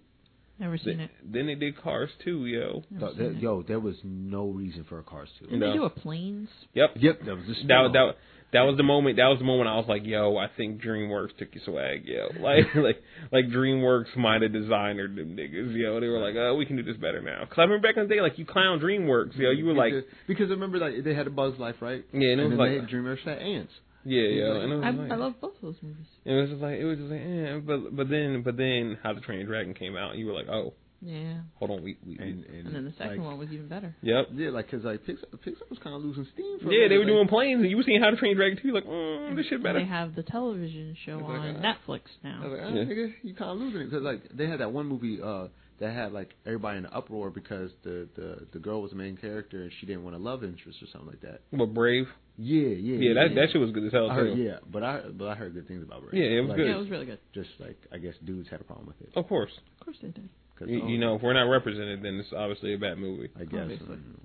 [0.59, 1.33] Never seen Th- it.
[1.33, 2.83] Then they did Cars 2, yo.
[2.99, 5.45] Th- seen th- yo, there was no reason for a Cars two.
[5.45, 5.71] Didn't No.
[5.71, 6.47] they do a planes?
[6.75, 6.91] Yep.
[6.97, 7.93] Yep, that was just That spin-off.
[7.93, 8.15] that
[8.53, 9.17] that was the moment.
[9.17, 12.29] That was the moment I was like, "Yo, I think DreamWorks took your swag, yo."
[12.39, 13.01] Like, like,
[13.31, 15.99] like DreamWorks might have designed them niggas, yo.
[15.99, 18.07] They were like, "Oh, we can do this better now." Because I remember back in
[18.07, 19.51] the day, like you clown DreamWorks, yo.
[19.51, 22.05] You were like, because, because I remember like they had a Bug's Life, right?
[22.13, 23.73] Yeah, and it was then like- they had DreamWorks had ants.
[24.05, 26.07] "Yeah, yo," and it was I, like, I love both of those movies.
[26.25, 27.59] it was just like, it was just like, eh.
[27.65, 30.33] But but then but then How to Train Your Dragon came out, and you were
[30.33, 30.73] like, "Oh,
[31.05, 31.41] Yeah.
[31.55, 33.93] hold on, we we." And, and, And then the second like, one was even better.
[34.01, 34.27] Yep.
[34.35, 36.59] Yeah, like because like Pixar, Pixar was kind of losing steam.
[36.61, 38.37] For a Yeah, they were like, doing planes, and you were seeing How to Train
[38.37, 38.73] Your Dragon too.
[38.73, 39.79] Like, mm, this shit better.
[39.79, 42.43] they have the television show It's like, on uh, Netflix I now.
[42.43, 42.83] was like, ah, Yeah.
[42.85, 45.47] nigga, you kind of losing it because like they had that one movie uh
[45.79, 49.17] that had like everybody in an uproar because the the the girl was the main
[49.17, 51.41] character and she didn't want a love interest or something like that.
[51.51, 52.07] But Brave.
[52.37, 54.21] Yeah, yeah, Yeah, that that shit was good as hell I too.
[54.21, 56.13] heard, yeah, but I but I heard good things about Brave.
[56.23, 56.67] Yeah, it was Like, good.
[56.67, 57.19] Yeah, it was really good.
[57.33, 59.09] Just like I guess dudes had a problem with it.
[59.15, 59.51] Of course.
[59.79, 60.29] Of course they did.
[60.65, 63.29] 'Cause, You, oh, you know, if we're not represented, then it's obviously a bad movie.
[63.39, 63.61] I guess.
[63.61, 63.95] Obviously.
[63.97, 64.19] mm.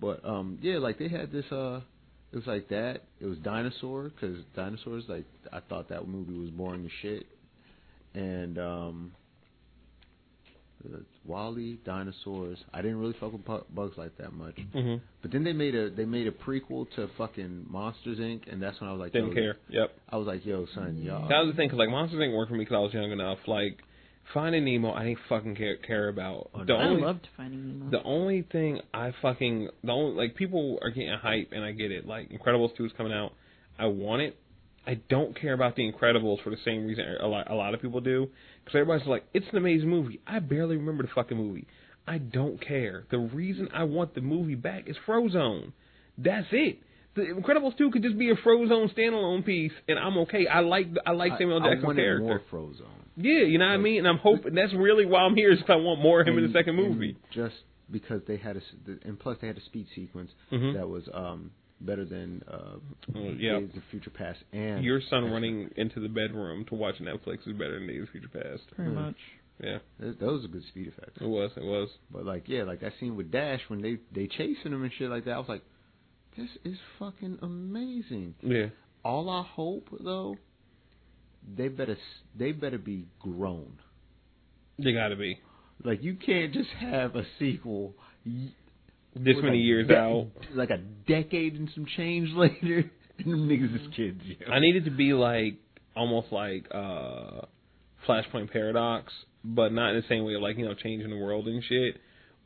[0.00, 1.44] But um, yeah, like they had this.
[1.50, 1.80] Uh,
[2.32, 3.02] it was like that.
[3.20, 5.04] It was dinosaur because dinosaurs.
[5.08, 7.26] Like I thought that movie was boring as shit.
[8.14, 9.12] And um,
[11.24, 12.58] WALL-E, dinosaurs.
[12.72, 14.56] I didn't really fuck with Bu- Bugs like that much.
[14.72, 18.50] hmm But then they made a they made a prequel to fucking Monsters Inc.
[18.50, 19.56] And that's when I was like, Didn't yo, care.
[19.68, 19.90] Yep.
[20.08, 21.28] I was like, yo, son, y'all.
[21.28, 22.36] That was the thing, because like Monsters Inc.
[22.36, 23.38] worked for me because I was young enough.
[23.46, 23.78] Like
[24.34, 26.50] Finding Nemo, I didn't fucking care care about.
[26.54, 26.74] Oh, the.
[26.74, 27.90] I only loved Finding Nemo.
[27.90, 31.90] the only thing I fucking the only like people are getting hype and I get
[31.92, 32.06] it.
[32.06, 33.32] Like Incredibles two is coming out.
[33.78, 34.36] I want it.
[34.86, 37.80] I don't care about the Incredibles for the same reason a lot a lot of
[37.82, 38.28] people do.
[38.64, 40.20] Because everybody's like, it's an amazing movie.
[40.26, 41.66] I barely remember the fucking movie.
[42.06, 43.04] I don't care.
[43.10, 45.72] The reason I want the movie back is Frozone.
[46.16, 46.80] That's it.
[47.16, 50.46] The Incredibles two could just be a Frozone standalone piece, and I'm okay.
[50.46, 52.24] I like I like Samuel I, I Jackson's wanted character.
[52.24, 53.04] more Frozone.
[53.20, 53.98] Yeah, you know what I mean.
[53.98, 56.20] And I'm hoping that's really why I'm here is here is 'cause I want more
[56.20, 57.16] of him in the second movie.
[57.30, 57.56] just
[57.90, 60.74] because they had a, s- and plus they had a speed sequence Mhm.
[60.74, 61.50] that was um
[61.80, 62.76] better than uh,
[63.38, 63.60] yeah.
[63.60, 67.54] Days of Future Past and Your son running into the bedroom to watch Netflix is
[67.54, 68.62] better than Days of Future Past.
[68.74, 68.96] Pretty Hmm.
[68.96, 69.16] much.
[69.62, 71.20] Yeah, Th- Those are good speed effects.
[71.20, 71.50] it was.
[71.56, 71.88] It was.
[72.12, 75.10] But like, yeah, like that scene with Dash when they they chasing him and shit
[75.10, 75.32] like that.
[75.32, 75.62] I was like,
[76.36, 78.34] this is fucking amazing.
[78.42, 78.66] Yeah.
[79.04, 80.36] All I hope though,
[81.56, 83.72] they better s- they better be grown.
[84.78, 85.38] They got to be
[85.84, 87.94] Like you can't just have a sequel
[88.24, 90.26] this many years out.
[90.54, 94.20] like a decade and some change later, and them niggas is kids.
[94.24, 94.52] Yo.
[94.52, 95.54] I need it to be like
[95.96, 97.42] almost like uh
[98.06, 99.12] Flashpoint Paradox,
[99.44, 101.96] but not in the same way of like you know changing the world and shit.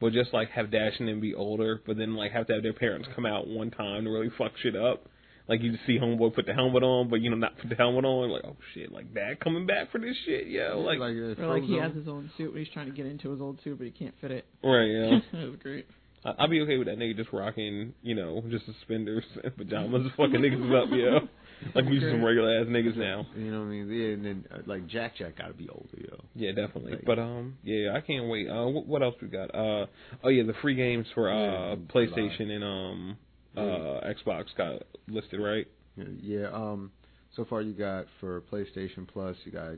[0.00, 2.62] But just like have Dash and them be older, but then like have to have
[2.62, 5.06] their parents come out one time to really fuck shit up.
[5.48, 7.74] Like you just see Homeboy put the helmet on, but you know not put the
[7.74, 8.30] helmet on.
[8.30, 10.80] Like oh shit, like Dad coming back for this shit, yo.
[10.80, 13.30] Like, uh, Or like he has his own suit, but he's trying to get into
[13.30, 14.44] his old suit, but he can't fit it.
[14.62, 15.18] right, yeah.
[15.40, 15.86] that was great.
[16.24, 20.06] I- I'll be okay with that nigga just rocking, you know, just suspenders and pajamas,
[20.16, 21.28] fucking niggas up, yo.
[21.76, 23.24] Like we some regular ass niggas now.
[23.36, 23.88] You know what I mean?
[23.88, 26.18] Yeah, and then uh, like Jack Jack got to be older, yo.
[26.34, 26.92] Yeah, definitely.
[26.94, 28.48] Like- but um, yeah, I can't wait.
[28.48, 29.54] Uh, what, what else we got?
[29.54, 29.86] Uh,
[30.24, 33.14] oh yeah, the free games for uh Yeah, PlayStation and um Yeah.
[33.56, 35.66] Uh Xbox got listed, right?
[35.96, 36.48] Yeah.
[36.52, 36.90] Um.
[37.36, 39.72] So far, you got for PlayStation Plus, you got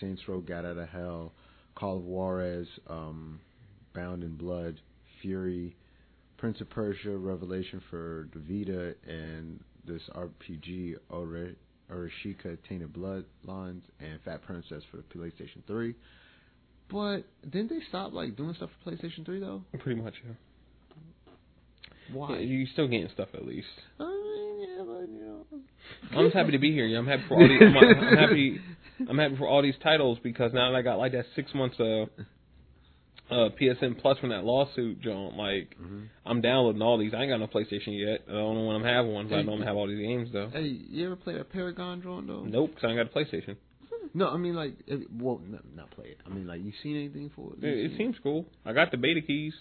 [0.00, 1.32] Saints Row: Gat Out of Hell,
[1.74, 3.40] Call of Juarez, um,
[3.94, 4.80] Bound in Blood,
[5.22, 5.74] Furi,
[6.36, 11.54] Prince of Persia: Revelation for the Vita, and this RPG Ore-
[11.90, 15.94] Oreshika Tainted Bloodlines, and Fat Princess for the PlayStation 3.
[16.90, 19.62] But didn't they stop like doing stuff for PlayStation 3 though?
[19.80, 20.14] Pretty much.
[20.24, 20.32] Yeah.
[22.12, 22.34] Why?
[22.34, 23.66] Yeah, you still getting stuff at least.
[24.00, 25.46] I mean, yeah, but you know.
[26.16, 26.86] I'm just happy to be here.
[26.86, 27.60] Yeah, I'm happy for all these.
[27.62, 28.60] I'm, I'm happy.
[29.08, 31.76] I'm happy for all these titles because now that I got like that six months
[31.78, 32.08] of
[33.30, 35.36] uh, PSN Plus from that lawsuit, John.
[35.36, 36.08] Like, Mhm.
[36.24, 37.12] I'm downloading all these.
[37.14, 38.22] I ain't got no PlayStation yet.
[38.28, 40.48] I don't know when I'm having one, but I gonna have all these games though.
[40.48, 42.44] Hey, you ever play a Paragon drone though?
[42.44, 43.56] Nope, because I ain't got a PlayStation.
[44.14, 46.18] No, I mean like, it, well, no, not play it.
[46.26, 47.62] I mean like, you seen anything for it?
[47.64, 48.46] It, it seems cool.
[48.64, 49.52] I got the beta keys.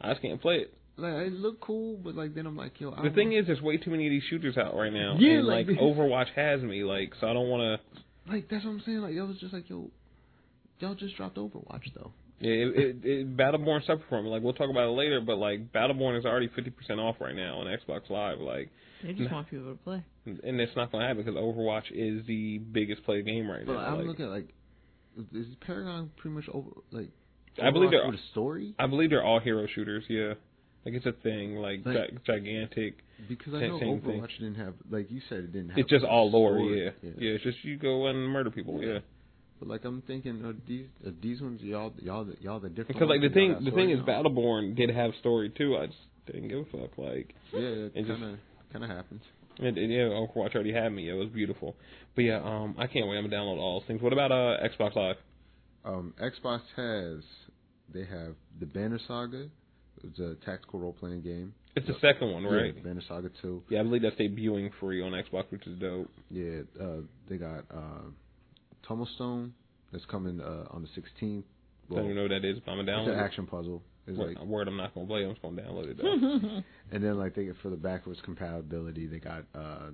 [0.00, 0.74] I just can't play it.
[0.98, 2.92] Like it looked cool, but like then I'm like, yo.
[2.92, 5.16] I The thing is, there's way too many of these shooters out right now.
[5.18, 8.32] Yeah, and, like- like Overwatch has me, like, so I don't want to.
[8.32, 8.98] like that's what I'm saying.
[8.98, 9.90] Like I was just like, yo,
[10.80, 12.12] y'all just dropped Overwatch though.
[12.38, 14.28] Yeah, it, it, it, Battleborn suffered from it.
[14.28, 17.58] Like we'll talk about it later, but like Battleborn is already 50% off right now
[17.60, 18.40] on Xbox Live.
[18.40, 18.70] Like,
[19.02, 19.36] They just Nah.
[19.36, 20.02] want people to play.
[20.26, 23.72] and it's not gonna happen because Overwatch is the biggest played game right now.
[23.74, 23.86] But now.
[23.86, 24.48] I'm like, looking at like,
[25.32, 26.68] is Paragon pretty much over?
[26.90, 27.08] Like,
[27.62, 30.04] I believe they're- with a story I believe they're all hero shooters.
[30.10, 30.34] Yeah,
[30.86, 31.56] like it's a thing.
[31.56, 32.94] Like, Like- gi- gigantic.
[33.28, 34.46] because I know Overwatch thing.
[34.46, 35.78] didn't have like you said it didn't have.
[35.78, 36.54] It's just all lore.
[36.54, 36.84] story.
[36.84, 36.90] Yeah.
[37.02, 38.82] yeah, It's just you go and murder people.
[38.82, 39.00] Yeah.
[39.58, 42.88] But like I'm thinking, are these are these ones y'all y'all the- y'all the different?
[42.98, 44.22] Because like the thing, the thing is, now?
[44.22, 45.76] Battleborn did have story too.
[45.76, 46.96] I just didn't give a fuck.
[46.98, 48.38] Like, Yeah, it kind of
[48.72, 49.22] kind of happens.
[49.58, 51.08] it, it, yeah, Overwatch already had me.
[51.08, 51.74] It was beautiful.
[52.14, 53.16] But yeah, um, I can't wait.
[53.16, 54.02] I'm gonna download all those things.
[54.02, 55.16] What about uh Xbox Live?
[55.86, 57.22] Um, Xbox has
[57.94, 59.46] they have the Banner Saga.
[60.04, 61.54] It's a tactical role playing game.
[61.74, 62.74] It's the second one, right?
[62.74, 63.62] Yeah, Banner Saga Two.
[63.68, 66.10] Yeah, I believe that's debuting free on Xbox, which is dope.
[66.30, 68.08] Yeah, uh, they got uh,
[68.88, 69.50] Tumblestone
[69.92, 71.42] that's coming uh, on the 16th.
[71.90, 73.08] I don't even know what that is, but I'm gonna download.
[73.08, 73.82] it's an action puzzle.
[74.08, 75.24] It's Word, like, word I'm not gonna play.
[75.24, 76.62] I'm just gonna download it though.
[76.92, 79.90] and then like they get for the backwards compatibility, they got uh,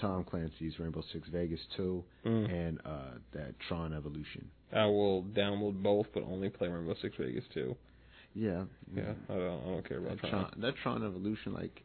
[0.00, 2.52] Tom Clancy's Rainbow Six Vegas 2 Mm.
[2.52, 4.48] and uh, that Tron Evolution.
[4.72, 7.76] I will download both, but only play Rainbow Six Vegas 2.
[8.34, 10.30] Yeah, Yeah, I don't, I don't care about That Tron.
[10.50, 11.82] Tron, that Tron Evolution, like,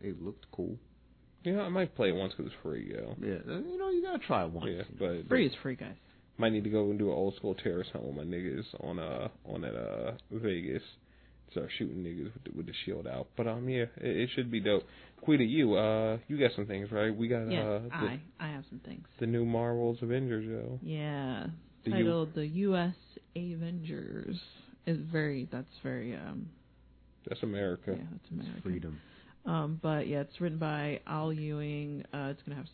[0.00, 0.76] it looked cool.
[1.44, 3.16] Yeah, I might play it once because it's free, yo.
[3.20, 4.70] Yeah, uh, you know, you gotta try it once.
[4.70, 5.94] Yeah, but Free is free, guys.
[6.36, 8.98] might need to go and do an old school terrorist hunt with my niggas on
[8.98, 10.82] uh on that uh Vegas.
[11.52, 13.28] Start shooting niggas with the, with the shield out.
[13.36, 14.82] But um yeah, it, it should be dope.
[15.22, 17.16] Quita, you uh you got some things right?
[17.16, 19.06] We got Yes, uh the, I I have some things.
[19.20, 20.78] the new Marvels Avengers, yo.
[20.82, 21.46] Yeah,
[21.84, 22.94] The U- titled the U.S.
[23.36, 24.38] Avengers
[24.88, 25.48] is very.
[25.50, 26.14] That's very.
[26.16, 26.48] Um.
[27.28, 27.92] That's America.
[27.96, 28.62] Yeah, that's American.
[28.62, 29.00] Freedom.
[29.46, 29.78] Um.
[29.82, 32.04] But yeah, it's written by Al Ewing.
[32.12, 32.66] Uh, it's gonna have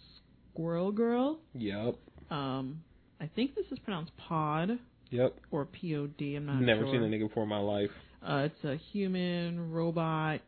[0.52, 1.38] Squirrel Girl.
[1.54, 1.96] Yep.
[2.30, 2.82] Um.
[3.20, 4.70] I think this is pronounced Pod
[5.10, 5.34] Yep.
[5.50, 6.36] or P O D.
[6.36, 6.92] I'm not Never sure.
[6.92, 7.90] seen a nigga before in my life.
[8.26, 10.40] Uh, it's a human robot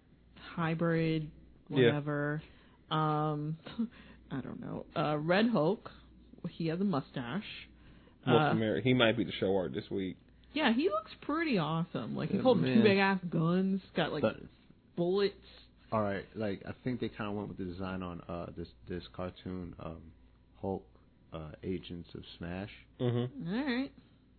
[0.55, 1.31] hybrid,
[1.69, 1.77] Yeah.
[1.87, 2.43] whatever.
[2.91, 3.57] Um,
[4.31, 4.87] I don't know.
[4.97, 5.91] Uh, Red Hulk.
[6.51, 7.45] He has a mustache.
[8.27, 8.83] Most Uh, America.
[8.85, 10.17] He might be the show art this week.
[10.57, 12.16] Yeah, he looks pretty awesome.
[12.16, 12.78] Like he's Yeah, holding man.
[12.78, 13.81] two big ass guns.
[13.95, 14.37] Got like But
[14.97, 15.35] bullets.
[15.93, 18.69] all right, like I think they kind of went with the design on uh this
[18.89, 19.99] this cartoon um
[20.62, 20.85] Hulk
[21.33, 22.70] uh Agents of Smash.
[23.01, 23.55] Mm-hmm.
[23.55, 23.93] All right.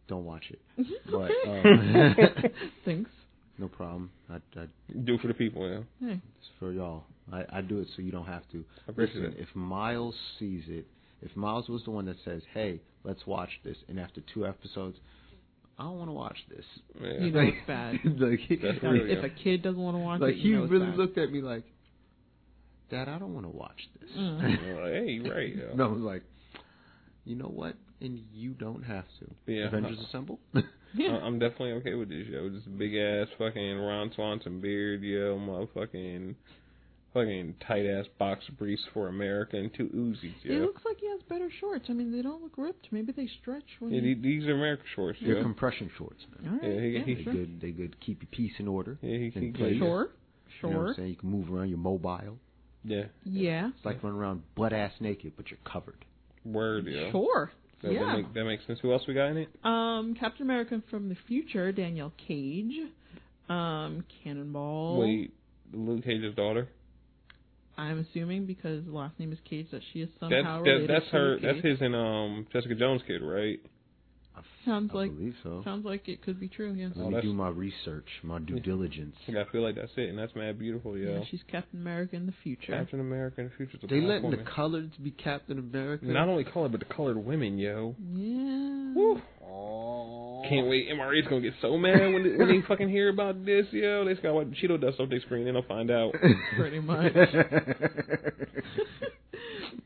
[0.07, 0.59] don't watch it.
[1.11, 2.51] But um,
[2.85, 3.11] Thanks.
[3.59, 4.09] no problem.
[4.29, 4.65] I, I,
[5.05, 6.07] Do it for the people, yeah.
[6.07, 6.21] Hey.
[6.39, 7.03] it's for y'all.
[7.31, 8.63] I, I do it so you don't have to.
[8.87, 10.85] I appreciate Listen, if Miles sees it,
[11.21, 14.97] if Miles was the one that says, "Hey, let's watch this," and after two episodes,
[15.79, 16.65] I don't want to watch this.
[16.99, 17.25] Yeah.
[17.25, 17.99] You know it's bad.
[18.03, 20.23] like, he- real, if a kid doesn't want to watch it.
[20.23, 20.97] like it, he you know it's really bad.
[20.97, 21.63] looked at me like,
[22.89, 24.43] "Dad, I don't want to watch this." Mm.
[24.43, 25.75] I'm like, hey, you right, yo.
[25.75, 26.23] no, I was like,
[27.25, 27.75] you know what?
[28.01, 29.51] And you don't have to.
[29.51, 29.67] Yeah.
[29.67, 30.39] Avengers Assemble.
[30.93, 31.17] Yeah.
[31.17, 32.49] I- I'm definitely okay with this, yo.
[32.49, 36.33] This big ass fucking Ron Swanson beard, yo, motherfucking
[37.13, 40.59] fucking tight ass boxer briefs for America and two Uzis, It yo.
[40.59, 41.85] looks like he has better shorts.
[41.89, 42.87] I mean, they don't look ripped.
[42.91, 44.15] Maybe they stretch when Yeah, you...
[44.15, 45.41] the- these are America shorts, They're yo.
[45.43, 46.51] compression shorts, man.
[46.53, 46.75] All right.
[46.75, 47.33] Yeah, he- yeah, he- They sure.
[47.33, 47.61] good.
[47.61, 47.99] They good.
[48.01, 48.97] Keep your piece in order.
[49.01, 49.77] Yeah, he, he, in place.
[49.77, 50.09] Sure.
[50.61, 50.93] You know what I'm Sure.
[50.95, 51.09] saying?
[51.09, 51.69] You can move around.
[51.69, 52.37] You're mobile.
[52.83, 53.69] yeah, Yeah.
[53.75, 56.05] It's like running around butt ass naked, but you're covered.
[56.45, 57.11] word, yo.
[57.11, 57.51] Sure.
[57.83, 57.99] That, yeah.
[58.05, 58.79] that, make, that makes sense.
[58.81, 59.49] Who else we got in it?
[59.63, 62.73] Um, Captain America from the future, Danielle Cage.
[63.49, 64.99] Um, Cannonball.
[64.99, 65.33] Wait,
[65.73, 66.67] Luke Cage's daughter.
[67.77, 70.89] I'm assuming because the last name is Cage that she is That's somehow that, related
[70.89, 71.29] that's to her.
[71.31, 71.71] Luke That's Cage.
[71.73, 73.59] his and um Jessica Jones kid, right?
[74.35, 75.61] I, Sounds I like believe so.
[75.63, 76.73] sounds like it could be true.
[76.73, 76.91] Yes.
[76.95, 79.15] Let me do my research, my due diligence.
[79.25, 81.19] Yeah, I feel like that's it, and that's mad beautiful, yo.
[81.19, 82.73] Yeah, she's Captain America in the future.
[82.73, 83.77] Captain America in the future.
[83.89, 86.05] They letting the colors be Captain America.
[86.05, 87.95] not only colored, but the colored women, yo.
[88.13, 88.93] Yeah.
[88.93, 89.21] Woo.
[90.49, 90.89] Can't wait.
[90.89, 94.03] MRA's gonna get so mad when they, when they fucking hear about this, yo.
[94.05, 96.13] They just got what Cheeto dust off their screen, and they'll find out.
[96.57, 97.13] Pretty much.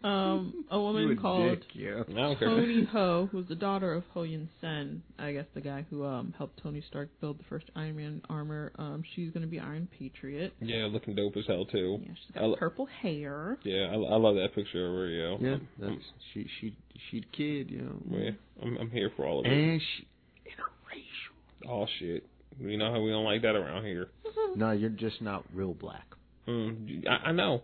[0.04, 2.02] Um, a woman called dick, yeah.
[2.10, 2.40] I don't.
[2.40, 4.70] Toni Ho, who's the daughter of Ho Yun Sen,
[5.20, 8.72] I guess the guy who um helped Tony Stark build the first Iron Man armor.
[8.78, 10.54] Um, she's gonna be Iron Patriot.
[10.62, 12.00] Yeah, looking dope as hell too.
[12.02, 13.58] Yeah, she's I got lo- purple hair.
[13.64, 15.38] Yeah, I, I love that picture of her, yo.
[15.42, 16.76] Yeah, I'm, that's, she she
[17.10, 18.18] she the kid, you know.
[18.18, 18.32] Yeah,
[18.62, 19.52] I'm, I'm here for all of it.
[19.52, 20.08] And she
[20.48, 21.70] interracial.
[21.70, 22.26] Oh shit,
[22.60, 24.10] you know how we don't like that around here.
[24.54, 26.06] No, you're just not real black.
[26.46, 27.62] Mm, I, I know.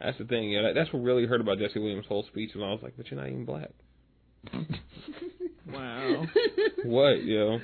[0.00, 0.52] That's the thing.
[0.52, 2.96] Yeah, that, that's what really hurt about Jesse Williams' whole speech, and I was like,
[2.96, 3.70] but you're not even black.
[5.72, 6.26] Wow.
[6.84, 7.58] what, yo?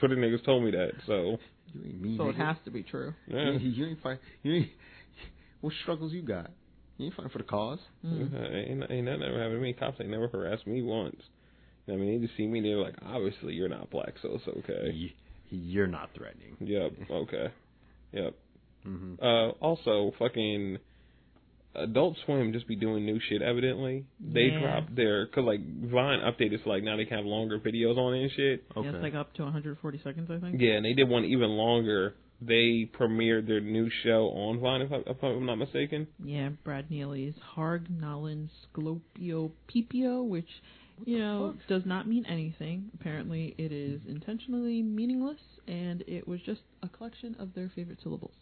[0.00, 1.38] Twitter niggas told me that, so
[1.74, 2.16] You ain't me.
[2.16, 2.46] so it nigga.
[2.46, 3.14] has to be true.
[3.26, 3.52] yeah.
[3.52, 4.18] You, you ain't fight.
[4.42, 4.68] You ain't.
[5.60, 6.50] What struggles you got?
[6.98, 7.78] You ain't fighting for the cause.
[8.04, 8.34] Mm.
[8.34, 9.72] Uh, ain't, ain't that never happened to me.
[9.74, 11.20] Cops ain't never harassed me once.
[11.88, 14.48] I mean, they just see me, and they're like, obviously you're not black, so it's
[14.58, 15.12] okay.
[15.50, 16.56] You're not threatening.
[16.60, 17.46] Yep, okay.
[18.12, 18.34] Yep.
[18.84, 20.78] hmm Uh, also, fucking
[21.74, 23.40] Adult Swim just be doing new shit.
[23.40, 24.60] Evidently, they Yeah.
[24.60, 28.14] dropped their cause like Vine updated, so like now they can have longer videos on
[28.14, 28.64] it and shit.
[28.76, 28.86] Okay.
[28.88, 30.60] Yeah, it's like up to 140 seconds, I think.
[30.60, 32.14] Yeah, and they did one even longer.
[32.44, 36.08] They premiered their new show on Vine, if, I, if I'm not mistaken.
[36.22, 40.48] Yeah, Brad Neely's Hargnallen Sclopiopipio, which,
[41.04, 42.90] you know, does not mean anything.
[42.94, 45.38] Apparently, it is intentionally meaningless,
[45.68, 48.34] and it was just a collection of their favorite syllables.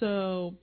[0.00, 0.54] So,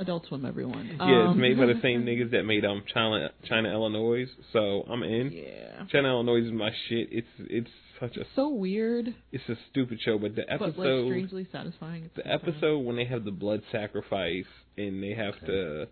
[0.00, 0.86] Adult Swim, everyone.
[0.86, 4.26] yeah, it's Um, made by the same niggas that made um China, China, Illinois.
[4.52, 5.30] So I'm in.
[5.32, 5.84] Yeah.
[5.92, 7.08] China, Illinois is my shit.
[7.12, 7.70] It's it's
[8.00, 12.04] such a So weird, it's a stupid show, but the but like episode strangely satisfying.
[12.06, 12.40] at the same time.
[12.48, 14.46] episode when they have the blood sacrifice
[14.78, 15.86] and they have to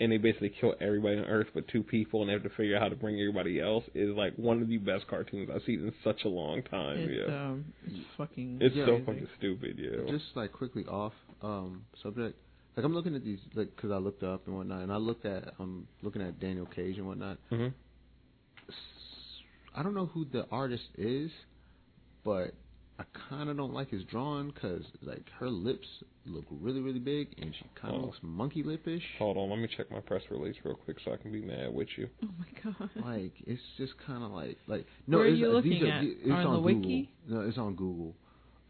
[0.00, 2.74] and they basically kill everybody on earth but two people and they have to figure
[2.76, 5.80] out how to bring everybody else is like one of the best cartoons I've seen
[5.86, 6.98] in such a long time.
[6.98, 7.34] It's, yeah.
[7.50, 8.58] um, it's fucking.
[8.60, 9.04] it's so crazy.
[9.04, 10.10] fucking stupid, yeah.
[10.10, 11.12] Just like quickly off
[11.42, 12.36] um subject.
[12.76, 15.24] Like I'm looking at these, like, because I looked up and whatnot, and I looked
[15.26, 17.38] at, I'm looking at Danielle Cage and whatnot.
[17.50, 17.68] hmm
[19.76, 21.30] I don't know who the artist is,
[22.24, 22.54] but
[22.98, 25.86] I kind of don't like his drawing because like her lips
[26.26, 28.06] look really really big and she kind of Oh.
[28.06, 29.02] looks monkey lipish.
[29.18, 31.74] Hold on, let me check my press release real quick so I can be mad
[31.74, 32.08] with you.
[32.22, 32.88] Oh my god.
[33.04, 35.18] Like it's just kind of like like no.
[35.18, 36.04] Where are it's, you looking are, at?
[36.04, 36.80] It's On on, the Google.
[36.82, 37.10] wiki?
[37.28, 38.14] No, it's on Google.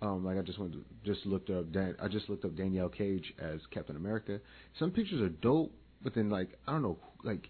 [0.03, 2.89] Um, like I just went to, just looked up Dan, I just looked up Danielle
[2.91, 4.41] Cage as Captain America.
[4.79, 5.73] Some pictures are dope,
[6.03, 7.49] but then like I don't know, like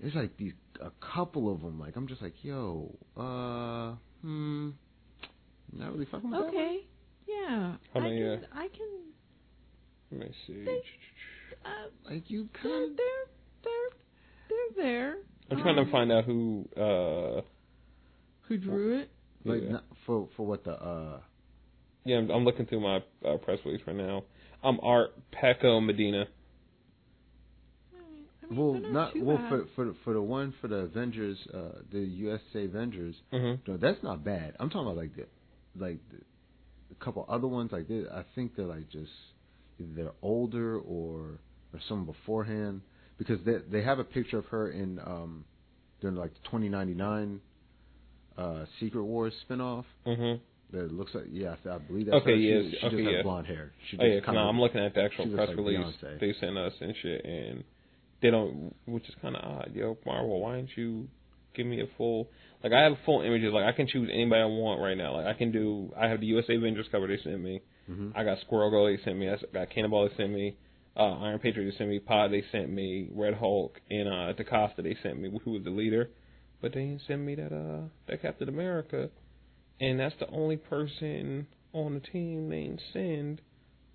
[0.00, 1.78] there's like these a couple of them.
[1.78, 4.70] Like I'm just like, yo, uh, hmm,
[5.72, 6.46] not really fucking with that.
[6.48, 6.78] Okay.
[7.28, 7.74] Yeah.
[7.94, 8.44] How I many, can.
[8.44, 8.88] uh, I can.
[10.12, 10.64] Let me see.
[10.64, 10.82] They-
[11.64, 13.26] Uh, Like you they're kind they're
[13.64, 13.90] they're
[14.76, 15.16] they're there.
[15.50, 17.42] I'm trying to Um, find out who uh
[18.42, 19.10] who drew it.
[19.44, 19.70] like yeah.
[19.72, 21.20] not, for for what the uh
[22.06, 22.96] yeah, I'm, I'm looking through my
[23.28, 24.24] uh, press release right now.
[24.62, 26.26] I'm Art Paco Medina.
[27.94, 27.98] I
[28.48, 29.48] mean, well they're not well bad.
[29.48, 33.70] for for for the one for the Avengers uh the USA Avengers Mm-hmm.
[33.70, 35.26] no that's not bad I'm talking about like the
[35.78, 36.18] like the,
[36.92, 39.10] a couple other ones like this I think they're like just
[39.78, 41.38] either they're older or
[41.72, 42.82] or some beforehand
[43.18, 45.44] because they they have a picture of her in um
[46.00, 47.40] during like the 2099
[48.38, 49.84] uh Secret Wars spinoff.
[50.06, 50.40] Mhm.
[50.72, 52.36] That looks like yeah, I, believe that's Okay, her.
[52.36, 53.22] yeah, She, she okay, just has yeah.
[53.22, 53.72] blonde hair.
[53.90, 56.20] She Oh just kinda- no, I'm looking at the actual press like release Beyonce.
[56.20, 57.64] they sent us and shit, and
[58.20, 59.96] they don't, which is kind of odd, yo.
[60.04, 61.06] Marvel, why didn't you
[61.54, 62.28] give me a full?
[62.64, 63.52] Like I have full images.
[63.52, 65.14] Like I can choose anybody I want right now.
[65.16, 65.92] Like I can do.
[65.96, 67.60] I have the USA Avengers cover they sent me.
[67.88, 68.12] Mhm.
[68.16, 69.28] I got Squirrel Girl they sent me.
[69.30, 70.56] I got Cannonball they sent me.
[70.96, 72.00] Uh, Iron Patriot they sent me.
[72.00, 73.08] Pod they sent me.
[73.12, 75.30] Red Hulk and uh, DaCosta they sent me.
[75.44, 76.10] Who was the leader?
[76.60, 79.10] But they didn't send me that uh that Captain America,
[79.80, 83.40] and that's the only person on the team named didn't send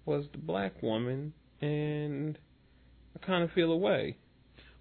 [0.05, 2.37] was the black woman, and
[3.15, 4.17] I kind of feel away.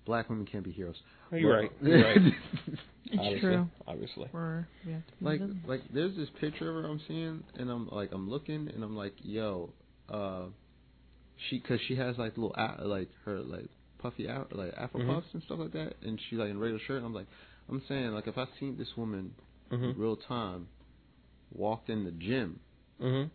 [0.06, 0.96] Black women can't be heroes.
[1.32, 1.72] You're Well- right.
[1.82, 2.18] You're right.
[3.12, 3.68] It's obviously, true.
[3.88, 4.28] Obviously.
[4.32, 5.68] We're, we have to be like invisible.
[5.68, 8.94] like there's this picture of her I'm seeing and I'm like I'm looking and I'm
[8.94, 9.72] like yo
[10.08, 10.42] uh
[11.48, 13.68] she cuz she has like little a- like her like
[13.98, 15.12] puffy out like afro Mhm.
[15.12, 17.26] puffs and stuff like that and she like in a regular shirt and I'm like
[17.68, 19.34] I'm saying like if I seen this woman
[19.72, 19.98] in Mhm.
[19.98, 20.68] real time
[21.52, 22.60] walked in the gym
[23.00, 23.30] Mhm.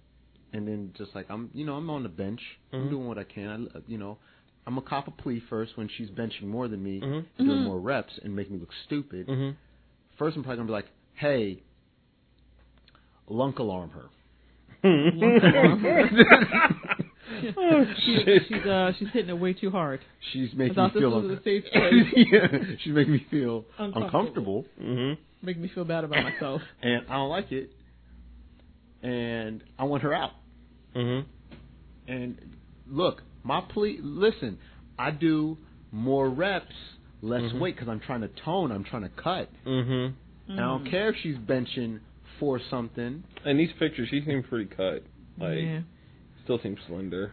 [0.53, 2.89] and then just like I'm you know I'm on the bench I'm Mhm.
[2.89, 4.17] doing what I can I you know
[4.67, 7.25] I'm a cop a plea first when she's benching more than me Mhm.
[7.37, 7.63] doing Mhm.
[7.63, 9.55] more reps and make me look stupid Mhm.
[10.17, 11.61] first I'm probably gonna be like, hey,
[13.27, 14.05] lunk alarm her.
[17.57, 19.99] oh She- she's uh she's hitting it way too hard.
[20.31, 22.47] She's making me thought feel was unco- safe yeah,
[22.83, 24.05] she's making me feel Uncomfortable.
[24.05, 25.17] uncomfortable, Mhm.
[25.41, 26.61] Make me feel bad about myself.
[26.81, 27.71] and I don't like it,
[29.05, 30.31] and I want her out.
[30.95, 31.25] Mhm.
[32.07, 32.37] And
[32.87, 33.99] look, my plea.
[34.01, 34.57] Listen,
[34.97, 35.57] I do
[35.91, 36.75] more reps,
[37.21, 37.59] less Mhm.
[37.59, 38.71] weight because I'm trying to tone.
[38.71, 39.49] I'm trying to cut.
[39.63, 40.13] Mhm.
[40.47, 40.89] And I don't Mm.
[40.89, 41.99] care if she's benching
[42.39, 43.23] for something.
[43.45, 45.03] In these pictures, she seems pretty cut.
[45.37, 45.81] Like, yeah.
[46.43, 47.31] still seems slender.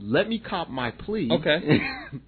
[0.00, 1.30] Let me cop my plea.
[1.30, 1.82] Okay.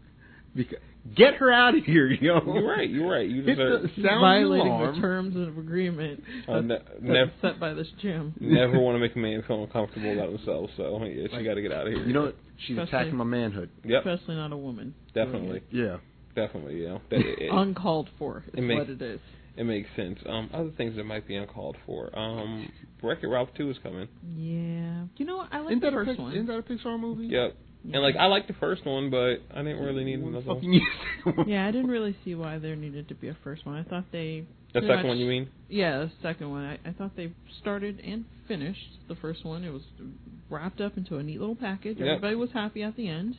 [0.55, 0.79] because
[1.17, 2.41] get her out of here, yo.
[2.45, 2.89] You're right.
[2.89, 3.29] You're right.
[3.29, 3.83] You Hit deserve.
[3.83, 4.95] the sound Violating alarm.
[4.95, 8.35] the terms of agreement Uh, ne- that's nev- set by this gym.
[8.41, 10.71] Never want to make a man feel uncomfortable about himself.
[10.77, 12.05] So yeah, she Like, got to get out of here.
[12.05, 12.37] You know what?
[12.67, 13.71] She's Especially- attacking my manhood.
[13.85, 14.07] Yep.
[14.07, 14.95] Especially not a woman.
[15.15, 15.63] Definitely.
[15.71, 15.99] Yeah.
[16.37, 16.83] Definitely.
[16.83, 16.89] Yeah.
[16.91, 17.01] know.
[17.11, 19.21] That, it, it, Uncalled for is It makes- what it is.
[19.57, 20.19] it makes sense.
[20.27, 22.17] Um, other things that might be uncalled for.
[22.17, 22.71] Um,
[23.03, 24.07] Wreck It Ralph Two is coming.
[24.37, 25.07] Yeah.
[25.17, 25.49] You know what?
[25.53, 26.33] I like Isn't the that, a first Pic- one.
[26.33, 27.27] isn't that a Pixar movie?
[27.29, 27.57] Yep.
[27.85, 30.55] And like I liked the first one, but I didn't really need What the another
[30.55, 30.81] fucking
[31.25, 31.49] one.
[31.49, 33.77] yeah, I didn't really see why there needed to be a first one.
[33.77, 34.45] I thought they
[34.75, 35.49] The second much- one, you mean?
[35.69, 36.65] Yeah, the second one.
[36.65, 39.65] I, I thought they started and finished the first one.
[39.65, 39.83] It was
[40.51, 41.97] wrapped up into a neat little package.
[41.99, 42.07] Yep.
[42.07, 43.37] Everybody was happy at the end.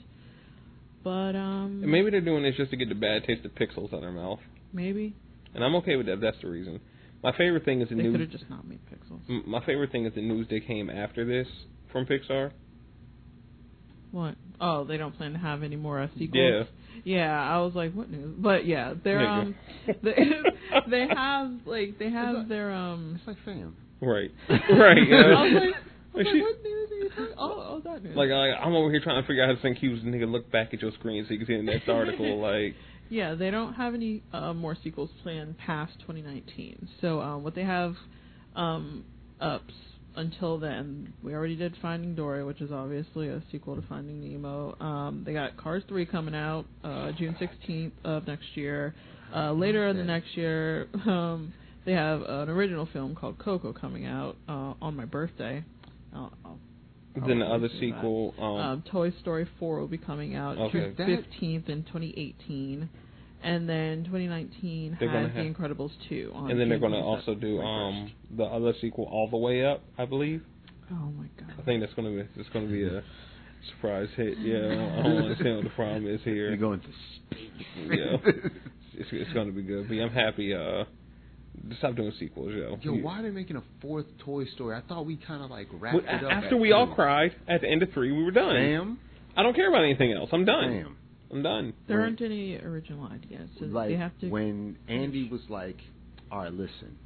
[1.04, 3.88] But um And maybe they're doing this just to get the bad taste of pixels
[3.92, 4.40] out of their mouth,
[4.74, 5.16] maybe
[5.54, 6.22] and I'm okay with that.
[6.22, 6.80] That's the reason.
[7.24, 9.20] My favorite thing is the they could have just not made pixels.
[9.30, 11.48] m- My favorite thing is the news that came after this
[11.92, 12.52] from Pixar.
[14.12, 14.36] What?
[14.60, 16.32] Oh, they don't plan to have any more uh, sequels.
[16.34, 16.64] Yeah.
[17.04, 18.36] Yeah, I was like, what news?
[18.38, 19.56] But yeah, they're There um,
[20.04, 20.16] they,
[20.90, 23.16] they have like they have that- their um.
[23.18, 23.76] It's like fam.
[24.02, 24.32] Right.
[24.50, 24.98] Right.
[24.98, 25.34] You know?
[25.34, 25.74] I was like, I was
[26.14, 27.28] Like, like, she- what news are you talking?
[27.40, 28.16] Oh, oh, that news.
[28.16, 30.04] Like, like I'm over here trying to figure out how to send cues.
[30.04, 32.40] Nigga, look back at your screen so you can see the next article.
[32.40, 32.76] Like,
[33.10, 36.90] Yeah, they don't have any uh, more sequels planned past 2019.
[37.00, 37.96] So uh, what they have
[38.56, 39.06] um,
[39.40, 39.74] ups
[40.16, 44.76] until then, we already did Finding Dory, which is obviously a sequel to Finding Nemo.
[44.80, 48.94] Um, they got Cars 3 coming out uh, June 16th of next year.
[49.34, 51.54] Uh, later in the next year, um,
[51.86, 55.64] they have an original film called Coco coming out uh, on my birthday.
[56.14, 56.60] I'll, I'll
[57.28, 58.34] then the other sequel.
[58.38, 60.94] Um, Um, Toy Story 4 will be coming out Okay.
[60.98, 62.90] June 15th in 2018.
[63.44, 66.92] And then 2019 They're gonna has The have- Incredibles 2 on and then they're going
[66.92, 70.44] to also do um the other sequel, All the Way Up, I believe.
[70.92, 71.54] Oh my god!
[71.58, 73.02] I think that's going to be that's going to be a
[73.74, 74.38] surprise hit.
[74.40, 74.58] Yeah,
[75.00, 76.50] I don't understand what the problem is here.
[76.50, 76.88] You're going to
[77.36, 77.50] space.
[77.90, 78.18] Yeah.
[78.94, 79.88] It's, it's going to be good.
[79.88, 80.54] But yeah, I'm happy.
[80.54, 80.84] Uh,
[81.78, 82.78] stop doing sequels, yo.
[82.82, 84.76] Yo, why are they making a fourth Toy Story?
[84.76, 86.32] I thought we kind of like wrapped Well, it up.
[86.32, 88.54] after at we all cried at the end of three, we were done.
[88.54, 89.00] Damn.
[89.36, 90.30] I don't care about anything else.
[90.34, 90.72] I'm done.
[90.72, 90.98] Damn.
[91.32, 91.74] I'm done.
[91.88, 94.30] There When- aren't any original ideas, so like they have to.
[94.30, 95.78] when Andy was like,
[96.32, 96.98] "All right, listen,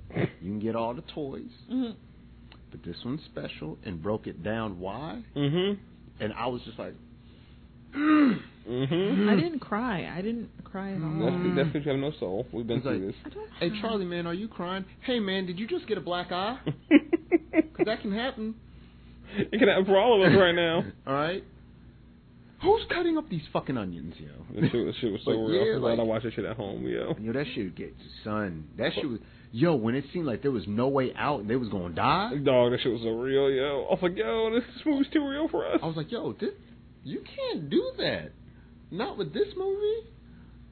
[0.42, 1.96] you can get all the toys, Mhm.
[2.72, 5.78] but this one's special," and broke it down why, Mhm.
[6.20, 6.96] and I was just like,
[7.96, 9.30] Mhm.
[9.30, 10.12] I didn't cry.
[10.12, 11.20] I didn't cry at all.
[11.20, 12.48] That's that's because you have no soul.
[12.52, 14.86] We've been through like- I don't "Hey, Charlie, man, are you crying?
[15.02, 16.58] Hey, man, did you just get a black eye?
[16.90, 18.56] Because that can happen.
[19.38, 20.84] it can happen for all of us right now.
[21.08, 21.44] All right.
[22.62, 24.62] Who's cutting up these fucking onions, yo?
[24.62, 25.66] This shit, was- shit was so But real.
[25.66, 27.16] yeah, I'm glad I like- watched that shit at home, yo.
[27.20, 28.68] Yo, that shit gets son.
[28.78, 29.20] That shit was
[29.52, 29.76] yo.
[29.76, 32.72] When it seemed like there was no way out and they was gonna die, Dog,
[32.72, 33.86] that shit was so real, yo.
[33.90, 35.80] I was like, yo, this movie's too real for us.
[35.84, 36.52] I was like, yo, this,
[37.04, 38.32] you can't do that.
[38.92, 40.08] Not with this movie.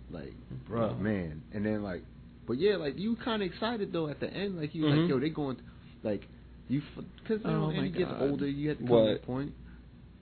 [0.10, 0.34] Like,
[0.70, 1.42] bruh, man.
[1.54, 2.04] And then like,
[2.48, 5.02] But yeah, like you kind of excited though at the end, like you Mhm.
[5.02, 5.58] like yo they going
[6.04, 6.28] like
[6.70, 6.82] you
[7.22, 9.16] because you know Oh as you get older you have to come to What?
[9.16, 9.54] a point.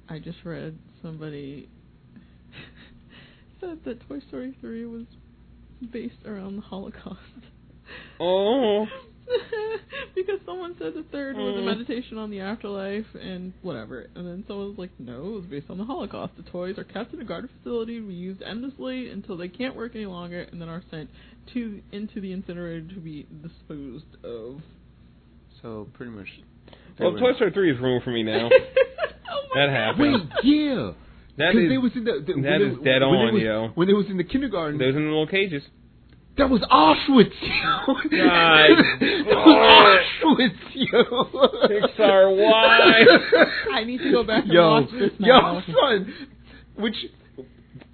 [0.10, 1.70] I just read somebody
[3.60, 5.06] said that Toy Story 3 was
[5.92, 7.20] based around the Holocaust.
[8.20, 8.86] Oh.
[10.16, 11.66] because someone said the third was a Mm.
[11.66, 14.08] meditation on the afterlife and whatever.
[14.16, 16.34] And then someone was like, no, it was based on the Holocaust.
[16.38, 19.76] The toys are kept in a guarded facility to be used endlessly until they can't
[19.76, 21.10] work any longer and then are sent
[21.54, 24.62] to into the incinerator to be disposed of.
[25.62, 26.28] So pretty much.
[26.98, 28.50] They Well, Toy Story 3 is ruined for me now.
[29.32, 29.70] oh That God.
[29.70, 30.14] happened.
[30.14, 30.92] Wait, yeah.
[31.38, 33.42] That Because is, they was in the, the that they, is dead when on, was,
[33.44, 33.70] yo.
[33.76, 35.64] When they was in the kindergarten, those in the little cages.
[36.38, 37.32] that was Auschwitz.
[37.42, 37.96] Yo.
[38.12, 38.70] That
[39.26, 41.04] was Auschwitz, yo.
[41.68, 43.06] Pixar, why?
[43.74, 45.62] I need to go back and yo, watch this now.
[45.68, 46.14] yo, son.
[46.78, 46.96] Which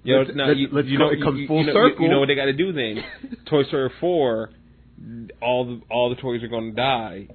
[0.04, 2.04] Yo, Let's- no, let's- you, let's you know, it comes you, full you know, circle.
[2.04, 3.04] You know what they got to do then?
[3.46, 4.50] Toy Story 4,
[5.42, 7.28] all the all the toys are going to die,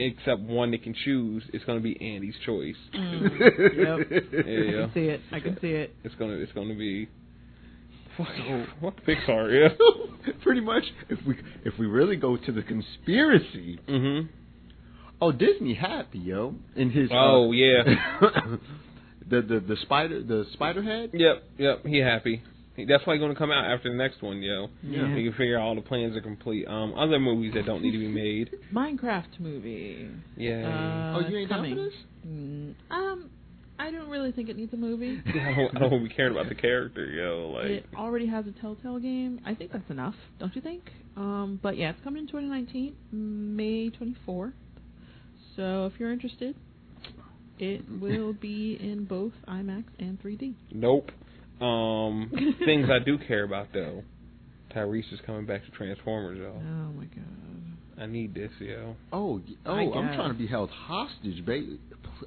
[0.00, 1.42] except one they can choose.
[1.52, 2.74] It's going to be Andy's choice.
[2.94, 3.22] Mm,
[3.76, 4.22] yep.
[4.46, 5.20] Yeah, I can see it.
[5.32, 5.94] I can see it.
[6.04, 7.08] It's gonna it's gonna be
[8.16, 8.28] fuck
[8.80, 10.32] fuck Pixar, yeah.
[10.42, 14.28] Pretty much, if we if we really go to the conspiracy, Mhm.
[15.20, 17.82] oh Disney happy yo in his Oh uh, yeah.
[19.28, 21.86] the the the spider the spider head Yep, yep.
[21.86, 22.42] He happy.
[22.80, 24.68] He, that's why he's gonna come out after the next one, yo.
[24.82, 25.14] Yeah.
[25.14, 26.66] He can figure out all the plans are complete.
[26.66, 28.50] Um, other movies that don't need to be made.
[28.74, 30.08] Minecraft movie.
[30.36, 31.12] Yeah.
[31.14, 31.76] Uh, oh you ain't down coming.
[31.76, 31.94] for this
[32.26, 33.30] Mm, um,
[33.78, 35.22] I don't really think it needs a movie.
[35.26, 37.50] I don't, I don't want to be caring about the character, yo.
[37.54, 39.40] Like, It already has a Telltale game.
[39.46, 40.82] I think that's enough, don't you think?
[41.16, 42.94] Um, but yeah, it's coming in 2019,
[43.56, 44.52] May 24th.
[45.56, 46.56] So if you're interested,
[47.58, 50.54] it will be in both IMAX and 3D.
[50.72, 51.10] nope.
[51.60, 52.30] Um,
[52.64, 54.02] things I do care about though.
[54.74, 56.52] Tyrese is coming back to Transformers, yo.
[56.56, 57.24] Oh my god.
[58.02, 58.94] I need this, yo.
[59.12, 61.78] oh oh I I'm trying to be held hostage baby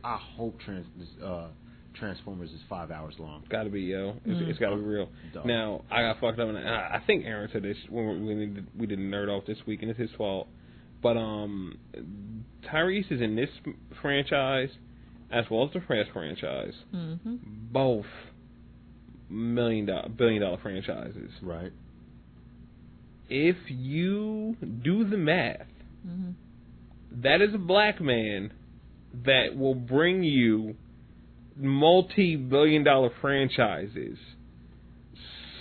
[0.04, 1.48] I hope trans this, uh
[1.96, 4.16] Transformers is five hours long Got to be, yo.
[4.26, 4.50] It's, Mm.
[4.50, 5.10] it's got to be real.
[5.34, 5.46] Dog.
[5.46, 8.68] Now I got fucked up, and I, I think Aaron said this when we did,
[8.78, 10.48] we did nerd off this week, and it's his fault.
[11.04, 11.78] But um,
[12.72, 13.50] Tyrese is in this
[14.02, 14.70] franchise
[15.32, 17.36] as well as the Fresh franchise, Mm-hmm.
[17.72, 18.06] both
[19.30, 21.32] million dollar billion dollar franchises.
[21.42, 21.72] right
[23.30, 25.68] If you do the math,
[26.06, 27.22] Mm-hmm.
[27.22, 28.52] that is a black man
[29.26, 30.76] that will bring you
[31.56, 34.18] multi billion dollar franchises.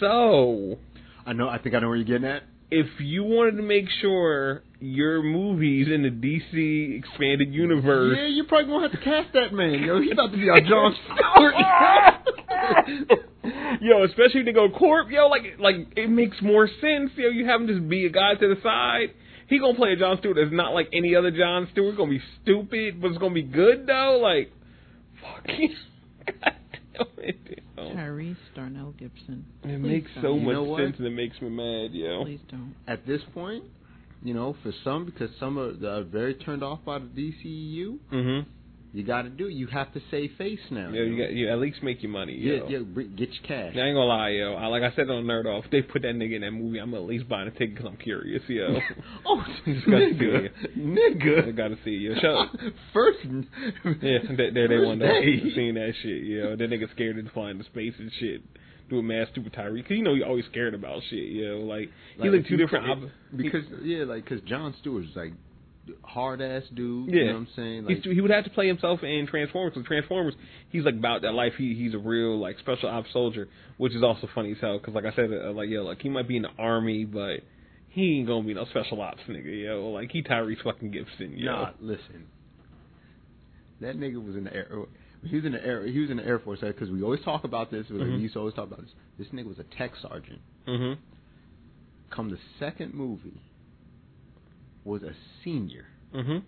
[0.00, 0.78] So
[1.24, 3.84] I know I think I know where you're getting at if you wanted to make
[4.00, 9.32] sure your movies in the DC expanded universe yeah you're probably gonna have to cast
[9.34, 11.54] that man yo he's about to be our John Stewart
[13.80, 17.28] yo, especially to go corp, yo, like like it makes more sense, yo.
[17.28, 19.14] You have him just be a guy to the side.
[19.48, 21.96] He gonna play a John Stewart that's not like any other John Stewart.
[21.96, 24.18] Gonna be stupid, but it's gonna be good though.
[24.22, 24.52] Like,
[25.20, 25.46] fuck.
[26.26, 26.54] God
[26.94, 27.58] damn it.
[27.76, 29.44] Tyrese Darnell Gibson.
[29.64, 30.40] It Please makes so don't.
[30.40, 32.22] You much know sense and it makes me mad, yo.
[32.24, 32.74] Please don't.
[32.86, 33.64] at this point,
[34.22, 38.46] you know, for some, because some are, are very turned off by the DCEU, Mhm.
[38.94, 39.54] You got to do it.
[39.54, 40.90] You have to save face now.
[40.90, 42.68] Yo, you got you at least make your money, yeah, yo.
[42.68, 43.74] yeah, get your cash.
[43.74, 44.54] I ain't gonna lie, yo.
[44.54, 46.92] I, like I said on Nerd Off, they put that nigga in that movie, I'm
[46.94, 48.78] at least buying a ticket because I'm curious, yo.
[49.26, 51.48] oh, Just gotta nigga, I nigga.
[51.48, 52.14] I gotta see yo.
[52.20, 52.44] Show.
[52.92, 55.40] First, Yeah, they, they, they first wanted day.
[55.40, 56.56] to seeing that shit, yo.
[56.56, 58.42] That nigga scared to fly into space and shit.
[58.90, 61.60] Do a mad stupid Tyree, cause you know he always scared about shit, yo.
[61.60, 62.84] Like he Like, like if two you different.
[62.84, 65.32] could- Op- because yeah, like because John Stewart's like
[66.02, 67.08] hard ass dude.
[67.08, 67.14] Yeah.
[67.14, 67.84] You know what I'm saying?
[67.86, 69.72] Like, he would have to play himself in Transformers.
[69.74, 70.34] Because Transformers,
[70.70, 71.54] he's like about that life.
[71.58, 73.48] He he's a real like special ops soldier,
[73.78, 74.78] which is also funny as hell.
[74.78, 77.40] Because like I said, uh, like yo, like he might be in the army, but
[77.88, 79.90] he ain't gonna be no special ops nigga, yo.
[79.90, 81.52] Like he Tyrese fucking Gibson, yo.
[81.52, 82.26] Nah, listen.
[83.80, 84.68] That nigga was in the air.
[85.24, 85.86] He was in the air.
[85.86, 87.88] He was in the Air Force because we always talk about this.
[87.88, 88.20] We Mhm.
[88.20, 88.90] used to always talk about this.
[89.18, 90.40] This nigga was a tech sergeant.
[90.66, 90.98] Mhm.
[92.10, 93.40] Come the second movie,
[94.84, 95.12] was a
[95.44, 95.86] senior.
[96.14, 96.38] Mm-hmm.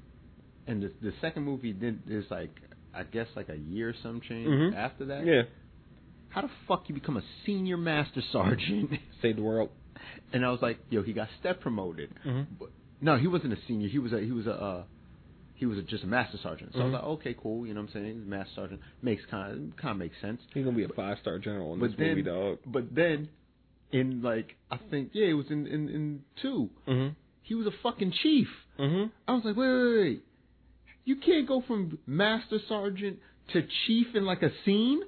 [0.67, 2.51] And the, the second movie did is like
[2.95, 4.77] I guess like a year or some change mm-hmm.
[4.77, 5.27] after that.
[5.27, 5.43] Yeah.
[6.29, 8.91] How the fuck you become a senior master sergeant?
[9.23, 9.71] Save the world.
[10.33, 12.11] And I was like, yo, he got step promoted.
[12.27, 12.55] Mm-hmm.
[12.59, 12.71] But,
[13.01, 13.89] no, he wasn't a senior.
[13.89, 14.83] He was a he was a uh,
[15.55, 16.73] he was a, just a master sergeant.
[16.73, 16.83] So mm-hmm.
[16.83, 17.09] I was mm-hmm.
[17.11, 17.67] like, okay, cool.
[17.67, 18.29] You know what I'm saying?
[18.29, 20.41] Master sergeant makes kind of, kind of makes sense.
[20.53, 22.59] He's gonna be a five star general in but this then, movie, dog.
[22.67, 23.29] But then,
[23.93, 27.09] in like I think yeah, it was in in, in 2 mm-hmm.
[27.45, 28.49] He was a fucking chief.
[28.79, 29.11] Mhm.
[29.29, 30.23] I was like, wait, wait, wait.
[31.05, 33.19] You can't go from master sergeant
[33.53, 35.01] to chief in like a scene.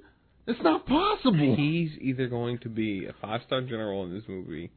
[0.46, 1.56] It's not possible.
[1.56, 4.70] He's either going to be a five star general in this movie,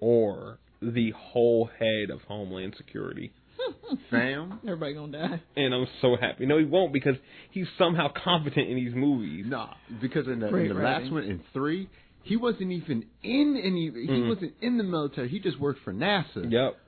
[0.00, 3.32] or the whole head of Homeland Security.
[4.10, 4.58] Fam.
[4.64, 5.42] Everybody gonna die.
[5.56, 6.46] And I'm so happy.
[6.46, 7.16] No, he won't because
[7.50, 9.44] he's somehow competent in these movies.
[9.48, 11.88] Nah, because in the, in the last one in three,
[12.22, 13.90] he wasn't even in any.
[13.90, 14.28] He Mhm.
[14.28, 15.28] wasn't in the military.
[15.28, 16.50] He just worked for NASA.
[16.50, 16.78] Yep.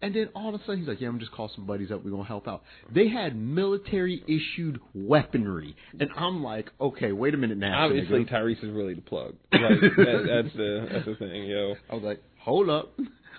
[0.00, 2.04] And then all of a sudden he's like, "Yeah, I'm just call some buddies up.
[2.04, 2.62] We're gonna help out."
[2.94, 8.62] They had military issued weaponry, and I'm like, "Okay, wait a minute now." Obviously, Tyrese
[8.62, 9.34] is really the plug.
[9.52, 11.74] Like that, that's the that's the thing, yo.
[11.90, 12.96] I was like, "Hold up,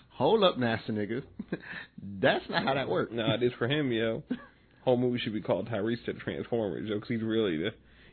[0.10, 1.24] hold up, NASA nigga.
[2.22, 4.24] That's not how that works." Nah, it is for him, yo.
[4.84, 7.70] Whole movie should be called Tyrese to the Transformers, yo, because he's really the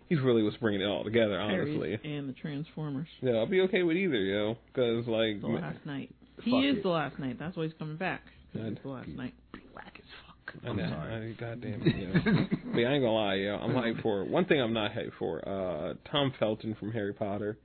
[0.09, 1.99] he's really what's bringing it all together, honestly.
[2.03, 3.09] Harry and the Transformers.
[3.21, 6.15] Yeah, I'll be okay with either, yo, because like The Last Knight.
[6.43, 6.83] He Fuck is it.
[6.83, 7.39] the Last Knight.
[7.39, 8.23] That's why he's coming back.
[8.53, 8.91] 'Cause God.
[8.91, 9.35] Last Knight.
[9.73, 10.55] Black as fuck.
[10.65, 11.31] I I'm know, sorry.
[11.31, 12.47] I, goddamn it, yo.
[12.73, 13.57] but yeah, I ain't gonna lie, yo.
[13.57, 14.61] I'm hyped for one thing.
[14.61, 15.47] I'm not hyped for.
[15.47, 17.59] Uh, Tom Felton from Harry Potter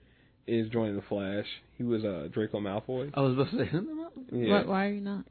[0.47, 1.45] is joining the Flash.
[1.77, 3.11] He was uh, Draco Malfoy.
[3.13, 3.69] I was about to say,
[4.31, 5.25] Yeah, Why, why are you not?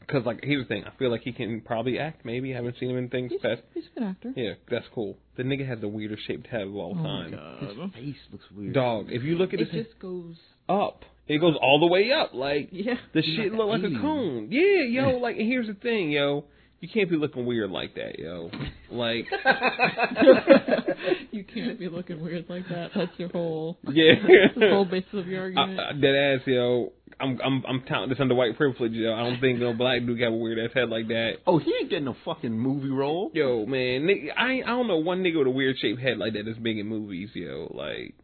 [0.00, 0.84] because like here's the thing.
[0.84, 2.24] I feel like he can probably act.
[2.24, 3.62] Maybe I haven't seen him in things He's, past.
[3.72, 4.32] he's a good actor.
[4.36, 5.16] Yeah, that's cool.
[5.36, 7.60] The nigga has the weirdest shaped head of all Oh my time.
[7.60, 8.74] his face looks weird.
[8.74, 10.36] Dog, if you look at It his head just goes.
[10.68, 12.34] up, it goes all the way up.
[12.34, 12.94] Like Yeah.
[13.14, 14.00] the shit look like a alien.
[14.00, 14.48] cone.
[14.50, 15.18] Yeah, yo.
[15.22, 16.44] Like and here's the thing, yo.
[16.80, 18.50] You can't be looking weird like that, yo.
[18.90, 19.26] Like
[21.30, 22.90] you can't be looking weird like that.
[22.94, 23.78] That's your whole.
[23.92, 24.14] yeah.
[24.20, 25.78] That's the whole basis of your argument.
[25.80, 26.92] I, dead ass, yo.
[27.20, 29.12] I'm I'm I'm counting this under white privilege, yo.
[29.14, 31.34] I don't think no black dude got a weird ass head like that.
[31.46, 33.30] Oh, he ain't getting a fucking movie role.
[33.34, 36.44] Yo, man, I I don't know one nigga with a weird shaped head like that
[36.46, 37.70] that's big in movies, yo.
[37.72, 38.14] Like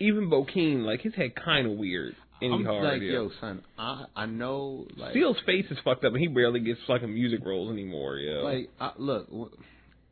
[0.00, 2.16] even Bokeem, like his head kind of weird.
[2.42, 3.12] Any I'm hard, like, yo.
[3.12, 6.80] yo, son, I I know, like, Steele's face is fucked up, and he barely gets
[6.86, 8.42] fucking music roles anymore, yo.
[8.42, 9.28] like, I, look,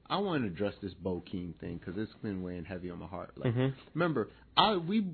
[0.08, 3.06] I want to address this Bo Keem thing because it's been weighing heavy on my
[3.06, 3.32] heart.
[3.36, 3.72] Like, Mhm.
[3.94, 5.06] remember, I we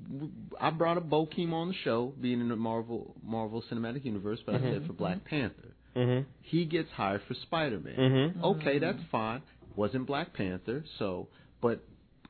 [0.59, 4.55] I brought up Bokeem on the show, being in the Marvel Marvel Cinematic Universe, but
[4.55, 6.25] I said for Black Panther, Mhm.
[6.41, 7.95] he gets hired for Spider Man.
[7.95, 8.43] Mhm.
[8.43, 9.41] Okay, that's fine.
[9.75, 11.27] Wasn't Black Panther, so,
[11.61, 11.79] but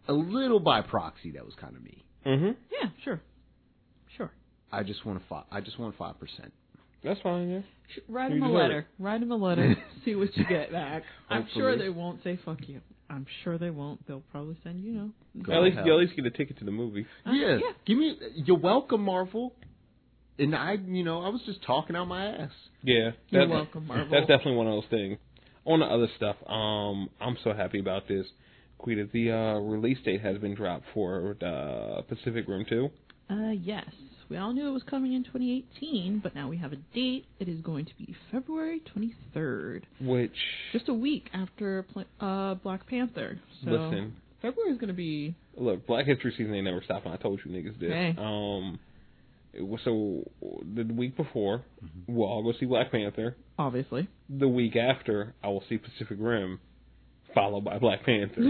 [0.09, 2.03] a little by proxy, that was kind of me.
[2.25, 2.55] Mhm.
[2.71, 3.21] yeah, sure.
[4.71, 4.79] Sure.
[4.79, 5.45] I just want to five.
[5.51, 6.53] I just want five percent.
[7.03, 7.59] That's fine, yeah.
[7.95, 8.87] Sh- Write You him a deserve letter.
[8.99, 9.75] Write him a letter.
[10.05, 11.03] see what you get back.
[11.29, 12.81] I'm sure they won't say fuck you.
[13.09, 14.05] I'm sure they won't.
[14.07, 15.09] They'll probably send you know.
[15.41, 15.85] Go At least hell.
[15.85, 17.05] you at least get a ticket to the movie.
[17.25, 17.57] Uh, yeah.
[17.57, 17.71] yeah.
[17.85, 18.17] give me.
[18.35, 19.53] You're welcome, Marvel.
[20.39, 22.51] And I, you know, I was just talking out my ass.
[22.83, 24.07] Yeah, You're welcome, Marvel.
[24.11, 25.17] That's definitely one of those things.
[25.65, 28.25] On the other stuff, um, I'm so happy about this.
[28.77, 32.89] Quita, the uh, release date has been dropped for the Pacific Rim 2.
[33.29, 33.85] Uh, yes.
[34.29, 37.25] We all knew it was coming in 2018, but now we have a date.
[37.39, 40.35] It is going to be February 23rd, Which,
[40.73, 41.85] just a week after
[42.19, 43.39] uh, Black Panther.
[43.63, 47.11] So listen, February is going to be look, Black History season ain't never stopping.
[47.11, 47.89] I told you niggas this.
[47.89, 48.15] Hey.
[48.17, 48.79] Um,
[49.53, 50.23] it was so
[50.75, 51.63] the week before,
[52.07, 53.35] we'll all go see Black Panther.
[53.57, 54.07] obviously.
[54.29, 56.59] The week after, I will see Pacific Rim,
[57.37, 58.41] followed by Black Panther.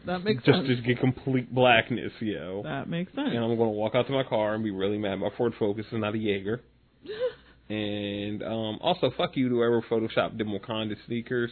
[0.06, 0.68] that makes just sense.
[0.68, 2.62] to get complete blackness, yo.
[2.64, 3.28] That makes sense.
[3.30, 5.16] and I'm gonna walk out to my car and be really mad.
[5.16, 6.60] My Ford Focus is not a Jaeger.
[7.68, 11.50] and um also, fuck you to whoever photoshopped them Wakanda sneakers.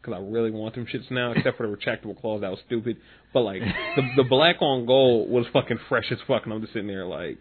[0.00, 2.42] Because I really want them shits now, except for the retractable claws.
[2.42, 2.98] That was stupid.
[3.32, 3.62] But like
[3.96, 7.06] the the black on gold was fucking fresh as fuck, and I'm just sitting there
[7.06, 7.38] like,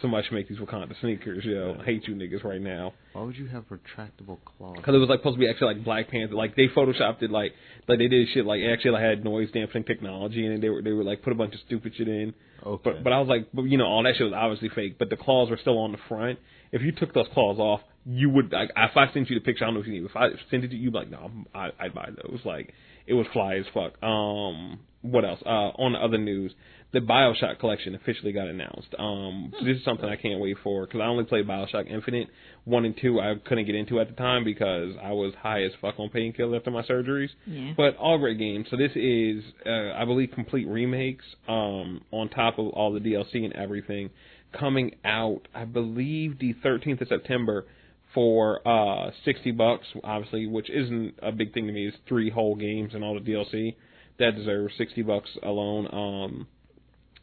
[0.00, 1.76] somebody should make these Wakanda sneakers, yo.
[1.80, 2.92] I hate you niggas right now.
[3.12, 4.76] Why would you have retractable claws?
[4.76, 6.34] Because it was like supposed to be actually like Black Panther.
[6.34, 7.52] Like they photoshopped it like
[7.88, 10.92] like they did shit like actually like, had noise dampening technology and they were they
[10.92, 12.34] were like put a bunch of stupid shit in.
[12.64, 12.82] Okay.
[12.84, 14.98] But but I was like, but you know, all that shit was obviously fake.
[14.98, 16.38] But the claws were still on the front.
[16.72, 18.52] If you took those claws off, you would.
[18.52, 20.04] Like, if I sent you the picture, I don't know if you need.
[20.04, 22.40] If I sent it to you, you'd be like, no, I'm, I, I'd buy those.
[22.44, 22.72] Like
[23.06, 24.00] it was fly as fuck.
[24.02, 25.40] Um, what else?
[25.44, 26.52] Uh, on the other news,
[26.92, 28.88] the Bioshock collection officially got announced.
[28.98, 32.28] Um, this is something I can't wait for because I only played Bioshock Infinite
[32.64, 33.20] one and two.
[33.20, 36.56] I couldn't get into at the time because I was high as fuck on painkiller
[36.56, 37.28] after my surgeries.
[37.46, 37.74] Yeah.
[37.76, 38.66] But all great games.
[38.70, 43.44] So this is, uh, I believe, complete remakes um, on top of all the DLC
[43.44, 44.10] and everything
[44.58, 45.42] coming out.
[45.54, 47.66] I believe the 13th of September
[48.14, 49.86] for uh, 60 bucks.
[50.02, 51.86] Obviously, which isn't a big thing to me.
[51.86, 53.76] It's three whole games and all the DLC
[54.18, 55.88] that deserves 60 bucks alone.
[55.92, 56.46] Um,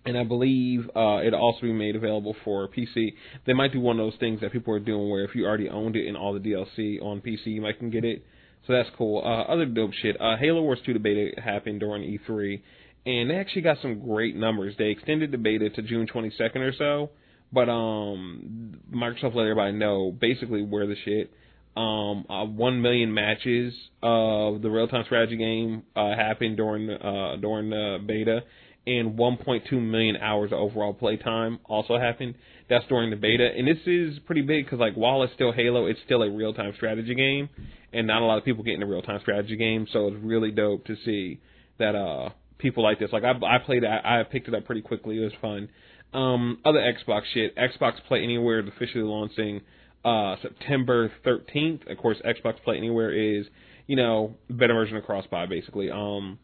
[0.07, 3.13] and I believe uh, it'll also be made available for PC.
[3.45, 5.67] They might do one of those things that people are doing where if you already
[5.67, 8.25] owned it and all the DLC on PC, you might can get it.
[8.65, 9.21] So that's cool.
[9.23, 10.19] Uh, other dope shit.
[10.19, 12.61] Uh, Halo Wars 2 the beta happened during E3,
[13.05, 14.75] and they actually got some great numbers.
[14.77, 17.09] They extended the beta to June 22nd or so,
[17.51, 21.33] but um, Microsoft let everybody know basically where the shit.
[21.75, 27.35] Um, uh, one million matches of the real time strategy game uh, happened during uh,
[27.39, 28.41] during the beta,
[28.87, 32.35] and 1.2 million hours of overall playtime also happened.
[32.69, 35.85] That's during the beta, and this is pretty big because like while it's still Halo,
[35.85, 37.49] it's still a real time strategy game,
[37.93, 39.89] and not a lot of people get into real time strategy games.
[39.91, 41.39] So it's really dope to see
[41.79, 43.09] that uh people like this.
[43.11, 45.17] Like I I played I, I picked it up pretty quickly.
[45.17, 45.69] It was fun.
[46.13, 47.55] Um, other Xbox shit.
[47.57, 49.61] Xbox Play Anywhere is officially launching
[50.05, 51.91] uh September 13th.
[51.91, 53.45] Of course, Xbox Play Anywhere is
[53.85, 55.91] you know better version of Crossbuy basically.
[55.91, 56.39] Um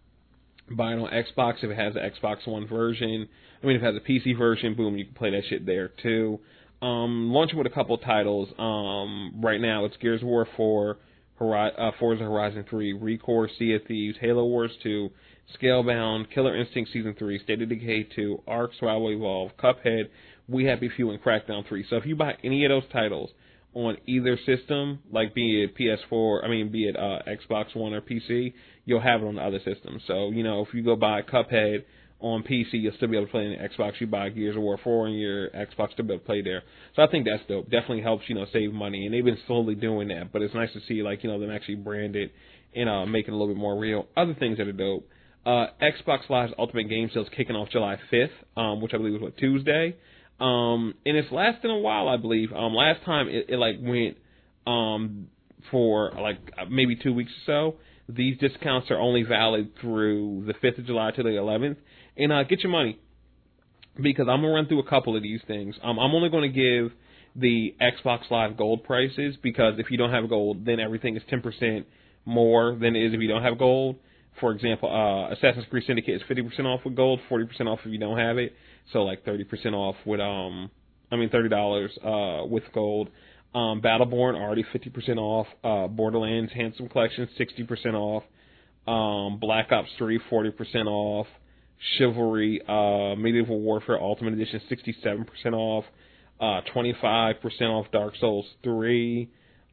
[0.72, 3.27] buy it on Xbox if it has the Xbox One version.
[3.61, 5.90] I mean, if it has a PC version, boom, you can play that shit there
[6.02, 6.40] too.
[6.81, 8.49] Um, launching with a couple titles.
[8.57, 10.98] Um, right now, it's Gears of War 4,
[11.38, 15.10] Hori- uh, Forza Horizon 3, ReCore, Sea of Thieves, Halo Wars 2,
[15.57, 20.10] Scalebound, Killer Instinct Season 3, State of Decay 2, Ark Survival Evolve, Cuphead,
[20.49, 21.85] We Happy Few, and Crackdown 3.
[21.90, 23.30] So if you buy any of those titles
[23.73, 28.02] on either system, like be it PS4, I mean, be it uh, Xbox One or
[28.02, 28.53] PC,
[28.85, 29.99] you'll have it on the other system.
[30.07, 31.84] So, you know, if you go buy Cuphead
[32.19, 33.93] on PC, you'll still be able to play in the Xbox.
[33.99, 36.64] You buy Gears of War 4 on your Xbox, still be able to play there.
[36.95, 37.65] So I think that's dope.
[37.65, 39.05] Definitely helps, you know, save money.
[39.05, 41.51] And they've been slowly doing that, but it's nice to see, like, you know, them
[41.51, 42.31] actually brand it
[42.76, 44.07] and uh, make it a little bit more real.
[44.18, 45.07] Other things that are dope.
[45.45, 49.22] Uh, Xbox Live's Ultimate Game Sales kicking off July 5th, um, which I believe was
[49.22, 49.95] what Tuesday.
[50.39, 52.51] Um, and it's lasting a while, I believe.
[52.53, 54.18] Um, last time it, it like went
[54.65, 55.27] um
[55.69, 56.38] for like
[56.69, 57.80] maybe two weeks or so.
[58.09, 61.77] These discounts are only valid through the 5th of July to the 11th.
[62.17, 62.99] And uh, get your money
[64.01, 65.75] because I'm gonna run through a couple of these things.
[65.84, 66.97] Um, I'm only going to give
[67.35, 71.85] the Xbox Live Gold prices because if you don't have gold, then everything is 10%
[72.25, 73.97] more than it is if you don't have gold.
[74.39, 77.99] For example, uh, Assassin's Creed Syndicate is 50% off with gold, 40% off if you
[77.99, 78.53] don't have it.
[78.91, 80.71] So like 30% off with um,
[81.11, 83.09] I mean $30 uh with gold.
[83.55, 85.47] Um, Battleborn already 50% off.
[85.63, 88.23] Uh, Borderlands Handsome Collection 60% off.
[88.88, 91.27] Um, Black Ops 3 40% off.
[91.97, 95.85] Chivalry uh, Medieval Warfare Ultimate Edition 67% off.
[96.39, 99.30] Uh, 25% off Dark Souls 3.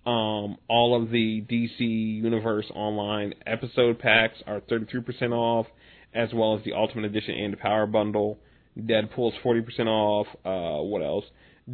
[0.07, 5.66] Um, all of the DC Universe Online episode packs are 33% off,
[6.15, 8.39] as well as the Ultimate Edition and the Power Bundle.
[8.78, 10.27] Deadpool's 40% off.
[10.44, 11.24] Uh, what else?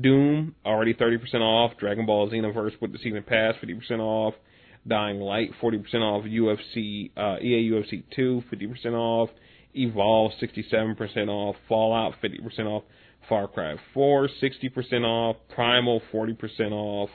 [0.00, 1.72] Doom already 30% off.
[1.78, 4.34] Dragon Ball Xenoverse with the season pass 50% off.
[4.86, 6.24] Dying Light 40% off.
[6.24, 9.30] UFC uh, EA UFC 2 50% off.
[9.74, 11.56] Evolve 67% off.
[11.68, 12.84] Fallout 50% off.
[13.28, 15.36] Far Cry 4 60% off.
[15.54, 17.10] Primal 40% off.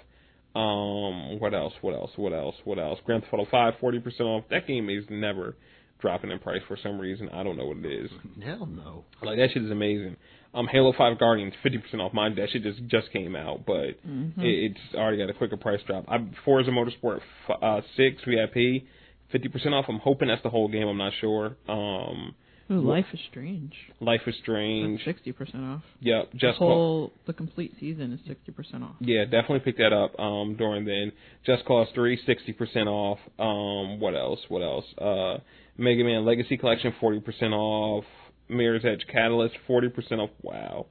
[0.54, 1.74] Um, what else?
[1.82, 2.12] What else?
[2.18, 2.56] What else?
[2.66, 3.00] What else?
[3.06, 4.44] Grand Theft Auto 5 40% off.
[4.50, 5.56] That game is never
[6.02, 7.30] dropping in price for some reason.
[7.30, 8.10] I don't know what it is.
[8.44, 9.06] Hell no.
[9.24, 10.18] Like that shit is amazing.
[10.54, 12.14] Um, Halo Five Guardians fifty percent off.
[12.14, 14.42] Mine that shit just just came out, but Mm-hmm.
[14.42, 16.06] it, it's already got a quicker price drop.
[16.10, 18.84] I Forza Motorsport f- uh, Six VIP
[19.32, 19.86] fifty percent off.
[19.88, 20.88] I'm hoping that's the whole game.
[20.88, 21.56] I'm not sure.
[21.70, 22.36] Um,
[22.70, 23.74] Ooh, Life is Strange.
[24.00, 25.04] Life is Strange.
[25.06, 25.82] Sixty percent off.
[26.02, 26.58] Yep, just Cause.
[26.58, 28.96] whole the complete season is sixty percent off.
[29.00, 31.12] Yeah, definitely pick that up um, during then.
[31.46, 33.20] Just Cause 3, 60% off.
[33.40, 34.40] Um, what else?
[34.48, 34.86] What else?
[34.98, 35.38] Uh,
[35.78, 38.06] Mega Man Legacy Collection, 40% off.
[38.50, 40.30] Mirror's Edge Catalyst, 40% off.
[40.42, 40.88] Wow.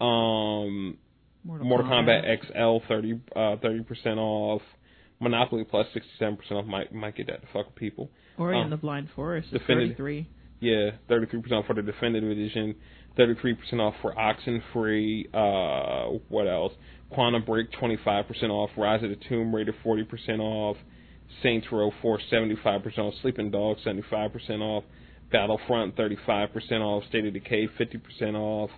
[0.00, 0.96] Um,
[1.44, 2.80] Mortal, Mortal Kombat Kombat.
[2.80, 4.62] XL, 30, uh, 30% off.
[5.20, 5.86] Monopoly Plus,
[6.20, 6.66] 67% off.
[6.66, 8.10] Might, might get that to fuck people.
[8.38, 10.28] Ori um, and the Blind Forest is Definitive- thirty-three.
[10.60, 12.76] Yeah, 33% off for the Definitive Edition,
[13.18, 16.72] 33% off for Oxenfree, uh, what else?
[17.10, 20.76] Quantum Break, 25% off, Rise of the Tomb Raider, 40% off,
[21.42, 24.84] Saints Row 4, 75% off, Sleeping Dogs, 75% off,
[25.30, 28.70] Battlefront, 35% off, State of Decay, 50% off,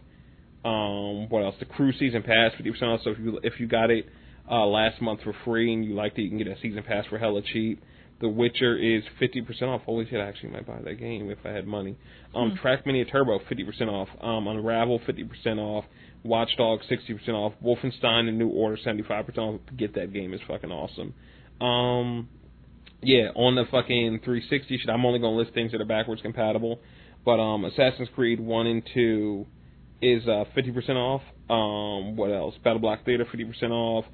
[0.64, 1.55] um, what else?
[1.59, 4.06] The Crew Season Pass, 50% off, so if you, if you got it,
[4.51, 7.06] uh, last month for free and you liked it, you can get a season pass
[7.06, 7.82] for hella cheap.
[8.20, 9.82] The Witcher is 50% off.
[9.82, 11.97] Holy shit, I actually might buy that game if I had money.
[12.35, 12.66] Um, Hmm.
[12.66, 14.09] Trackmania Turbo, 50% off.
[14.20, 15.85] Um, Unravel, 50% off.
[16.22, 17.55] Watch Dogs, 60% off.
[17.62, 19.60] Wolfenstein, The New Order, 75% off.
[19.76, 20.32] Get that game.
[20.32, 21.12] It's fucking awesome.
[21.60, 22.28] Um,
[23.05, 26.22] yeah, on the fucking 360 shit, I'm only going to list things that are backwards
[26.22, 26.81] compatible.
[27.24, 29.47] But um, Assassin's Creed 1 and 2
[30.02, 31.22] is uh, 50% off.
[31.48, 32.55] Um, what else?
[32.62, 34.05] Battle Block Theater, 50% off.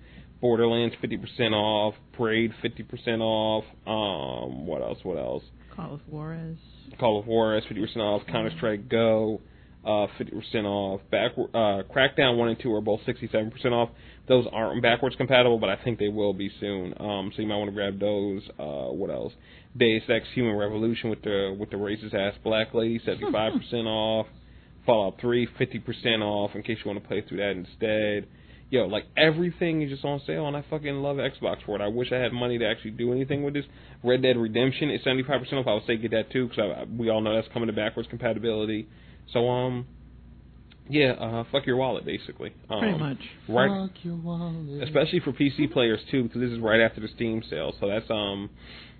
[0.41, 1.95] Borderlands, 50% off.
[2.12, 3.65] Parade, 50% off.
[3.87, 4.99] Um, what else?
[5.03, 5.43] What else?
[5.75, 6.57] Call of Juarez.
[6.99, 8.23] Call of Juarez, 50% off.
[8.27, 9.41] Counter Strike Go,
[9.85, 11.01] uh, 50% off.
[11.11, 13.90] Back, uh, Crackdown 1 and 2 are both 67% off.
[14.28, 16.94] Those aren't backwards compatible, but I think they will be soon.
[17.01, 18.43] Um, so you might want to grab those.
[18.59, 19.32] Uh, what else?
[19.77, 24.27] Deus Ex Human Revolution with the with the racist ass black lady, 75% off.
[24.86, 28.27] Fallout 3, 50% off in case you want to play through that instead.
[28.70, 31.82] Yo, like everything is just on sale, and I fucking love Xbox for it.
[31.82, 33.65] I wish I had money to actually do anything with this.
[34.02, 35.66] Red Dead Redemption is 75% off.
[35.66, 38.89] I would say get that too, because we all know that's coming to backwards compatibility.
[39.32, 39.86] So um,
[40.89, 42.52] yeah, uh, fuck your wallet basically.
[42.69, 43.19] Um, Pretty much.
[43.48, 43.89] Right.
[43.89, 44.82] Fuck your wallet.
[44.82, 47.73] especially for PC players too, because this is right after the Steam sale.
[47.81, 48.51] So that's um,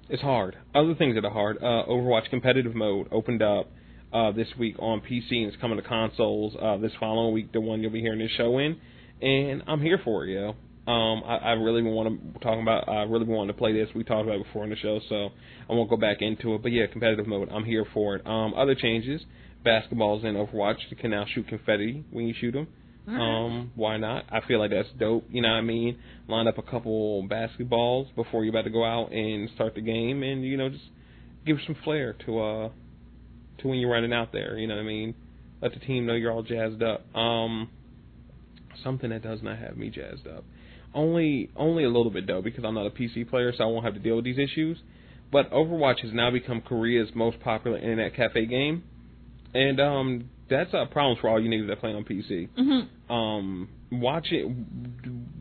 [0.09, 0.57] it's hard.
[0.75, 1.59] Other things that are hard.
[1.59, 3.71] Uh, Overwatch competitive mode opened up
[4.13, 7.53] uh, this week on PC and it's coming to consoles uh, this following week.
[7.53, 8.77] The one you'll be hearing this show in,
[9.21, 10.55] and I'm here for it, yo.
[10.91, 12.89] Um, I, I really want to talk about.
[12.89, 13.89] I really wanted to play this.
[13.95, 15.29] We talked about it before in the show, so
[15.69, 16.63] I won't go back into it.
[16.63, 17.49] But yeah, competitive mode.
[17.51, 18.27] I'm here for it.
[18.27, 19.21] Um, other changes.
[19.65, 20.77] Basketballs in Overwatch.
[20.89, 22.69] You can now shoot confetti when you shoot them.
[23.09, 24.25] Um, why not?
[24.31, 25.25] I feel like that's dope.
[25.31, 25.99] You know what I mean?
[26.29, 30.23] Line up a couple basketballs before you're about to go out and start the game,
[30.23, 30.85] and you know just
[31.45, 32.69] give some flair to uh
[33.59, 34.57] to when you're running out there.
[34.59, 35.15] You know what I mean?
[35.61, 37.05] Let the team know you're all jazzed up.
[37.17, 37.71] Um,
[38.83, 40.45] something that does not have me jazzed up.
[40.95, 43.85] Only only a little bit though, because I'm not a PC player, so I won't
[43.85, 44.79] have to deal with these issues.
[45.33, 48.83] But Overwatch has now become Korea's most popular internet cafe game,
[49.55, 52.49] and um, that's a problem for all you niggas that play on PC.
[52.57, 54.47] hmm Um, watch it.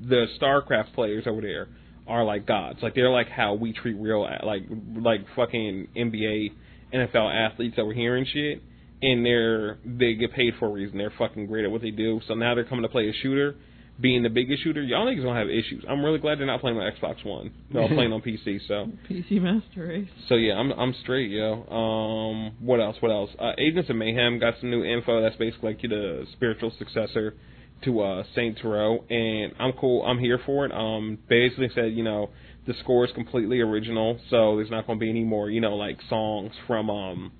[0.07, 1.67] The StarCraft players over there
[2.07, 2.79] are like gods.
[2.81, 4.63] Like they're like how we treat real like
[4.95, 6.51] like fucking NBA,
[6.93, 8.61] NFL athletes over here and shit.
[9.01, 10.97] And they're they get paid for a reason.
[10.97, 12.19] They're fucking great at what they do.
[12.27, 13.55] So now they're coming to play a shooter,
[13.99, 14.81] being the biggest shooter.
[14.81, 15.83] Y'all niggas gonna have issues.
[15.87, 17.51] I'm really glad they're not playing on Xbox One.
[17.71, 18.59] They're all playing on PC.
[18.67, 20.07] So PC Master Race.
[20.27, 21.63] so yeah, I'm I'm straight, yo.
[21.69, 22.97] Um, what else?
[22.99, 23.29] What else?
[23.39, 25.21] Uh, Agents of Mayhem got some new info.
[25.21, 27.35] That's basically like the spiritual successor
[27.83, 30.03] to uh, Saints Row, and I'm cool.
[30.05, 30.71] I'm here for it.
[30.73, 32.29] Um, basically said, you know,
[32.67, 35.75] the score is completely original, so there's not going to be any more, you know,
[35.75, 37.31] like songs from um,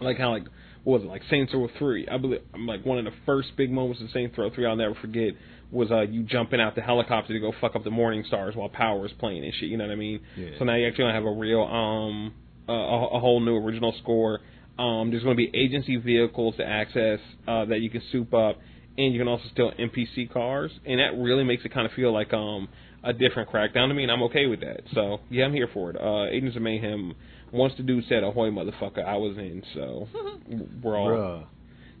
[0.00, 0.52] like how like what
[0.86, 2.06] was it like Saints Row three?
[2.08, 4.76] I believe I'm like one of the first big moments in Saints Row three I'll
[4.76, 5.34] never forget
[5.72, 8.68] was uh you jumping out the helicopter to go fuck up the Morning Stars while
[8.68, 9.68] Power was playing and shit.
[9.68, 10.20] You know what I mean?
[10.36, 10.50] Yeah.
[10.58, 12.34] So now you actually gonna have a real um
[12.68, 14.40] a, a a whole new original score.
[14.78, 17.18] Um, there's going to be agency vehicles to access
[17.48, 18.58] uh, that you can soup up,
[18.98, 22.12] and you can also steal NPC cars, and that really makes it kind of feel
[22.12, 22.68] like um
[23.02, 24.80] a different crackdown to me, and I'm okay with that.
[24.94, 25.96] So yeah, I'm here for it.
[25.96, 27.14] Uh, Agents of Mayhem.
[27.52, 29.62] Once the dude said "ahoy, motherfucker," I was in.
[29.74, 30.08] So
[30.82, 31.46] we're all Bruh.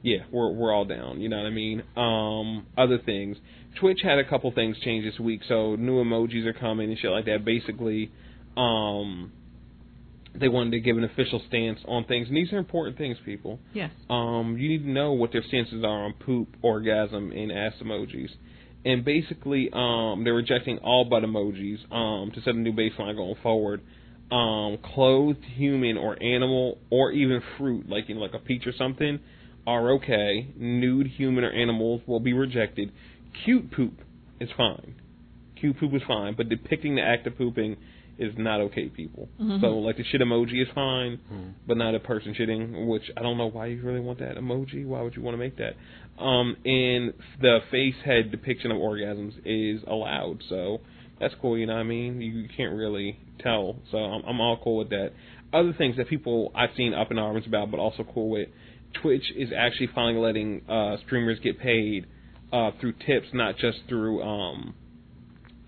[0.02, 1.20] yeah, we're we're all down.
[1.20, 1.82] You know what I mean?
[1.96, 3.36] Um, other things.
[3.80, 7.10] Twitch had a couple things change this week, so new emojis are coming and shit
[7.10, 7.44] like that.
[7.44, 8.10] Basically,
[8.56, 9.32] um,
[10.34, 13.58] they wanted to give an official stance on things, and these are important things, people.
[13.74, 13.90] Yes.
[14.08, 18.30] Um, you need to know what their stances are on poop, orgasm, and ass emojis.
[18.84, 23.34] And basically, um, they're rejecting all butt emojis um, to set a new baseline going
[23.42, 23.82] forward.
[24.30, 28.72] Um, clothed human or animal or even fruit, like you know, like a peach or
[28.76, 29.20] something,
[29.66, 30.48] are okay.
[30.56, 32.90] Nude human or animals will be rejected.
[33.44, 34.00] Cute poop
[34.40, 34.94] is fine.
[35.54, 37.76] Cute poop is fine, but depicting the act of pooping
[38.18, 39.28] is not okay, people.
[39.40, 39.60] Mhm.
[39.60, 41.52] So like the shit emoji is fine, Mhm.
[41.66, 44.86] but not a person shitting, which I don't know why you really want that emoji.
[44.86, 45.74] Why would you want to make that?
[46.18, 50.80] Um, and the face head depiction of orgasms is allowed, so
[51.20, 51.56] that's cool.
[51.56, 52.20] You know what I mean?
[52.20, 55.12] You, can't really tell, so I'm, I'm all cool with that.
[55.52, 58.48] Other things that people I've seen up in arms about, but also cool with,
[59.02, 62.06] Twitch is actually finally letting uh, streamers get paid
[62.52, 64.74] uh, through tips, not just through um,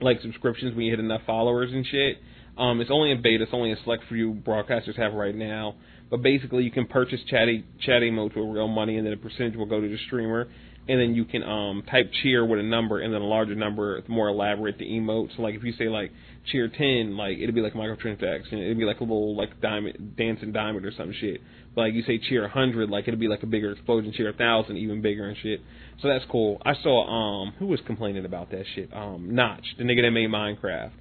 [0.00, 2.18] like subscriptions when you hit enough followers and shit.
[2.56, 3.44] Um, it's only in beta.
[3.44, 5.76] It's only a select few broadcasters have right now.
[6.10, 9.56] But basically, you can purchase chatty chatty mode for real money, and then a percentage
[9.56, 10.48] will go to the streamer.
[10.88, 14.02] And then you can um, type cheer with a number, and then a larger number,
[14.08, 15.36] more elaborate, the emote.
[15.36, 16.10] So like if you say like
[16.50, 18.54] cheer ten, like it'd be like microtransaction.
[18.54, 21.42] It'd be like a little like diamond dancing diamond or some shit.
[21.74, 24.12] But like you say cheer hundred, like it'd be like a bigger explosion.
[24.16, 25.60] Cheer thousand, even bigger and shit.
[26.00, 26.60] So that's cool.
[26.64, 28.90] I saw um who was complaining about that shit.
[28.92, 30.92] Um Notch, the nigga that made Minecraft.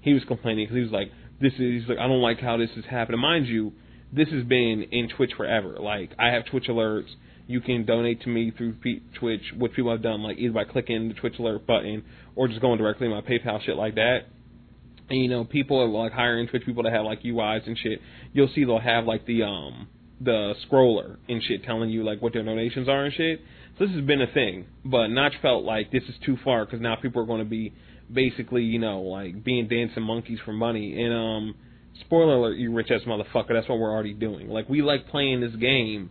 [0.00, 1.10] He was complaining because he was like,
[1.40, 3.20] this is he's like I don't like how this is happening.
[3.20, 3.72] Mind you,
[4.12, 5.76] this has been in Twitch forever.
[5.80, 7.10] Like I have Twitch alerts.
[7.46, 8.74] You can donate to me through
[9.18, 12.04] Twitch, which people have done, like either by clicking the Twitch alert button
[12.34, 14.22] or just going directly to my PayPal, shit like that.
[15.08, 18.00] And you know, people are like hiring Twitch people to have like UIs and shit.
[18.32, 19.88] You'll see they'll have like the um
[20.20, 23.40] the scroller and shit telling you like what their donations are and shit.
[23.78, 26.80] So this has been a thing, but Notch felt like this is too far because
[26.80, 27.74] now people are going to be
[28.12, 31.02] basically, you know, like being dancing monkeys for money.
[31.02, 31.54] And um,
[32.00, 34.48] spoiler alert, you rich ass motherfucker, that's what we're already doing.
[34.48, 36.10] Like we like playing this game,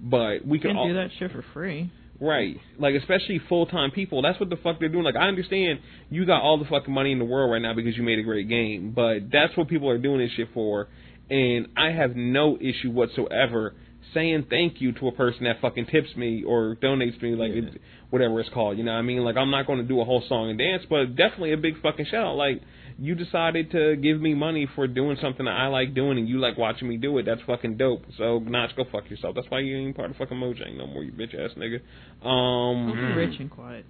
[0.00, 1.90] but we can all, do that shit for free.
[2.20, 2.56] Right.
[2.78, 4.22] Like especially full time people.
[4.22, 5.04] That's what the fuck they're doing.
[5.04, 7.96] Like I understand you got all the fucking money in the world right now because
[7.96, 10.88] you made a great game, but that's what people are doing this shit for.
[11.28, 13.74] And I have no issue whatsoever
[14.14, 17.70] saying thank you to a person that fucking tips me or donates me, like Yeah.
[17.74, 18.78] it, whatever it's called.
[18.78, 19.22] You know what I mean?
[19.22, 21.80] Like I'm not going to do a whole song and dance, but definitely a big
[21.82, 22.36] fucking shout out.
[22.36, 22.62] Like
[22.98, 26.38] you decided to give me money for doing something that I like doing, and you
[26.38, 27.24] like watching me do it.
[27.26, 28.04] That's fucking dope.
[28.16, 29.34] So Notch, go fuck yourself.
[29.34, 31.80] That's why you ain't part of fucking Mojang no more, you bitch ass nigga.
[32.26, 33.84] Um, I'll be rich and quiet.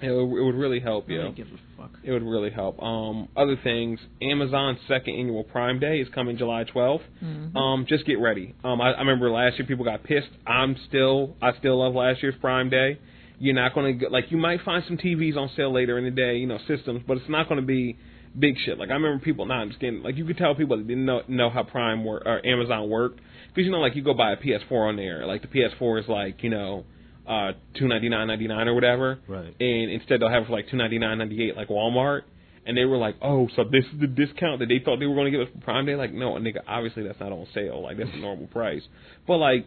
[0.00, 1.90] it would, it would really help, I give a fuck.
[2.02, 2.82] It would really help.
[2.82, 7.02] Um, other things, Amazon's second annual Prime Day is coming July 12th.
[7.22, 7.54] Mhm.
[7.54, 8.54] Um, just get ready.
[8.64, 10.28] Um, I, I remember last year people got pissed.
[10.46, 12.98] I'm still, I still love last year's Prime Day.
[13.38, 16.10] You're not going to like, you might find some TVs on sale later in the
[16.10, 17.96] day, you know, systems, but it's not going to be
[18.38, 18.78] big shit.
[18.78, 21.22] Like I remember people not just getting, like you could tell people that didn't know
[21.28, 24.36] know how Prime work or Amazon worked because you know, like you go buy a
[24.36, 26.84] PS4 on there, like the PS4 is like you know,
[27.26, 29.54] uh, two ninety nine ninety nine or whatever Right.
[29.58, 32.22] and instead they'll have it for like two ninety nine ninety eight like Walmart.
[32.66, 35.14] And they were like, "Oh, so this is the discount that they thought they were
[35.14, 37.82] going to give us for Prime Day." Like, no, nigga, obviously that's not on sale.
[37.82, 38.80] Like, that's the normal price.
[39.26, 39.66] But like,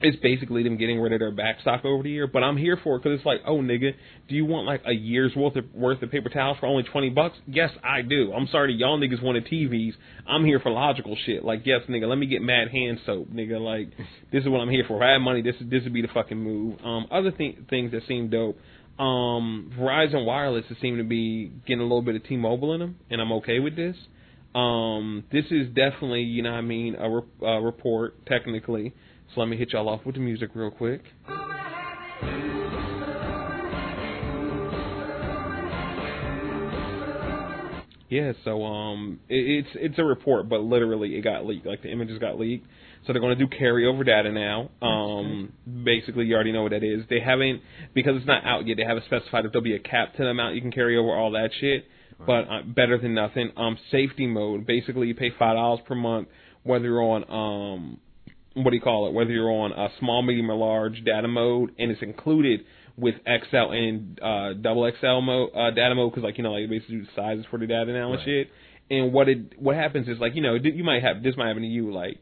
[0.00, 2.26] it's basically them getting rid of their back stock over the year.
[2.26, 3.92] But I'm here for it because it's like, oh, nigga,
[4.28, 7.10] do you want like a year's worth of worth of paper towels for only twenty
[7.10, 7.36] bucks?
[7.46, 8.32] Yes, I do.
[8.32, 9.92] I'm sorry, y'all niggas wanted TVs.
[10.26, 11.44] I'm here for logical shit.
[11.44, 13.60] Like, yes, nigga, let me get Mad Hand soap, nigga.
[13.60, 13.88] Like,
[14.32, 14.96] this is what I'm here for.
[14.98, 16.78] If I had money, this this would be the fucking move.
[16.84, 18.58] Um, other th- things that seem dope.
[18.98, 23.20] Um, Verizon Wireless seemed to be getting a little bit of T-Mobile in them, and
[23.20, 23.96] I'm okay with this.
[24.56, 28.94] Um, this is definitely, you know what I mean, a, re- a report, technically.
[29.34, 31.02] So let me hit y'all off with the music real quick.
[38.08, 41.66] Yeah, so um, it, it's it's a report, but literally it got leaked.
[41.66, 42.66] Like the images got leaked,
[43.06, 44.70] so they're going to do carryover data now.
[44.80, 45.52] Um,
[45.84, 47.02] basically, you already know what that is.
[47.10, 47.60] They haven't
[47.94, 48.78] because it's not out yet.
[48.78, 51.14] They haven't specified if there'll be a cap to the amount you can carry over,
[51.14, 51.84] all that shit.
[52.26, 53.52] But uh, better than nothing.
[53.56, 54.66] Um, safety mode.
[54.66, 56.28] Basically, you pay five dollars per month,
[56.62, 58.00] whether you're on um,
[58.64, 59.12] what do you call it?
[59.14, 62.60] Whether you're on a small, medium, or large data mode, and it's included
[62.96, 66.68] with XL and uh, double XL mode uh, data mode because like you know like
[66.68, 68.24] basically do the sizes for the data now and Right.
[68.24, 68.50] shit.
[68.90, 71.62] And what it what happens is like you know you might have this might happen
[71.62, 72.18] to you like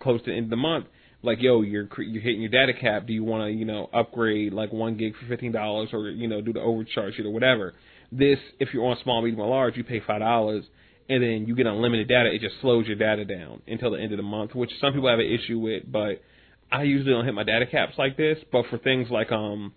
[0.00, 0.86] close to the end of the month.
[1.24, 3.06] Like yo, you're cre- you're hitting your data cap.
[3.06, 6.28] Do you want to you know upgrade like one gig for fifteen dollars or you
[6.28, 7.74] know do the overcharge shit or whatever?
[8.12, 10.64] This if you're on small, medium, or large, you pay five dollars
[11.12, 12.30] and then you get unlimited data.
[12.32, 15.08] It just slows your data down until the end of the month, which some people
[15.08, 15.82] have an issue with.
[15.90, 16.22] But
[16.70, 18.38] I usually don't hit my data caps like this.
[18.50, 19.72] But for things like um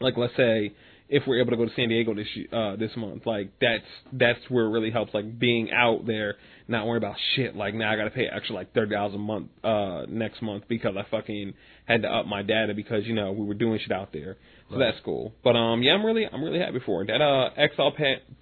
[0.00, 0.72] like let's say
[1.10, 4.40] if we're able to go to San Diego this uh this month, like that's that's
[4.48, 5.12] where it really helps.
[5.12, 7.56] Like being out there, not worrying about shit.
[7.56, 10.64] Like now I got to pay extra like thirty dollars a month uh next month
[10.68, 11.54] because I fucking
[11.86, 14.36] had to up my data because you know we were doing shit out there.
[14.70, 14.92] So Right.
[14.92, 15.32] that's cool.
[15.44, 17.06] But um yeah, I'm really I'm really happy for it.
[17.08, 17.90] That uh XL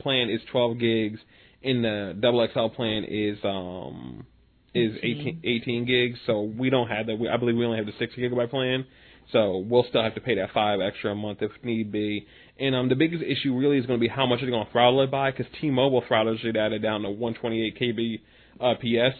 [0.00, 1.20] plan is twelve gigs,
[1.66, 4.26] and the double XL plan is um
[4.74, 6.18] is 18, 18 gigs.
[6.26, 7.18] So we don't have that.
[7.18, 8.84] We, I believe we only have the six gigabyte plan.
[9.32, 12.26] So we'll still have to pay that five extra a month if need be.
[12.58, 14.66] And um, the biggest issue really is going to be how much are they going
[14.66, 15.30] to throttle it by?
[15.30, 18.20] Because T-Mobile throttles your data down to 128 kb
[18.60, 19.16] uh, PS,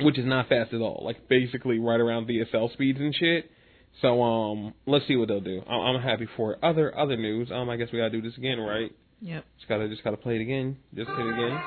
[0.00, 1.02] which is not fast at all.
[1.04, 3.50] Like basically right around DSL speeds and shit.
[4.02, 5.62] So um, let's see what they'll do.
[5.68, 6.58] I'm, I'm happy for it.
[6.62, 7.50] Other other news.
[7.52, 8.92] Um, I guess we gotta do this again, right?
[9.20, 9.44] Yep.
[9.56, 10.76] Just gotta just gotta play it again.
[10.94, 11.62] Just hit it again.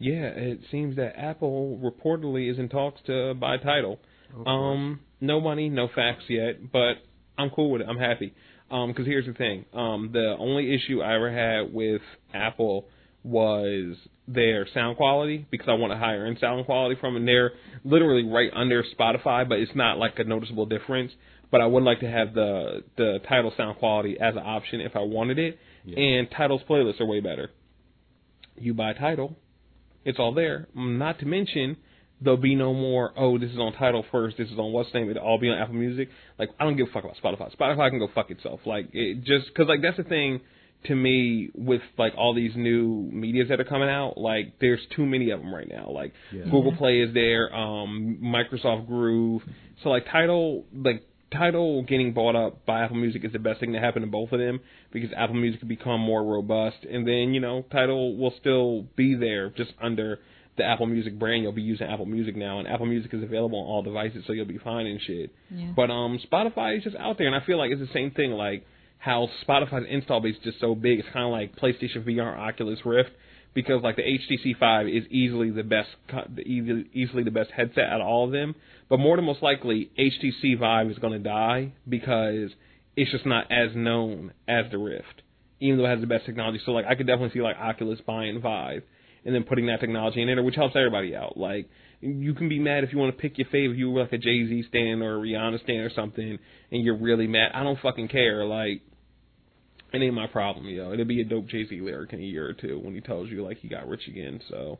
[0.00, 3.98] Yeah, it seems that Apple reportedly is in talks to buy Tidal.
[4.46, 6.94] Um, no money, no facts yet, but
[7.36, 7.88] I'm cool with it.
[7.88, 8.32] I'm happy.
[8.70, 9.64] Um, 'cause here's the thing.
[9.72, 12.02] Um, the only issue I ever had with
[12.32, 12.86] Apple
[13.24, 13.96] was
[14.28, 17.22] their sound quality because I want a higher end sound quality from them.
[17.22, 17.52] And they're
[17.82, 21.12] literally right under Spotify, but it's not like a noticeable difference.
[21.50, 24.94] But I would like to have the the Tidal sound quality as an option if
[24.94, 25.58] I wanted it.
[25.84, 25.98] Yeah.
[25.98, 27.50] And Tidal's playlists are way better.
[28.56, 29.36] You buy Tidal,
[30.04, 30.68] it's all there.
[30.74, 31.78] Not to mention,
[32.20, 33.12] there'll be no more.
[33.16, 34.36] Oh, this is on Tidal first.
[34.36, 35.08] This is on what's name.
[35.08, 36.10] It'll all be on Apple Music.
[36.38, 37.56] Like I don't give a fuck about Spotify.
[37.56, 38.60] Spotify can go fuck itself.
[38.66, 40.40] Like it just because like that's the thing
[40.84, 44.16] to me with like all these new medias that are coming out.
[44.16, 45.90] Like there's too many of them right now.
[45.90, 46.44] Like Yeah.
[46.44, 47.54] Google Play is there.
[47.54, 49.42] Um, Microsoft Groove.
[49.82, 51.04] So like Tidal like.
[51.30, 54.32] Tidal getting bought up by Apple Music is the best thing to happen to both
[54.32, 54.60] of them
[54.90, 59.14] because Apple Music can become more robust, and then you know Tidal will still be
[59.14, 60.20] there just under
[60.56, 61.42] the Apple Music brand.
[61.42, 64.32] You'll be using Apple Music now, and Apple Music is available on all devices, so
[64.32, 65.30] you'll be fine and shit.
[65.50, 65.72] Yeah.
[65.76, 68.30] But um, Spotify is just out there, and I feel like it's the same thing.
[68.30, 68.64] Like
[68.98, 70.98] how Spotify's install base is just so big.
[70.98, 73.10] It's kind of like PlayStation VR, Oculus Rift,
[73.54, 75.88] because like the HTC Vive is easily the best,
[76.44, 78.54] easily, the best headset out of all of them.
[78.88, 82.50] But more than most likely, HTC Vive is going to die because
[82.96, 85.22] it's just not as known as the Rift.
[85.60, 86.60] even though it has the best technology.
[86.64, 88.82] So like I could definitely see like Oculus buying Vive
[89.24, 91.36] and then putting that technology in there, which helps everybody out.
[91.36, 91.68] Like
[92.00, 93.76] you can be mad if you want to pick your favorite.
[93.76, 96.38] You were like a Jay Z stand or a Rihanna stand or something,
[96.70, 97.52] and you're really mad.
[97.54, 98.44] I don't fucking care.
[98.44, 98.82] Like
[99.92, 100.92] it ain't my problem, yo.
[100.92, 103.28] It'll be a dope Jay Z lyric in a year or two when he tells
[103.30, 104.40] you like he got rich again.
[104.48, 104.78] So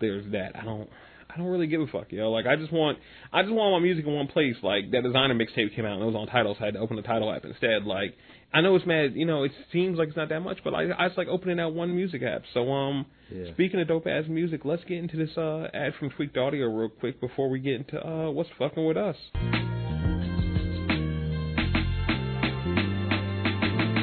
[0.00, 0.56] there's that.
[0.56, 0.88] I don't.
[1.28, 2.30] I don't really give a fuck, yo.
[2.30, 2.98] Like I just want,
[3.32, 4.54] I just want my music in one place.
[4.62, 6.80] Like that Desiigner mixtape came out and it was on Tidal, so I had to
[6.80, 7.84] open the Tidal app instead.
[7.84, 8.16] Like
[8.54, 10.84] I know it's mad, you know, it seems like it's not that much, but I,
[10.98, 12.42] I just like opening that one music app.
[12.54, 13.52] So um, Yeah.
[13.52, 16.88] speaking of dope ass music, let's get into this uh ad from Tweaked Audio real
[16.88, 19.16] quick before we get into uh what's fucking with us.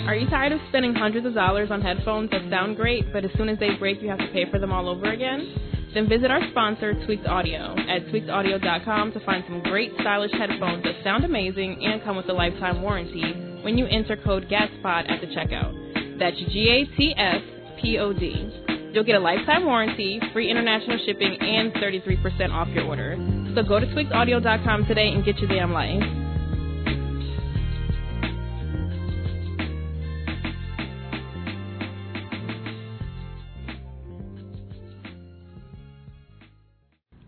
[0.08, 3.32] Are you tired of spending hundreds of dollars on headphones that sound great, but as
[3.36, 5.56] soon as they break, you have to pay for them all over again?
[5.96, 11.04] Then visit our sponsor, Tweaked Audio, at tweakedaudio.com to find some great stylish headphones that
[11.04, 13.24] sound amazing and come with a lifetime warranty
[13.64, 16.20] when you enter code GATSPOD at the checkout.
[16.20, 17.42] That's G A T S
[17.82, 18.50] P O D.
[18.94, 23.16] You'll get a lifetime warranty, free international shipping, and 33% off your order.
[23.56, 26.04] So go to tweakedaudio.com today and get your damn life.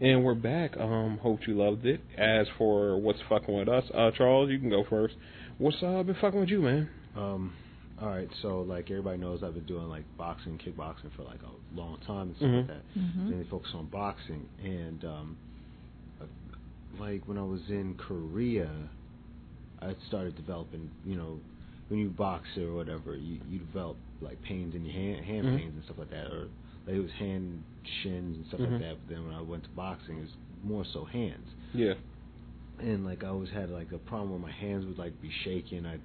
[0.05, 0.77] And we're back.
[0.77, 1.99] Um, hope you loved it.
[2.15, 5.15] As for what's fucking with us, uh, Charles, you can go first.
[5.57, 6.89] What's uh been fucking with you, man?
[7.15, 7.53] Um,
[8.01, 11.75] all right, so like everybody knows, I've been doing like boxing, kickboxing for like a
[11.79, 12.57] long time and stuff Mhm.
[12.57, 12.83] like that.
[12.99, 13.29] Mhm.
[13.29, 15.37] Mainly focus on boxing, and um,
[16.21, 16.25] uh,
[16.99, 18.69] like when I was in Korea,
[19.81, 20.91] I started developing.
[21.05, 21.39] You know,
[21.87, 25.57] when you box or whatever, you you develop like pains in your hand, hand Mhm.
[25.57, 26.49] pains and stuff like that, or
[26.85, 27.63] like it was hand
[28.03, 28.97] shins and stuff like that.
[29.07, 31.93] But then when I went to boxing, it was more so hands Yeah.
[32.79, 35.85] And like I always had like a problem where my hands would like be shaking.
[35.85, 35.97] I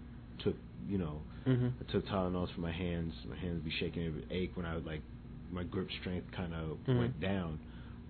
[0.42, 0.56] took
[0.88, 1.72] you know Mhm.
[1.80, 3.14] I took Tylenols for my hands.
[3.28, 4.02] My hands would be shaking.
[4.04, 5.02] It would ache when I would like
[5.50, 6.98] my grip strength kind of Mhm.
[6.98, 7.58] went down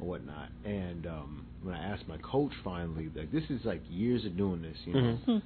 [0.00, 0.50] or whatnot.
[0.64, 4.62] And um when I asked my coach finally, like this is like years of doing
[4.62, 5.18] this, you know.
[5.26, 5.42] Mhm.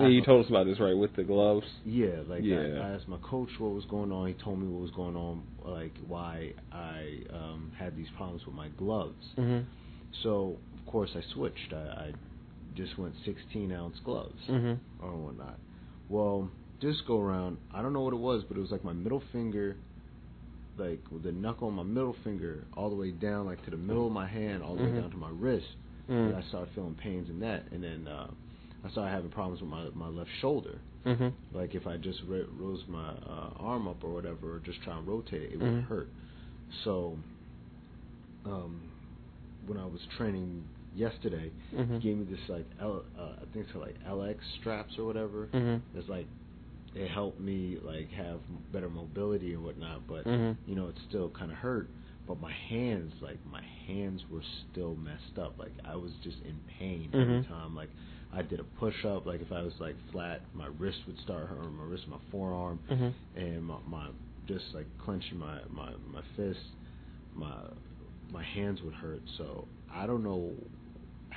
[0.00, 1.66] Yeah, you told us about this right with the gloves.
[1.84, 2.56] yeah, like Yeah.
[2.82, 4.26] I, I asked my coach what was going on.
[4.26, 8.54] He told me what was going on, like why I um had these problems with
[8.54, 9.24] my gloves.
[9.36, 9.64] Mhm.
[10.22, 11.72] So of course I switched.
[11.72, 12.12] I, I
[12.74, 14.78] just went 16 ounce gloves Mhm.
[15.00, 15.58] or whatnot.
[16.08, 16.50] Well,
[16.80, 19.20] this go around, I don't know what it was, but it was like my middle
[19.32, 19.76] finger,
[20.76, 23.76] like with the knuckle on my middle finger, all the way down, like to the
[23.76, 24.94] middle of my hand, all the Mhm.
[24.94, 25.76] way down to my wrist.
[26.08, 26.28] Mhm.
[26.28, 28.30] And I started feeling pains in that, and then uh,
[28.84, 30.80] I started having problems with my my left shoulder.
[31.04, 31.32] Mhm.
[31.52, 34.96] Like if I just ra- rose my uh, arm up or whatever, or just try
[34.96, 35.82] and rotate it, it would Mhm.
[35.84, 36.10] hurt.
[36.84, 37.18] So,
[38.44, 38.80] um,
[39.66, 41.94] when I was training yesterday, Mhm.
[41.94, 45.48] he gave me this like L, uh, I think it's like LX straps or whatever.
[45.52, 45.82] Mhm.
[45.94, 46.26] It's like
[46.94, 48.40] it helped me like have
[48.72, 50.56] better mobility and whatnot, but Mhm.
[50.66, 51.88] you know it still kind of hurt.
[52.26, 55.58] But my hands, like my hands were still messed up.
[55.58, 57.48] Like I was just in pain every Mhm.
[57.48, 57.74] time.
[57.74, 57.90] Like
[58.32, 59.26] I did a push up.
[59.26, 61.74] Like if I was like flat, my wrist would start hurting.
[61.76, 63.12] My wrist, my forearm, Mhm.
[63.34, 64.08] and my, my
[64.46, 66.60] just like clenching my my my fist.
[67.34, 67.68] My
[68.30, 69.22] my hands would hurt.
[69.36, 70.54] So I don't know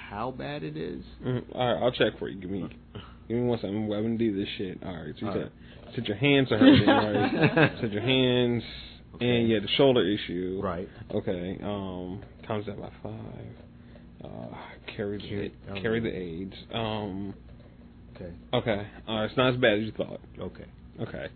[0.09, 1.03] how bad it is.
[1.23, 1.43] Mhm.
[1.53, 2.39] All right, I'll check for you.
[2.39, 2.67] Give me,
[3.27, 3.75] give me one second.
[3.75, 4.79] I'm gonna do this shit.
[4.83, 5.13] All right.
[5.19, 5.51] So you All said,
[5.95, 6.85] said your hands are hurting.
[6.87, 7.71] right?
[7.81, 8.63] said your hands,
[9.15, 9.37] Okay.
[9.39, 10.59] and yeah, the shoulder issue.
[10.63, 10.89] Right.
[11.13, 11.57] Okay.
[11.63, 14.23] Um, comes out by five.
[14.23, 14.55] Uh,
[14.95, 16.55] carry the Carry- oh, carry the AIDS.
[16.73, 17.33] Um.
[18.15, 18.31] Okay.
[18.53, 18.87] Okay.
[19.07, 19.25] All right.
[19.25, 20.19] It's not as bad as you thought.
[20.39, 20.65] Okay.
[21.01, 21.27] Okay.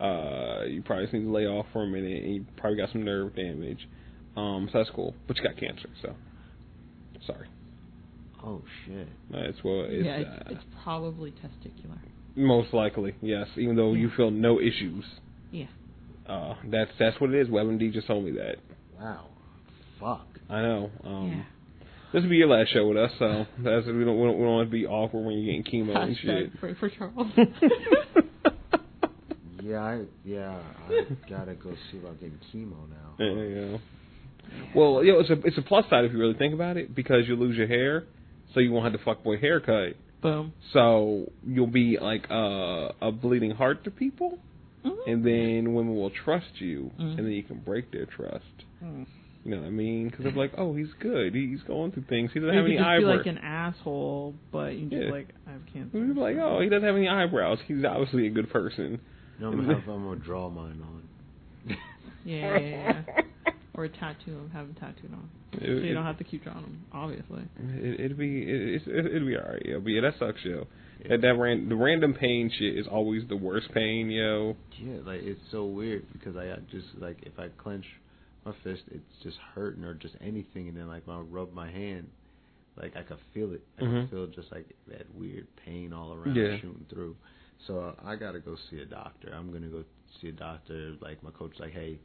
[0.00, 2.90] Uh, you probably just need to lay off for a minute, and you probably got
[2.92, 3.88] some nerve damage.
[4.36, 5.14] Um, so that's cool.
[5.26, 6.14] But you got cancer, so
[7.26, 7.48] sorry.
[8.44, 9.08] Oh shit.
[9.30, 11.98] That's what it's, yeah, uh, it's, it's probably testicular.
[12.36, 13.46] most likely yes.
[13.56, 15.04] Even though you feel no issues,
[15.50, 15.66] Yeah.
[16.28, 17.48] uh, that's that's what it is.
[17.48, 18.56] WebMD just told me that.
[19.00, 19.26] Wow.
[20.00, 20.26] Fuck.
[20.50, 20.90] I know.
[21.04, 21.42] Um, yeah.
[22.12, 24.44] This will be your last show with us, so that's we don't we don't, we
[24.44, 26.58] don't want to be awkward when you're getting chemo and shit.
[26.60, 27.26] Pray for Charles.
[29.62, 33.14] Yeah, I yeah, I gotta go see about getting chemo now.
[33.18, 33.78] Yeah, yeah.
[34.76, 36.94] Well, you know, it's a it's a plus side if you really think about it
[36.94, 38.04] because you lose your hair,
[38.56, 39.96] so you won't have the fuckboy haircut.
[40.22, 40.54] Boom.
[40.72, 44.38] So you'll be like uh, a bleeding heart to people,
[44.84, 44.96] Mhm.
[45.06, 47.18] and then women will trust you, Mhm.
[47.18, 48.64] and then you can break their trust.
[48.82, 49.04] Mm.
[49.44, 50.08] You know what I mean?
[50.08, 51.34] Because they're like, oh, he's good.
[51.34, 52.32] He's going through things.
[52.32, 53.16] He doesn't Or have any could just be eyebrows.
[53.18, 55.10] like an asshole, but you just Yeah.
[55.10, 55.98] like I have cancer.
[55.98, 57.58] You'd be like, oh, he doesn't have any eyebrows.
[57.68, 58.98] He's obviously a good person.
[59.38, 61.76] No, I'm gonna have I'm gonna draw mine on.
[62.24, 62.58] Yeah, yeah,
[63.06, 63.52] yeah.
[63.76, 66.24] or a tattoo of have them tattooed on, It, so you it, don't have to
[66.24, 66.84] keep drawing them.
[66.92, 67.42] Obviously.
[67.58, 69.80] it, it'd be it, it's it, it'd be alright, yo.
[69.80, 70.66] But yeah, that sucks, yo.
[71.08, 74.56] That that ran, the random pain shit is always the worst pain, yo.
[74.78, 77.84] Yeah, like it's so weird because I just like if I clench
[78.44, 81.70] my fist, it's just hurting or just anything, and then like when I rub my
[81.70, 82.08] hand,
[82.76, 83.62] like I could feel it.
[83.78, 84.02] I Mhm.
[84.02, 86.56] could feel just like that weird pain all around Yeah.
[86.60, 87.14] shooting through.
[87.66, 89.32] So uh, I gotta go see a doctor.
[89.34, 89.84] I'm gonna go
[90.20, 90.94] see a doctor.
[91.00, 91.98] Like my coach, like, hey, you,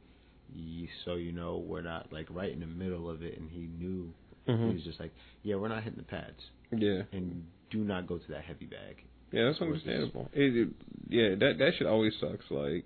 [1.05, 4.13] so you know we're not like right in the middle of it, and he knew.
[4.47, 5.11] hmm He's just like,
[5.43, 6.39] yeah, we're not hitting the pads,
[6.71, 9.03] Yeah, and do not go to that heavy bag.
[9.31, 10.29] yeah, that's understandable.
[10.33, 10.69] It, it,
[11.09, 12.45] yeah, that that shit always sucks.
[12.49, 12.85] Like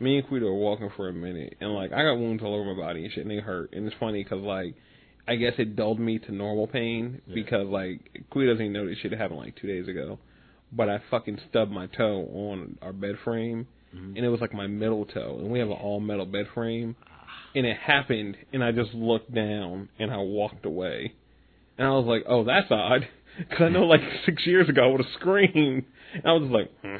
[0.00, 2.74] me and Quito were walking for a minute, and like I got wounds all over
[2.74, 3.72] my body and shit, and they hurt.
[3.72, 4.74] And it's funny because like
[5.26, 7.34] I guess it dulled me to normal pain Yeah.
[7.34, 10.18] because like Quito doesn't even know this shit happened like two days ago,
[10.72, 14.16] but I fucking stubbed my toe on our bed frame, Mhm.
[14.16, 16.96] and it was like my middle toe, and we have an all metal bed frame,
[17.54, 21.12] and it happened, and I just looked down and I walked away,
[21.78, 23.06] and I was like, oh, that's odd,
[23.38, 25.84] because I know like six years ago I would have screamed,
[26.14, 26.96] and I was like, hmm.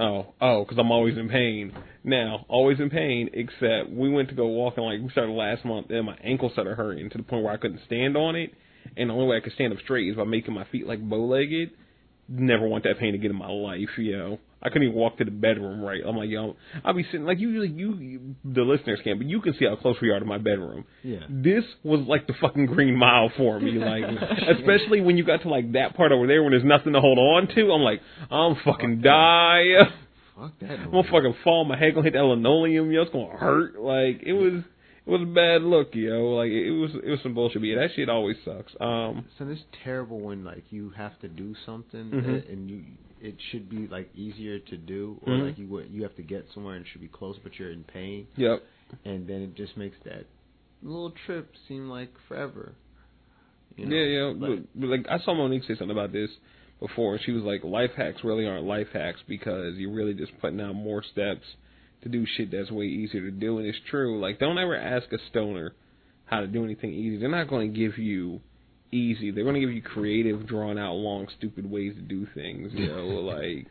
[0.00, 1.72] oh, oh, because I'm always in pain.
[2.02, 5.90] Now, always in pain, except we went to go walking like we started last month,
[5.90, 8.52] and my ankle started hurting to the point where I couldn't stand on it,
[8.96, 11.00] and the only way I could stand up straight is by making my feet like
[11.00, 11.70] bow-legged.
[12.28, 14.38] Never want that pain again in my life, yo.
[14.64, 16.00] I couldn't even walk to the bedroom right.
[16.06, 19.40] I'm like, yo, I'll be sitting like you, you, you the listeners can't, but you
[19.42, 20.84] can see how close we are to my bedroom.
[21.02, 21.18] Yeah.
[21.28, 24.04] This was like the fucking green mile for me, like
[24.58, 27.18] especially when you got to like that part over there when there's nothing to hold
[27.18, 27.72] on to.
[27.72, 28.00] I'm like,
[28.30, 29.08] I'm fucking Fuck that.
[29.08, 29.64] die.
[30.36, 30.70] Fuck that.
[30.80, 31.64] I'm gonna fucking fall.
[31.64, 32.90] My head gonna hit that linoleum.
[32.90, 33.78] Yo, it's gonna hurt.
[33.80, 34.62] Like it was,
[35.06, 36.30] it was a bad look, yo.
[36.34, 37.60] Like it was, it was some bullshit.
[37.60, 38.72] But yeah, that shit always sucks.
[38.80, 42.50] Um, So it's terrible when like you have to do something Mhm.
[42.52, 42.82] and you
[43.24, 45.46] it should be like easier to do, or Mhm.
[45.46, 47.70] like you would- you have to get somewhere and it should be close, but you're
[47.70, 48.62] in pain, yep.
[49.04, 50.26] and then it just makes that
[50.82, 52.74] little trip seem like forever.
[53.76, 53.96] You know?
[53.96, 54.32] yeah, yeah.
[54.34, 56.30] But, but like I saw Monique say something about this
[56.78, 60.38] before, and she was like, "Life hacks really aren't life hacks because you're really just
[60.38, 61.56] putting out more steps
[62.02, 64.20] to do shit that's way easier to do." And it's true.
[64.20, 65.74] Like, don't ever ask a stoner
[66.26, 67.16] how to do anything easy.
[67.16, 68.40] They're not going to give you
[68.94, 69.30] easy.
[69.30, 72.72] They're going to give you creative, drawn out, long, stupid ways to do things.
[72.72, 73.66] You know, like,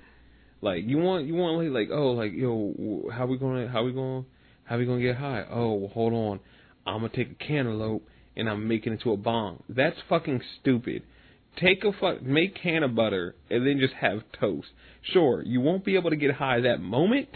[0.62, 3.92] like you want you want like like oh like yo how we gonna how we
[3.92, 4.24] gonna
[4.64, 5.46] how we gonna get high?
[5.50, 6.40] Oh, well, hold on.
[6.86, 9.62] I'm gonna take a cantaloupe and I'm making it into a bomb.
[9.70, 11.04] That's fucking stupid.
[11.62, 14.70] Take a fuck, make can of butter and then just have toast.
[15.02, 17.30] Sure, you won't be able to get high that moment,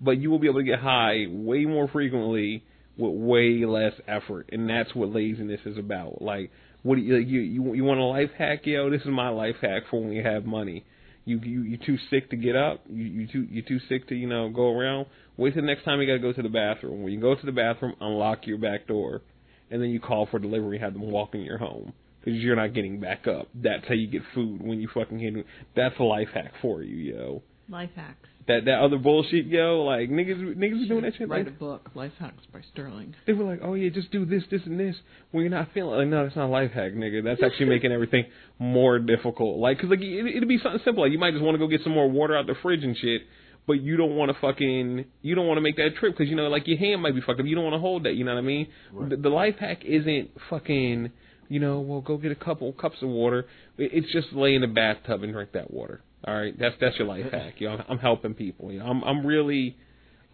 [0.00, 2.62] but you will be able to get high way more frequently
[2.96, 6.22] with way less effort, and that's what laziness is about.
[6.22, 6.50] Like,
[6.82, 8.90] what do you you you, you want a life hack, yo?
[8.90, 10.84] This is my life hack for when you have money.
[11.24, 12.82] You you you too sick to get up.
[12.88, 15.06] You you too you too sick to you know go around.
[15.36, 17.02] Wait till the next time you gotta go to the bathroom.
[17.02, 19.22] When you go to the bathroom, unlock your back door,
[19.70, 20.78] and then you call for delivery.
[20.78, 23.48] Have them walk in your home because you're not getting back up.
[23.54, 25.46] That's how you get food when you fucking hit.
[25.76, 27.42] That's a life hack for you, yo.
[27.68, 28.28] Life hacks.
[28.48, 29.82] That that other bullshit, yo.
[29.84, 31.28] Like niggas niggas was doing that shit.
[31.28, 33.14] Write Like, a book, Life Hacks by Sterling.
[33.26, 34.96] they were like, oh yeah, just do this, this, and this
[35.30, 35.98] when you're not feeling.
[35.98, 37.22] Like, no, that's not a life hack, nigga.
[37.22, 38.24] That's actually making everything
[38.58, 39.58] more difficult.
[39.58, 41.04] Like, cause like it, it'd be something simple.
[41.04, 42.96] Like you might just want to go get some more water out the fridge and
[42.96, 43.22] shit,
[43.66, 46.34] but you don't want to fucking, you don't want to make that trip because you
[46.36, 47.46] know, like your hand might be fucked up.
[47.46, 48.14] You don't want to hold that.
[48.14, 48.68] You know what I mean?
[48.92, 49.10] Right.
[49.10, 51.10] The, the life hack isn't fucking.
[51.50, 53.46] You know, well, go get a couple cups of water.
[53.78, 56.02] It- It's just lay in the bathtub and drink that water.
[56.26, 57.54] All right, that's that's your life hack.
[57.58, 58.72] You know, I'm helping people.
[58.72, 59.76] You know, I'm I'm really,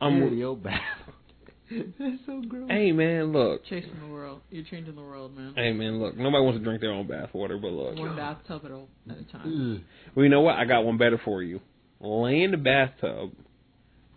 [0.00, 0.18] I'm.
[0.20, 0.80] Dirty old bath.
[1.70, 2.68] That's so gross.
[2.70, 3.64] Hey man, look.
[3.66, 4.40] Chasing the world.
[4.50, 5.54] You're changing the world, man.
[5.56, 6.16] Hey man, look.
[6.16, 7.96] Nobody wants to drink their own bath water, but look.
[7.96, 9.76] One bathtub at a, at a time.
[9.76, 9.84] Ugh.
[10.14, 10.56] Well, you know what?
[10.56, 11.60] I got one better for you.
[12.00, 13.32] Lay in the bathtub,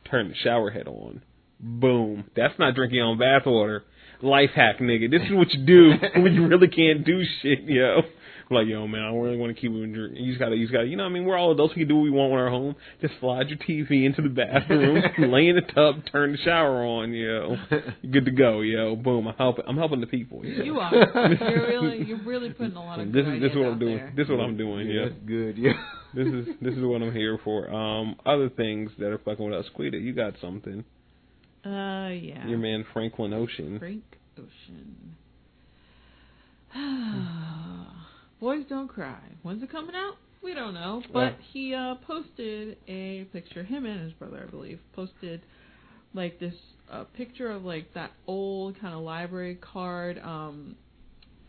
[0.09, 1.21] turn the shower head on.
[1.59, 2.25] Boom.
[2.35, 3.83] That's not drinking your own bath water.
[4.21, 5.09] Life hack, nigga.
[5.09, 5.91] This is what you do
[6.21, 8.01] when you really can't do shit, yo.
[8.49, 9.93] Like, yo, man, I don't really want to keep it.
[9.93, 10.13] drink.
[10.17, 11.25] You just gotta, you just gotta, you know what I mean?
[11.25, 11.75] We're all adults.
[11.75, 12.75] We can do what we want in our home.
[13.01, 17.11] Just slide your TV into the bathroom, lay in the tub, turn the shower on,
[17.13, 17.57] yo.
[18.01, 18.95] You're good to go, yo.
[18.95, 19.27] Boom.
[19.27, 20.45] I'm helping, I'm helping the people.
[20.45, 20.63] Yo.
[20.63, 20.93] You are.
[21.49, 23.97] You're really, you're really putting a lot of This is, this is what I'm doing.
[23.97, 24.13] there.
[24.15, 25.03] This is what I'm doing, yeah.
[25.03, 25.09] yeah.
[25.25, 25.57] Good.
[25.57, 25.73] Yeah.
[26.13, 27.69] this is this is what I'm here for.
[27.69, 30.83] Um, other things that are fucking with us, Quita, you got something.
[31.65, 32.47] Uh, yeah.
[32.47, 33.77] Your man Franklin Ocean.
[33.79, 34.03] Frank
[34.37, 35.15] Ocean.
[38.39, 39.19] Boys Don't Cry.
[39.43, 40.15] When's it coming out?
[40.43, 41.01] We don't know.
[41.11, 45.41] But Well- he uh, posted a picture, him and his brother, I believe, posted
[46.13, 46.53] like this
[46.91, 50.75] uh, picture of like that old kind of library card, um,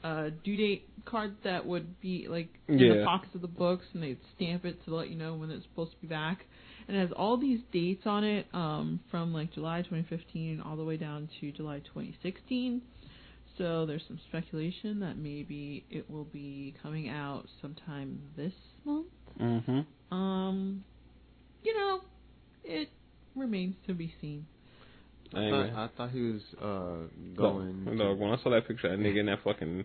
[0.03, 2.95] uh, due date card that would be like in Yeah.
[2.99, 5.65] the pockets of the books and they'd stamp it to let you know when it's
[5.65, 6.45] supposed to be back.
[6.87, 10.85] and it has all these dates on it um, from like July 2015 all the
[10.85, 12.81] way down to July 2016.
[13.59, 18.53] So there's some speculation that maybe it will be coming out sometime this
[18.85, 19.07] month.
[19.41, 20.15] Mm-hmm.
[20.15, 20.85] Um,
[21.63, 22.01] you know,
[22.65, 22.89] it
[23.35, 24.47] remains to be seen.
[25.35, 25.71] I Anyway.
[25.75, 27.85] thought, I thought he was uh going.
[27.85, 29.85] No, no, when I saw that picture of that nigga in that fucking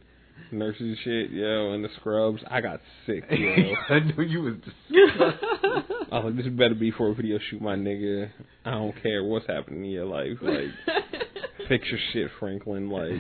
[0.52, 3.74] nurses shit, yo, and the scrubs, I got sick, yo.
[3.90, 4.54] I knew you was.
[6.12, 8.30] I was like, this better be for a video shoot, my nigga.
[8.66, 10.38] I don't care what's happening in your life.
[10.42, 10.68] Like,
[11.68, 12.90] fix your shit, Franklin.
[12.90, 13.20] Like,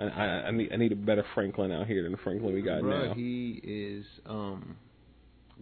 [0.00, 2.62] I, I, I need I need a better Franklin out here than the Franklin we
[2.62, 3.14] got Bruh, now.
[3.14, 4.76] he is um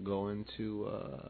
[0.04, 1.28] going to uh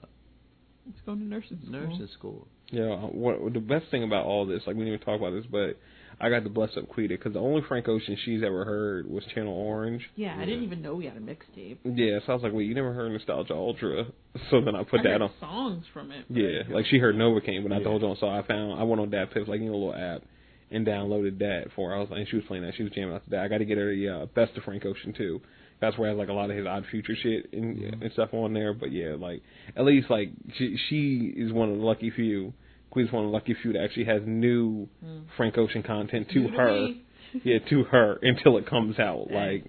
[0.86, 1.72] Let's go to nursing school.
[1.72, 2.48] nursing school.
[2.70, 5.44] Yeah, what the best thing about all this, like we didn't even talk about this,
[5.50, 5.78] but
[6.20, 9.24] I got to bless up Quita because the only Frank Ocean she's ever heard was
[9.34, 10.02] Channel Orange.
[10.16, 11.78] Yeah, I didn't even know we had a mixtape.
[11.84, 14.06] Yeah, so I was like, wait, you never heard Nostalgia Ultra?
[14.50, 15.30] So then I put I that heard on.
[15.40, 16.24] songs from it.
[16.28, 17.84] Yeah, like she heard Novacane, but I Yeah.
[17.84, 19.94] told you, so I found I went on that Piff, like you know, a little
[19.94, 20.22] app,
[20.70, 21.90] and downloaded that for.
[21.90, 21.96] her.
[21.96, 23.40] I was like, and she was playing that, she was jamming out to that.
[23.40, 25.40] I got to get her the uh, best of Frank Ocean too.
[25.80, 28.30] That's where I have like a lot of his odd future shit and, and stuff
[28.32, 28.74] on there.
[28.74, 29.42] But yeah, like
[29.76, 32.52] at least like she she is one of the lucky few.
[32.90, 35.24] Queen's one of the lucky few that actually has new Mm.
[35.36, 36.88] Frank Ocean content to New her.
[37.44, 39.30] yeah, to her until it comes out.
[39.30, 39.66] Like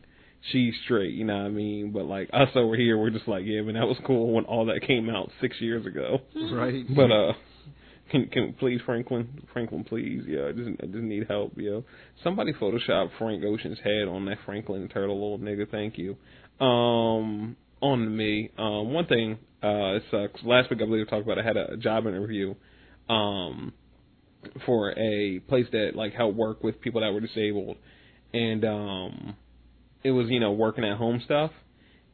[0.52, 1.92] she's straight, you know what I mean?
[1.92, 4.66] But like us over here, we're just like, yeah, man, that was cool when all
[4.68, 6.20] that came out six years ago.
[6.52, 6.86] Right.
[6.96, 7.34] But uh,
[8.10, 11.84] can can please Franklin, Franklin, please, yeah, I just I just need help, yo.
[12.23, 15.69] Somebody Photoshop Frank Ocean's head on that Franklin turtle, little nigga.
[15.69, 16.18] Thank you.
[16.65, 18.52] Um, on me.
[18.57, 20.44] Um, one thing, uh, it sucks.
[20.44, 22.56] Last week I believe I talked about I had a job interview,
[23.10, 23.73] um,
[24.65, 27.77] for a place that like helped work with people that were disabled,
[28.34, 29.36] and um,
[30.03, 31.52] it was you know working at home stuff,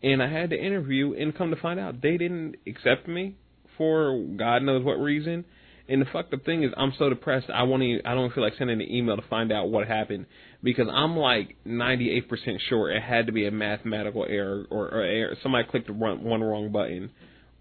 [0.02, 3.36] and I had to interview and come to find out they didn't accept me
[3.78, 5.46] for God knows what reason.
[5.88, 7.48] And the fucked up thing is, I'm so depressed.
[7.54, 7.84] I won't.
[7.84, 10.26] Even, I don't feel like sending an email to find out what happened
[10.64, 12.26] because I'm like 98%
[12.70, 15.36] sure it had to be a mathematical error or, or error.
[15.44, 17.12] somebody clicked the one, one wrong button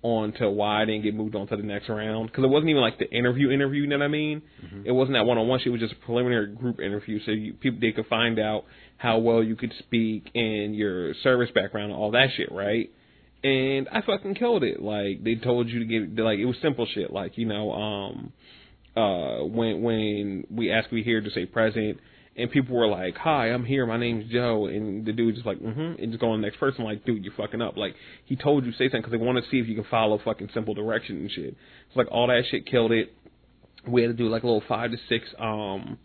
[0.05, 2.71] on to why I didn't get moved on to the next round because it wasn't
[2.71, 3.83] even like the interview interview.
[3.83, 4.43] You know what I mean?
[4.65, 4.83] Mm-hmm.
[4.87, 5.69] It wasn't that one on one shit.
[5.69, 8.65] It was just a preliminary group interview, so you, people they could find out
[8.99, 12.91] how well you could speak and your service background and all that shit, right?
[13.45, 14.83] And I fucking killed it.
[14.83, 17.13] Like they told you to get like it was simple shit.
[17.13, 18.33] Like you know, um,
[18.97, 22.01] uh, when when we asked we here to say present,
[22.37, 23.85] and people were like, "Hi, I'm here.
[23.85, 26.59] My name's Joe," and the dude just like, "Mm-hmm," and just go on the next
[26.59, 26.85] person.
[26.85, 27.77] Like, dude, you're fucking up.
[27.77, 27.95] Like
[28.25, 30.19] he told you to say something because they want to see if you can follow
[30.25, 31.55] fucking simple direction and shit.
[31.89, 33.13] It's like all that shit killed it.
[33.87, 35.99] We had to do like a little five to six um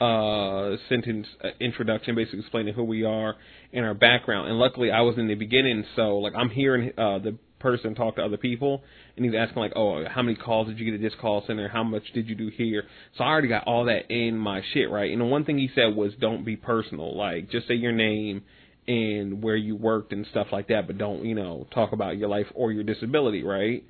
[0.00, 3.36] uh sentence uh, introduction basically explaining who we are
[3.72, 4.48] and our background.
[4.48, 8.16] And luckily I was in the beginning so like I'm hearing uh the person talk
[8.16, 8.82] to other people
[9.16, 11.68] and he's asking like oh how many calls did you get at this call center?
[11.68, 12.84] How much did you do here?
[13.18, 15.10] So I already got all that in my shit right?
[15.12, 17.16] And the one thing he said was don't be personal.
[17.16, 18.42] Like just say your name
[18.88, 22.28] and where you worked and stuff like that but don't you know talk about your
[22.28, 23.84] life or your disability right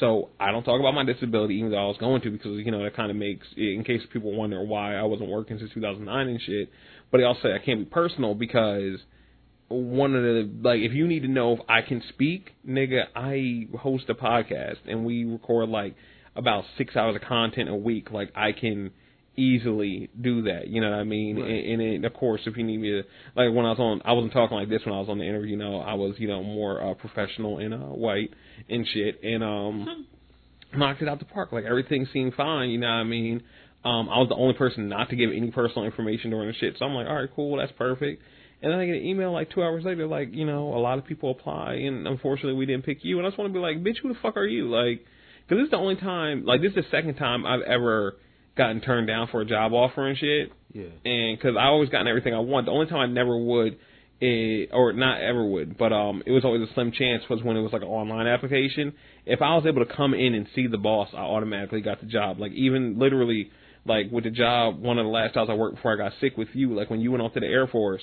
[0.00, 2.70] so I don't talk about my disability, even though I was going to, because you
[2.70, 6.28] know that kind of makes, in case people wonder why I wasn't working since 2009
[6.28, 6.70] and shit.
[7.12, 8.98] But I also say I can't be personal because
[9.68, 13.68] one of the like, if you need to know if I can speak, nigga, I
[13.78, 15.94] host a podcast and we record like
[16.34, 18.10] about six hours of content a week.
[18.10, 18.90] Like I can
[19.36, 20.68] easily do that.
[20.68, 21.38] You know what I mean?
[21.38, 21.50] Right.
[21.50, 23.02] And, and, of course, if you need me to,
[23.34, 25.24] like when I was on, I wasn't talking like this when I was on the
[25.24, 25.52] interview.
[25.52, 28.30] You know, I was you know more uh, professional and uh, white
[28.68, 30.06] and shit, and um,
[30.74, 31.52] knocked it out the park.
[31.52, 32.70] Like everything seemed fine.
[32.70, 33.42] You know what I mean?
[33.84, 36.76] Um, I was the only person not to give any personal information during the shit.
[36.78, 38.22] So I'm like, all right, cool, that's perfect.
[38.62, 40.96] And then I get an email like two hours later, like, you know, a lot
[40.96, 43.18] of people apply, and unfortunately we didn't pick you.
[43.18, 44.70] And I just want to be like, bitch, who the fuck are you?
[44.70, 45.04] Like,
[45.46, 48.16] because this is the only time, like, this is the second time I've ever
[48.56, 50.52] gotten turned down for a job offer and shit.
[50.72, 50.84] Yeah.
[51.04, 52.66] And because I always gotten everything I want.
[52.66, 53.78] The only time I never would,
[54.20, 57.56] eh, or not ever would, but um, it was always a slim chance was when
[57.56, 58.92] it was like an online application.
[59.26, 62.06] If I was able to come in and see the boss, I automatically got the
[62.06, 62.40] job.
[62.40, 63.50] Like even literally,
[63.84, 66.36] like with the job, one of the last jobs I worked before I got sick
[66.36, 68.02] with you, like when you went off to the Air Force,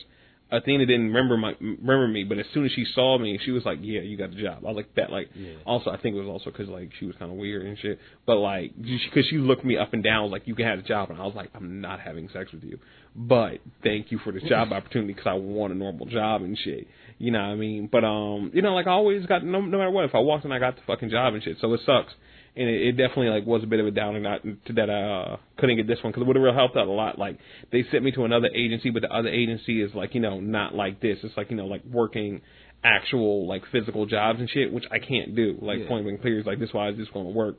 [0.52, 3.64] Athena didn't remember my remember me, but as soon as she saw me, she was
[3.66, 5.10] like, "Yeah, you got the job." I was like, that.
[5.10, 5.54] Like, Yeah.
[5.66, 8.00] also I think it was also because like she was kind of weird and shit,
[8.26, 11.10] but like because she looked me up and down, like, "You can have the job,"
[11.10, 12.80] and I was like, "I'm not having sex with you,
[13.16, 16.88] but thank you for this job opportunity because I want a normal job and shit."
[17.18, 17.88] You know what I mean?
[17.92, 20.44] But um, you know, like I always got no no matter what, if I walked
[20.44, 21.58] in, I got the fucking job and shit.
[21.62, 22.14] So it sucks
[22.56, 25.02] and it, it definitely like was a bit of a downer not to that I
[25.04, 27.18] uh, couldn't get this one because it would have really helped out a lot.
[27.18, 27.38] Like
[27.72, 30.76] they sent me to another agency, but the other agency is like you know not
[30.76, 31.18] like this.
[31.24, 32.42] It's like you know like working
[32.84, 35.58] actual like physical jobs and shit, which I can't do.
[35.62, 35.88] Like Yeah.
[35.88, 37.58] point blank clear, is like this why is this going to work?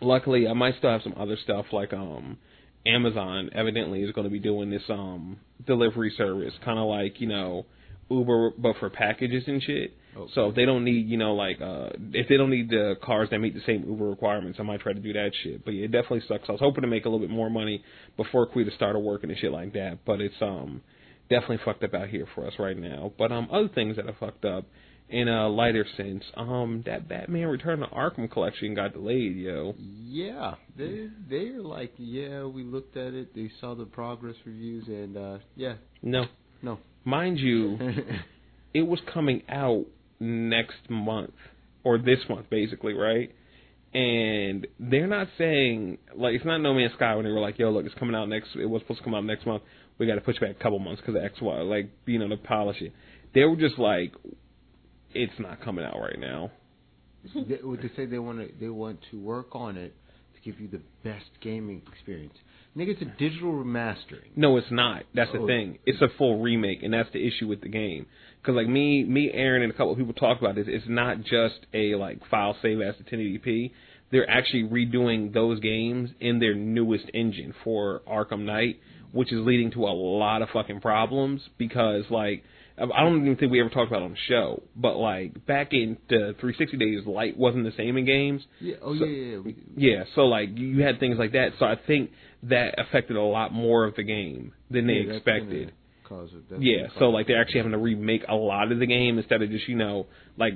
[0.00, 2.38] Luckily, I might still have some other stuff like um
[2.86, 5.36] Amazon evidently is going to be doing this um
[5.66, 7.66] delivery service, kind of like you know
[8.10, 9.94] Uber but for packages and shit.
[10.16, 10.30] Okay.
[10.34, 13.28] So if they don't need, you know, like uh if they don't need the cars
[13.30, 15.64] that meet the same Uber requirements, I might try to do that shit.
[15.64, 16.44] But yeah, it definitely sucks.
[16.48, 17.82] I was hoping to make a little bit more money
[18.16, 20.00] before Quita started working and shit like that.
[20.04, 20.82] But it's um
[21.30, 23.12] definitely fucked up out here for us right now.
[23.18, 24.66] But um other things that are fucked up
[25.08, 29.74] in a lighter sense, um that Batman Return to Arkham collection got delayed, yo.
[29.78, 33.34] Yeah, they they're like, yeah, we looked at it.
[33.34, 36.26] They saw the progress reviews, and uh yeah, No.
[36.60, 36.78] No.
[37.04, 37.78] Mind you,
[38.74, 39.86] it was coming out
[40.20, 41.34] next month
[41.84, 43.34] or this month basically, right?
[43.94, 47.70] And they're not saying like it's not No Man's Sky when they were like, "Yo,
[47.70, 48.48] look, it's coming out next.
[48.54, 49.62] It was supposed to come out next month.
[49.98, 52.28] We got to push back a couple months because of X, Y, like you know
[52.28, 52.92] to polish it."
[53.34, 54.14] They were just like,
[55.12, 56.50] "It's not coming out right now."
[57.34, 59.94] they, they say they want to they want to work on it
[60.34, 62.34] to give you the best gaming experience.
[62.76, 64.30] Nigga, it's a digital remastering.
[64.34, 65.04] No, it's not.
[65.14, 65.46] That's the Oh.
[65.46, 65.78] thing.
[65.84, 68.06] It's a full remake, and that's the issue with the game.
[68.40, 70.66] Because like me, me, Aaron, and a couple of people talk about this.
[70.68, 73.72] It's not just a like file save as to 1080p.
[74.10, 78.78] They're actually redoing those games in their newest engine for Arkham Knight,
[79.12, 81.46] which is leading to a lot of fucking problems.
[81.58, 82.42] Because like
[82.78, 85.72] I don't even think we ever talked about it on the show, but like back
[85.74, 88.42] in the 360 days, light wasn't the same in games.
[88.60, 88.76] Yeah.
[88.82, 89.38] Oh So- yeah, yeah.
[89.38, 91.52] We, Yeah, so like you had things like that.
[91.58, 92.10] So I think
[92.44, 95.72] that affected a lot more of the game than they yeah, expected.
[96.58, 99.50] Yeah, so like they're actually having to remake a lot of the game instead of
[99.50, 100.06] just you know
[100.36, 100.54] like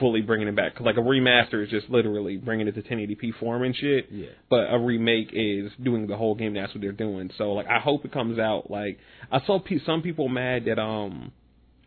[0.00, 0.74] fully bringing it back.
[0.74, 4.08] 'Cause, like a remaster is just literally bringing it to 1080p form and shit.
[4.10, 4.26] Yeah.
[4.50, 6.54] But a remake is doing the whole game.
[6.54, 7.30] That's what they're doing.
[7.38, 8.70] So like I hope it comes out.
[8.70, 8.98] Like
[9.30, 11.30] I saw pe- some people mad that um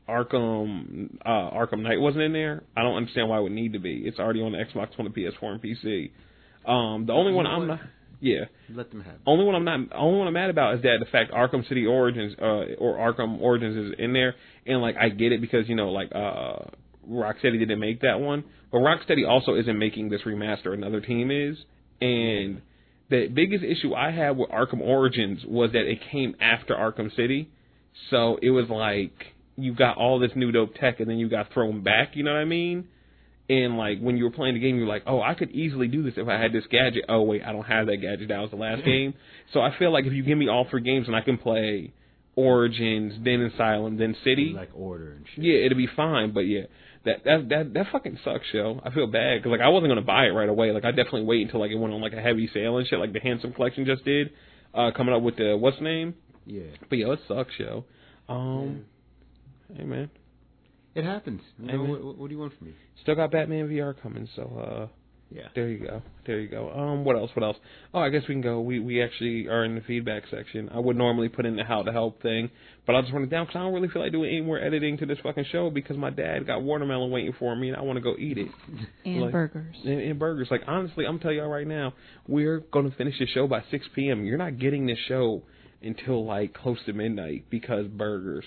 [0.07, 2.63] Arkham uh Arkham Knight wasn't in there.
[2.75, 4.03] I don't understand why it would need to be.
[4.05, 6.11] It's already on the Xbox One, the PS4, and PC.
[6.65, 7.67] Um, the only You one I'm what?
[7.67, 7.79] not.
[8.19, 8.45] Yeah.
[8.73, 9.15] Let them have.
[9.15, 9.21] It.
[9.25, 11.85] Only one I'm not only one I'm mad about is that the fact Arkham City
[11.85, 14.35] Origins uh or Arkham Origins is in there
[14.65, 16.65] and like I get it because you know like uh
[17.09, 20.73] Rocksteady didn't make that one, but Rocksteady also isn't making this remaster.
[20.73, 21.57] Another team is,
[22.01, 22.61] and
[23.09, 27.49] the biggest issue I had with Arkham Origins was that it came after Arkham City,
[28.09, 29.13] so it was like
[29.55, 32.15] you got all this new dope tech and then you got thrown back.
[32.15, 32.89] You know what I mean?
[33.49, 36.03] And like when you were playing the game, you're like, oh, I could easily do
[36.03, 37.05] this if I had this gadget.
[37.07, 38.27] Oh wait, I don't have that gadget.
[38.27, 39.13] That was the last game.
[39.53, 41.93] So I feel like if you give me all three games and I can play
[42.35, 45.45] Origins, then Asylum, then City, like order and shit.
[45.45, 46.33] yeah, it'll be fine.
[46.33, 46.63] But yeah,
[47.05, 48.81] that that that that fucking sucks, yo.
[48.83, 50.71] I feel bad because like I wasn't gonna buy it right away.
[50.71, 52.99] Like I definitely wait until like it went on like a heavy sale and shit,
[52.99, 54.31] like the Handsome Collection just did,
[54.73, 56.13] uh, coming up with the what's name.
[56.45, 56.63] Yeah.
[56.89, 57.85] But yo, it sucks, yo.
[58.29, 58.85] Um,
[59.75, 60.11] hey man,
[60.97, 61.41] It happens.
[61.59, 62.73] You know, what, what do you want from me?
[63.03, 64.87] still got Batman VR coming, so uh.
[65.29, 65.49] Yeah.
[65.55, 66.01] There you go.
[66.25, 66.71] There you go.
[66.71, 67.29] Um, what else?
[67.33, 67.57] What else?
[67.93, 68.61] Oh, I guess we can go.
[68.61, 70.69] We we actually are in the feedback section.
[70.73, 72.49] I would normally put in the how to help thing,
[72.85, 74.57] but I'll just run it down because I don't really feel like doing any more
[74.57, 77.81] editing to this fucking show because my dad got watermelon waiting for me and I
[77.81, 78.47] want to go eat it.
[79.05, 79.75] And Like- burgers.
[79.83, 80.47] And, and burgers.
[80.49, 81.93] Like honestly, I'm telling y'all right now,
[82.25, 84.23] we're gonna finish the show by 6 p.m.
[84.23, 85.43] You're not getting this show
[85.81, 88.45] until like close to midnight because burgers.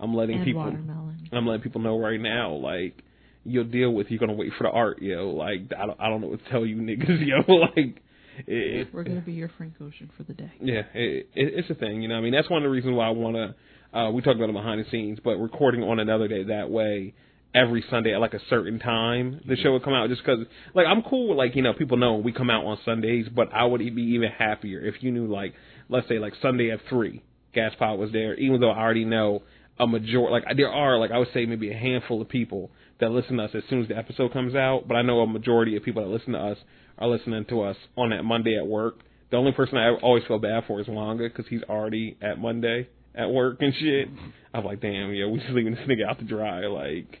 [0.00, 0.62] I'm letting And people.
[0.62, 1.28] watermelon.
[1.32, 3.02] I'm letting people know right now, like
[3.44, 4.08] you'll deal with.
[4.10, 5.30] You're gonna wait for the art, yo.
[5.30, 7.42] Like I don't, I don't know what to tell you niggas, yo.
[7.76, 8.02] Like
[8.46, 10.52] it, We're gonna be your Frank Ocean for the day.
[10.60, 12.02] yeah, it, it, it's a thing.
[12.02, 13.98] You know, I mean, that's one of the reasons why I want to.
[13.98, 17.14] Uh, we talked about it behind the scenes, but recording on another day that way.
[17.54, 20.44] Every Sunday at like a certain time, the show would come out just because,
[20.74, 23.48] like, I'm cool with like you know people know we come out on Sundays, but
[23.54, 25.54] I would be even happier if you knew like,
[25.88, 27.22] let's say like Sunday at three,
[27.56, 29.42] GATSPOD was there, even though I already know
[29.80, 33.10] a major like there are like I would say maybe a handful of people that
[33.10, 35.76] listen to us as soon as the episode comes out, but I know a majority
[35.76, 36.58] of people that listen to us
[36.98, 39.00] are listening to us on that Monday at work.
[39.30, 42.88] The only person I always feel bad for is Wanga because he's already at Monday
[43.14, 44.08] at work and shit.
[44.54, 46.66] I'm like, damn, yo, we just leaving this nigga out to dry.
[46.66, 47.20] Like,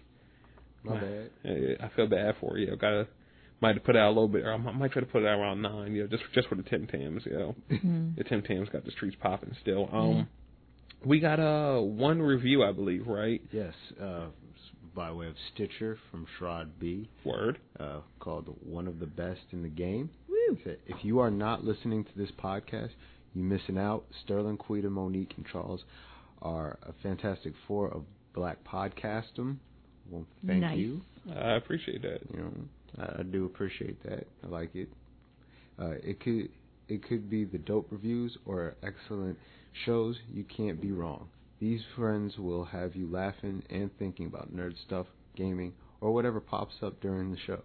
[0.82, 1.30] My bad.
[1.80, 2.74] I feel bad for you.
[2.76, 3.06] Gotta
[3.60, 5.40] might have put out a little bit, or I might try to put it out
[5.40, 7.54] around nine, You know, just just for the Tim Tams, yo.
[7.70, 8.16] Mm.
[8.16, 9.88] The Tim Tams got the streets popping still.
[9.92, 10.28] Um,
[11.04, 13.42] we got uh one review, I believe, right?
[13.52, 13.74] Yes.
[14.00, 14.26] Uh,
[14.94, 17.58] by way of Stitcher from Shrod B, Word.
[17.78, 20.58] uh, called "One of the Best in the Game." Woo.
[20.64, 22.90] If you are not listening to this podcast,
[23.34, 24.04] you're missing out.
[24.24, 25.82] Sterling, Quita, Monique, and Charles
[26.42, 28.02] are a fantastic four of
[28.34, 29.56] Black Podcastum.
[30.10, 30.78] Well, thank Nice.
[30.78, 31.02] you.
[31.32, 32.20] I appreciate that.
[32.32, 32.52] You know,
[32.98, 34.26] I, I do appreciate that.
[34.42, 34.88] I like it.
[35.78, 36.48] Uh, it could
[36.88, 39.38] it could be the dope reviews or excellent
[39.84, 40.16] shows.
[40.32, 41.28] You can't be wrong.
[41.60, 46.74] These friends will have you laughing and thinking about nerd stuff, gaming, or whatever pops
[46.82, 47.62] up during the show.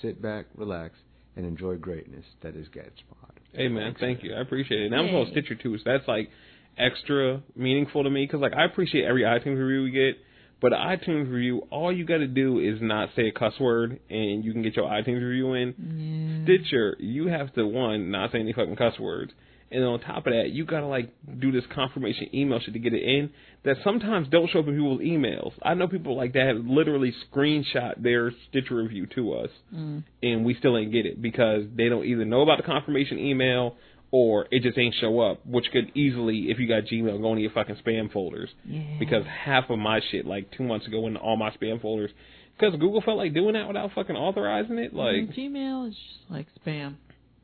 [0.00, 0.94] Sit back, relax,
[1.36, 3.32] and enjoy greatness that is GATSPOD.
[3.52, 4.34] Hey man, thank you.
[4.34, 4.86] I appreciate it.
[4.86, 5.14] And I'm Yay.
[5.14, 6.30] on Stitcher too, so that's like
[6.78, 10.16] extra meaningful to me because like I appreciate every iTunes review we get,
[10.60, 14.44] but iTunes review, all you got to do is not say a cuss word, and
[14.44, 15.74] you can get your iTunes review in.
[15.76, 16.44] Yeah.
[16.44, 19.32] Stitcher, you have to one not say any fucking cuss words,
[19.72, 22.92] and on top of that, you gotta like do this confirmation email shit to get
[22.94, 23.30] it in.
[23.64, 25.52] That sometimes don't show up in people's emails.
[25.62, 30.02] I know people like that have literally screenshot their Stitcher review to us, Mm.
[30.22, 33.76] and we still ain't get it because they don't either know about the confirmation email
[34.10, 37.40] or it just ain't show up, which could easily, if you got Gmail, go into
[37.42, 38.50] your fucking spam folders.
[38.66, 38.82] Yeah.
[38.98, 42.10] Because half of my shit, like two months ago, went into all my spam folders.
[42.58, 44.92] Because Google felt like doing that without fucking authorizing it.
[44.92, 46.96] Like, Mm, Gmail is just like spam.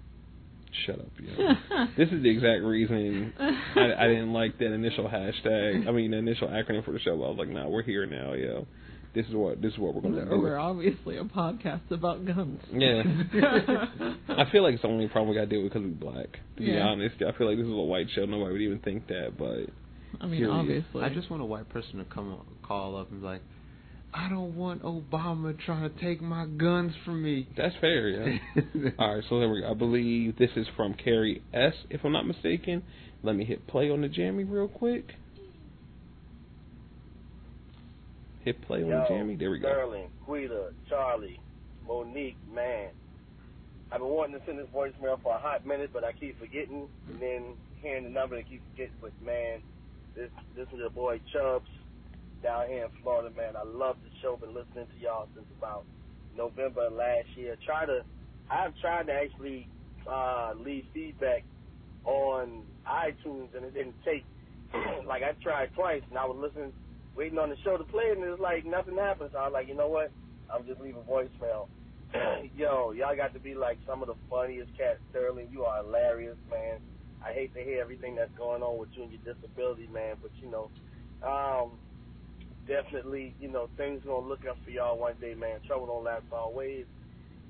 [0.85, 1.85] Shut up, yo.
[1.97, 5.87] this is the exact reason I, I didn't like that initial hashtag.
[5.87, 7.11] I mean, the initial acronym for the show.
[7.13, 8.67] I was like, nah, we're here now, yo.
[9.15, 10.39] This is what this is what we're gonna do.
[10.39, 12.61] We're obviously a podcast about guns.
[12.71, 13.01] Yeah.
[14.29, 16.33] I feel like it's the only problem we got to deal with because we're black.
[16.57, 18.25] To be honest, I feel like this is a white show.
[18.25, 19.73] Nobody would even think that, but
[20.21, 21.03] I mean, obviously.
[21.03, 23.41] I just want a white person to come call up and be like,
[24.17, 27.47] I don't want Obama trying to take my guns from me.
[27.55, 28.09] that's fair.
[28.09, 28.37] Yeah.
[28.99, 29.69] All right, so there we go.
[29.69, 31.73] I believe this is from Carrie S.
[31.89, 32.83] If I'm not mistaken.
[33.23, 35.11] Let me hit play on the jammy real quick.
[38.43, 39.35] Hit play on the jammy.
[39.35, 39.67] There we go.
[39.69, 41.39] Sterling, Quita, Charlie,
[41.87, 42.89] Monique, man.
[43.91, 46.87] I've been wanting to send this voicemail for a hot minute, but I keep forgetting,
[47.09, 48.95] and then hearing the number and keep forgetting.
[49.01, 49.61] But man,
[50.15, 51.69] this this is your boy Chubbs
[52.47, 53.59] down here in Florida, man.
[53.59, 54.39] I love the show.
[54.39, 55.83] Been listening to y'all since about
[56.31, 57.59] November last year.
[57.67, 58.07] Try to,
[58.47, 59.67] I've tried to actually
[60.07, 61.43] uh, leave feedback
[62.05, 64.23] on iTunes, and it didn't take.
[65.07, 66.71] like I tried twice, and I was listening
[67.19, 69.31] waiting on the show to play, and it's like nothing happens.
[69.35, 70.07] So I was like, you know what?
[70.47, 71.67] I'm just leaving voicemail.
[72.55, 75.51] Yo, y'all got to be like some of the funniest cats, Sterling.
[75.51, 76.79] You are hilarious, man.
[77.19, 80.31] I hate to hear everything that's going on with you and your disability, man, but
[80.39, 80.71] you know,
[81.27, 81.75] um,
[82.67, 85.59] definitely, you know, things gonna look up for y'all one day, man.
[85.65, 86.85] Trouble don't last always.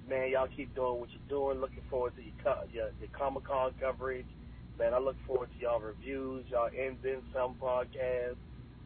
[0.08, 1.60] Man, y'all keep doing what you're doing.
[1.60, 2.34] Looking forward to your
[2.72, 4.30] your, your Comic Con coverage.
[4.80, 8.40] Man, I look forward to y'all reviews, y'all then some podcasts.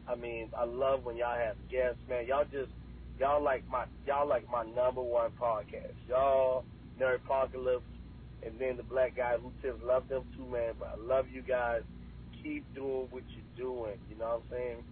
[0.08, 2.26] I mean, I love when y'all have guests, man.
[2.26, 2.72] Y'all just
[3.20, 5.94] y'all like my y'all like my number one podcast.
[6.08, 6.64] Y'all
[6.98, 7.84] Nerd Apocalypse
[8.44, 10.74] and then the black guy who tips love them too, man.
[10.78, 11.82] But I love you guys.
[12.42, 13.98] Keep doing what you're doing.
[14.10, 14.82] You know what I'm saying?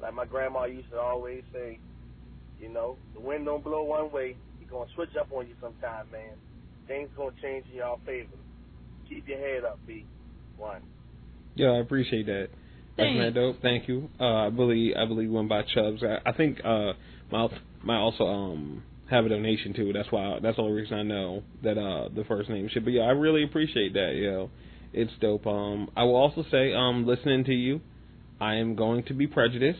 [0.00, 1.78] Like my grandma used to always say,
[2.60, 4.36] you know, the wind don't blow one way.
[4.60, 6.36] It's gonna switch up on you sometime, man.
[6.86, 8.36] Things gonna change in y'all favor.
[9.08, 10.04] Keep your head up, B.
[10.56, 10.80] One.
[11.54, 12.48] Yeah, I appreciate that.
[12.96, 13.18] That's Thanks.
[13.18, 13.62] mad dope.
[13.62, 14.08] Thank you.
[14.18, 16.02] Uh, I believe I believe went by Chubbs.
[16.02, 16.92] I, I think uh,
[17.30, 17.50] might
[17.82, 19.92] might also um have a donation too.
[19.92, 22.84] That's why that's the only reason I know that uh the first name should.
[22.84, 24.14] But yeah, I really appreciate that.
[24.16, 24.50] Yo,
[24.92, 25.46] it's dope.
[25.46, 27.80] Um, I will also say um listening to you,
[28.40, 29.78] I am going to be prejudiced.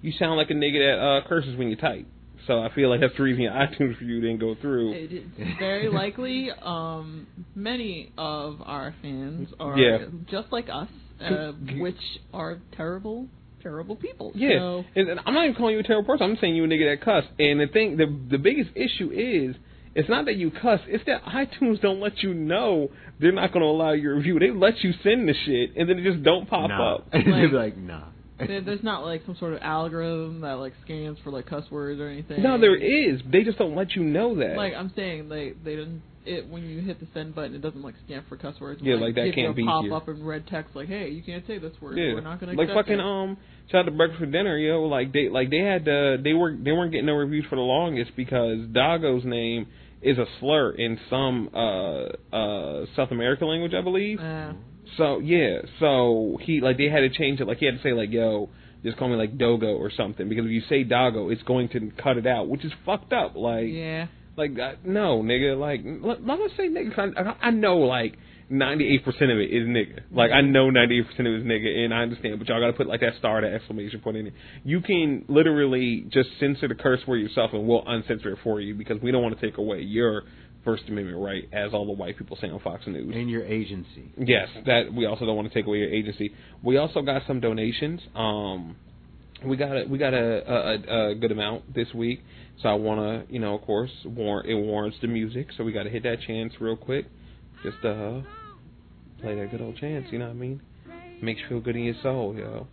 [0.00, 2.06] You sound like a nigga that uh curses when you type.
[2.46, 4.92] So I feel like that's the reason your iTunes review didn't go through.
[4.94, 5.24] It is
[5.58, 10.06] very likely um, many of our fans are Yeah.
[10.30, 10.88] just like us,
[11.20, 11.94] uh, which
[12.34, 13.28] are terrible,
[13.62, 14.32] terrible people.
[14.34, 16.28] Yeah, So, and, and I'm not even calling you a terrible person.
[16.30, 17.24] I'm saying you a nigga that cuss.
[17.38, 19.54] And the thing, the the biggest issue is,
[19.94, 20.80] it's not that you cuss.
[20.86, 22.90] It's that iTunes don't let you know
[23.20, 24.38] they're not going to allow your review.
[24.38, 26.94] They let you send the shit, and then it just don't pop nah.
[26.94, 27.08] up.
[27.12, 28.04] They'd be like, nah.
[28.38, 32.08] there's not like some sort of algorithm that like scans for like cuss words or
[32.08, 32.42] anything.
[32.42, 33.20] No, there is.
[33.30, 34.56] They just don't let you know that.
[34.56, 36.02] Like I'm saying, they they didn't.
[36.24, 38.80] It when you hit the send button, it doesn't like scan for cuss words.
[38.82, 39.94] Yeah, like that give can't a be pop here.
[39.94, 41.98] up in red text like, hey, you can't say this word.
[41.98, 42.68] yeah, We're not gonna get it.
[42.68, 43.04] like fucking it.
[43.04, 43.36] um,
[43.70, 44.84] shout out to breakfast for dinner, yo.
[44.84, 47.62] Like they like they had uh, they were they weren't getting no reviews for the
[47.62, 49.66] longest because Dago's name
[50.02, 52.04] is a slur in some uh
[52.34, 54.18] uh South American language, I believe.
[54.18, 54.52] Uh,
[54.98, 57.46] So yeah, so he like they had to change it.
[57.46, 58.50] Like he had to say like, "Yo,
[58.82, 61.92] just call me like Dogo or something," because if you say Dago, it's going to
[62.02, 63.34] cut it out, which is fucked up.
[63.34, 64.08] Like, yeah.
[64.36, 65.58] like uh, no, nigga.
[65.58, 66.98] Like let, let us say nigga.
[67.16, 68.16] I, I know like
[68.52, 70.00] 98% of it is nigga.
[70.10, 72.86] Like I know 98% of it is nigga, and I understand, but y'all gotta put
[72.86, 74.34] like that star, that exclamation point in it.
[74.62, 78.74] You can literally just censor the curse word yourself, and we'll uncensor it for you
[78.74, 80.24] because we don't want to take away your
[80.64, 83.14] First Amendment right, as all the white people say on Fox News.
[83.16, 84.12] And your agency.
[84.16, 86.32] Yes, that we also don't want to take away your agency.
[86.62, 88.00] We also got some donations.
[88.14, 88.76] Um,
[89.44, 92.20] we got a, we got a, a, a good amount this week,
[92.62, 95.48] so I want to, you know, of course, warrant it warrants the music.
[95.56, 97.06] So we got to hit that chance real quick.
[97.64, 98.20] Just uh,
[99.22, 100.06] play that good old chance.
[100.10, 100.60] You know what I mean?
[101.22, 102.66] Makes you feel good in your soul, yo.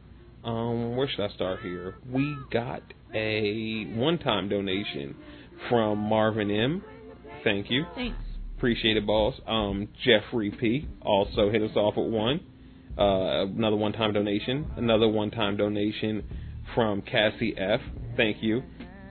[0.43, 1.95] Um, where should I start here?
[2.11, 2.81] We got
[3.13, 5.15] a one-time donation
[5.69, 6.83] from Marvin M.
[7.43, 7.85] Thank you.
[7.95, 8.17] Thanks.
[8.57, 9.35] Appreciate it, boss.
[9.47, 10.87] Um, Jeffrey P.
[11.01, 12.41] also hit us off with one.
[12.97, 14.69] Uh, another one-time donation.
[14.75, 16.23] Another one-time donation
[16.75, 17.79] from Cassie F.
[18.17, 18.63] Thank you.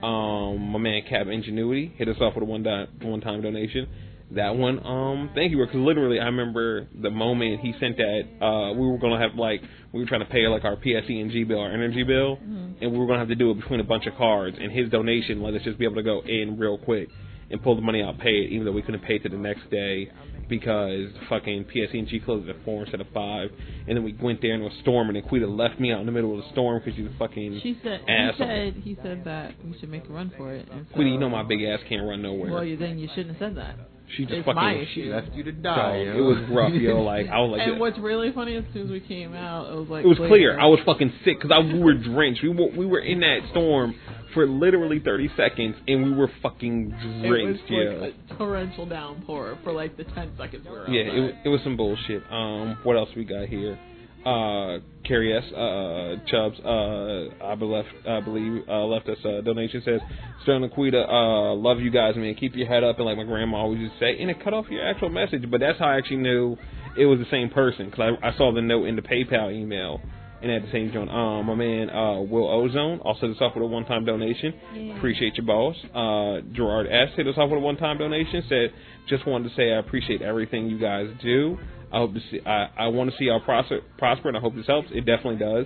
[0.03, 2.63] Um, my man Cap Ingenuity hit us off with a one
[3.01, 3.87] one-time donation.
[4.31, 8.21] That one, um, thank you, because literally I remember the moment he sent that.
[8.45, 9.61] Uh, we were gonna have like
[9.91, 12.83] we were trying to pay like our PSE&G bill, our energy bill, Mm-hmm.
[12.83, 14.55] and we were gonna have to do it between a bunch of cards.
[14.61, 17.09] And his donation let us just be able to go in real quick
[17.49, 19.37] and pull the money out, pay it, even though we couldn't pay it to the
[19.37, 20.11] next day
[20.47, 23.49] because fucking PSE&G closed at four instead of five.
[23.87, 26.05] And then we went there and it was storming, and Quita left me out in
[26.07, 28.47] the middle of the storm because she's a fucking She said asshole.
[28.47, 30.67] he said he said that we should make a run for it.
[30.71, 32.51] And so, Quita, you know my big ass can't run nowhere.
[32.51, 33.75] Well, you, then you shouldn't have said that.
[34.15, 35.11] She just it's fucking my issue.
[35.13, 35.97] left you to Dog, die.
[35.97, 37.01] it was rough, yo.
[37.09, 39.75] Like I was like, and what's really funny as soon as we came out, it
[39.75, 40.59] was like it was clear.
[40.59, 42.41] I was fucking sick because I we were drenched.
[42.43, 43.95] We were we were in that storm
[44.33, 46.91] for literally thirty seconds, and we were fucking
[47.23, 47.67] It was drenched.
[47.69, 50.93] Yeah, a torrential downpour for like the ten seconds we were outside.
[50.93, 51.01] yeah.
[51.13, 52.23] It was, it was some bullshit.
[52.31, 53.77] Um, what else we got here?
[54.25, 55.43] Uh, Carrie S.
[55.53, 56.59] Uh, Chubbs.
[56.59, 59.81] Uh, I believe I believe uh, left us a donation.
[59.83, 60.01] Says
[60.43, 61.07] Sterling Quita.
[61.09, 62.35] Uh, love you guys, man.
[62.35, 64.53] Keep your head up, and like my grandma always used to say, and it cut
[64.53, 65.49] off your actual message.
[65.49, 66.57] But that's how I actually knew
[66.97, 70.01] it was the same person because I, I saw the note in the PayPal email.
[70.41, 73.55] And at the same joint, um, my man uh, Will Ozone also hit us off
[73.55, 74.53] with a one-time donation.
[74.73, 74.95] Yeah.
[74.95, 75.75] Appreciate your boss.
[75.93, 78.41] Uh, Gerard S hit us off with a one-time donation.
[78.47, 78.71] Said,
[79.09, 81.57] just wanted to say I appreciate everything you guys do.
[81.91, 82.39] I hope to see.
[82.45, 84.89] I, I want to see y'all prosper, prosper, and I hope this helps.
[84.91, 85.65] It definitely does.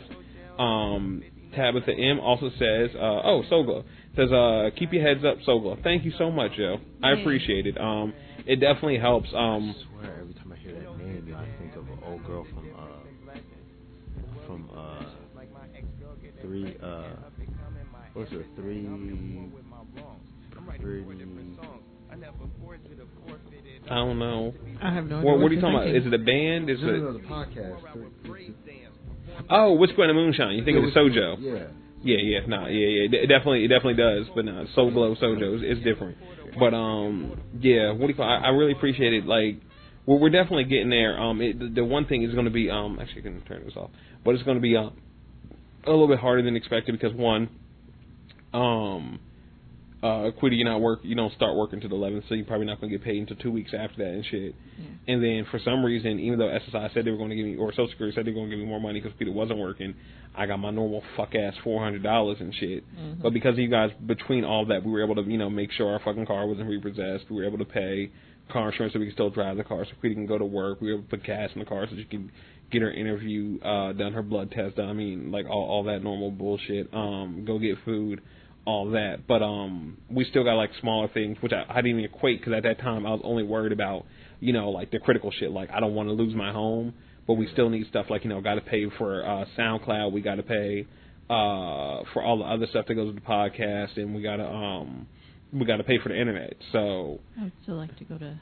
[0.58, 1.24] Um,
[1.56, 3.84] Tabitha M also says, uh, oh, Sogla
[4.16, 5.82] says, uh, keep your heads up, Sogla.
[5.84, 6.78] Thank you so much, Joe.
[7.04, 7.80] I appreciate it.
[7.80, 8.14] Um,
[8.46, 9.30] it definitely helps.
[9.36, 12.26] Um, I swear, every time I hear that name, yo, I think of an old
[12.26, 13.04] girl from uh
[14.48, 15.04] from uh
[16.42, 17.16] three uh
[18.14, 18.86] what's it three
[20.80, 21.06] three
[23.90, 24.54] I don't know.
[24.82, 25.30] I have no idea.
[25.30, 25.96] What, what are you you're talking about?
[25.96, 26.70] Is it a band?
[26.70, 27.00] Is no, no, it?
[27.00, 27.82] no, the podcast.
[29.50, 30.56] Oh, Whiskey and the Moonshine.
[30.56, 31.38] You think Yeah, of the Sojo?
[31.40, 31.68] Yeah.
[32.06, 33.20] Yeah, yeah, nah, yeah, yeah.
[33.24, 34.28] It definitely, it definitely does.
[34.36, 36.18] But nah, Soul Glow Sojo is it's different.
[36.60, 38.30] But um, yeah, what do you call?
[38.30, 39.26] I, I really appreciate it.
[39.26, 39.62] Like,
[40.06, 41.18] we're, we're definitely getting there.
[41.18, 43.64] Um, it, the, the one thing is going to be um, actually, I can turn
[43.64, 43.90] this off,
[44.26, 44.90] but it's going to be uh,
[45.86, 47.50] a little bit harder than expected because one,
[48.54, 49.20] um,
[50.04, 52.66] uh, Quiddy, you not work, you don't start working until the 11th, so you're probably
[52.66, 54.54] not going to get paid until two weeks after that and shit.
[54.78, 55.14] Yeah.
[55.14, 57.56] And then for some reason, even though SSI said they were going to give me,
[57.56, 59.60] or Social Security said they were going to give me more money because Peter wasn't
[59.60, 59.94] working,
[60.36, 62.84] I got my normal fuck ass four hundred dollars and shit.
[63.00, 63.22] Mhm.
[63.22, 65.72] But because of you guys, between all that, we were able to, you know, make
[65.72, 67.30] sure our fucking car wasn't repossessed.
[67.30, 68.12] We were able to pay
[68.50, 70.82] car insurance so we could still drive the car, so Peter can go to work.
[70.82, 72.30] We were able to put gas in the car so she can
[72.72, 74.90] get her interview uh done, her blood test done.
[74.90, 76.94] I mean, like all all that normal bullshit.
[76.94, 78.22] Um, go get food
[78.66, 79.28] all that.
[79.28, 82.54] But um, we still got like smaller things, which I, I didn't even equate because
[82.54, 84.06] at that time I was only worried about,
[84.40, 85.52] you know, like the critical shit.
[85.52, 86.94] Like I don't want to lose my home,
[87.28, 90.12] but we still need stuff like you know, got to pay for uh, SoundCloud.
[90.12, 90.88] We got to pay
[91.30, 94.46] uh for all the other stuff that goes with the podcast, and we got to
[94.46, 95.08] um,
[95.52, 96.56] we got to pay for the internet.
[96.72, 98.40] So I would still like to go to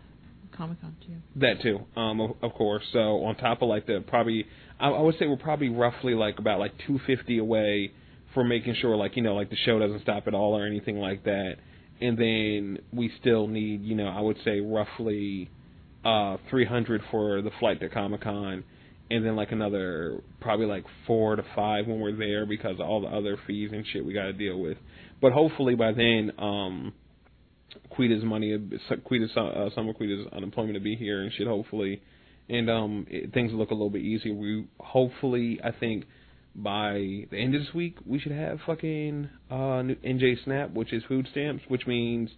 [0.56, 1.14] Comic Con too.
[1.38, 2.84] that too, um, of, of course.
[2.94, 4.45] So on top of like the probably,
[4.80, 7.92] I, I would say we're probably roughly like about like two fifty away
[8.34, 10.98] for making sure like you know like the show doesn't stop at all or anything
[10.98, 11.56] like that.
[12.00, 15.50] And then we still need you know I would say roughly
[16.03, 18.64] uh three hundred for the flight to Comic Con,
[19.10, 23.01] and then like another probably like four to five when we're there because of all
[23.01, 24.77] the other fees and shit we got to deal with.
[25.22, 26.32] But hopefully by then.
[26.38, 26.93] um
[27.90, 28.58] Quita's money,
[29.06, 31.48] Quita's uh, summer Quita's unemployment to be here and shit.
[31.48, 32.01] Hopefully,
[32.50, 34.34] and um, it, things look a little bit easier.
[34.34, 36.06] We hopefully, I think
[36.56, 40.92] by the end of this week, we should have fucking uh new NJ Snap, which
[40.94, 42.30] is food stamps, which means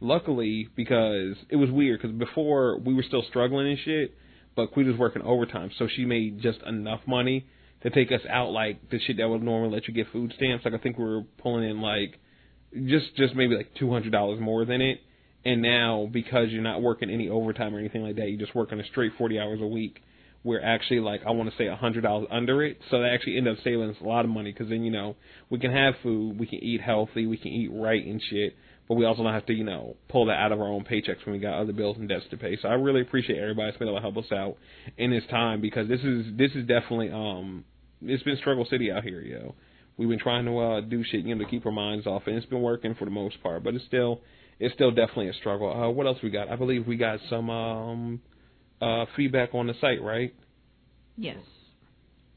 [0.00, 4.14] luckily because it was weird because before we were still struggling and shit,
[4.56, 7.46] but Quita's working overtime, so she made just enough money
[7.82, 10.64] to take us out like the shit that would normally let you get food stamps.
[10.64, 12.18] Like I think we were pulling in like
[12.86, 15.00] just just maybe like two hundred dollars more than it,
[15.44, 18.80] And now because you're not working any overtime or anything like that, you're just working
[18.80, 20.02] a straight 40 hours a week.
[20.42, 23.36] We're actually like I want to say a hundred dollars under it, so that actually
[23.36, 25.16] end up saving us a lot of money because then you know
[25.50, 28.54] we can have food, we can eat healthy, we can eat right and shit,
[28.88, 31.24] but we also don't have to you know pull that out of our own paychecks
[31.26, 32.56] when we got other bills and debts to pay.
[32.60, 34.56] So I really appreciate everybody that's been able to help us out
[34.96, 37.64] in this time because this is this is definitely um
[38.02, 39.54] it's been struggle city out here, yo.
[39.96, 42.36] We've been trying to uh, do shit, you know, to keep our minds off, and
[42.36, 43.62] it's been working for the most part.
[43.62, 44.20] But it's still,
[44.58, 45.70] it's still definitely a struggle.
[45.70, 46.48] Uh, what else we got?
[46.48, 48.20] I believe we got some um,
[48.80, 50.34] uh, feedback on the site, right?
[51.16, 51.38] Yes.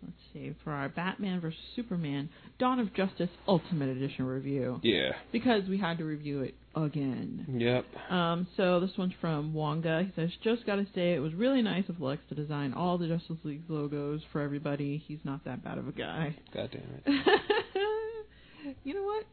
[0.02, 0.56] Let's see.
[0.64, 4.80] For our Batman vs Superman Dawn of Justice Ultimate Edition review.
[4.84, 5.12] Yeah.
[5.32, 7.46] Because we had to review it again.
[7.58, 8.12] Yep.
[8.12, 10.04] Um, so this one's from Wonga.
[10.04, 13.08] He says, "Just gotta say, it was really nice of Lex to design all the
[13.08, 15.04] Justice League logos for everybody.
[15.08, 17.42] He's not that bad of a guy." God damn it.
[18.84, 19.26] you know what?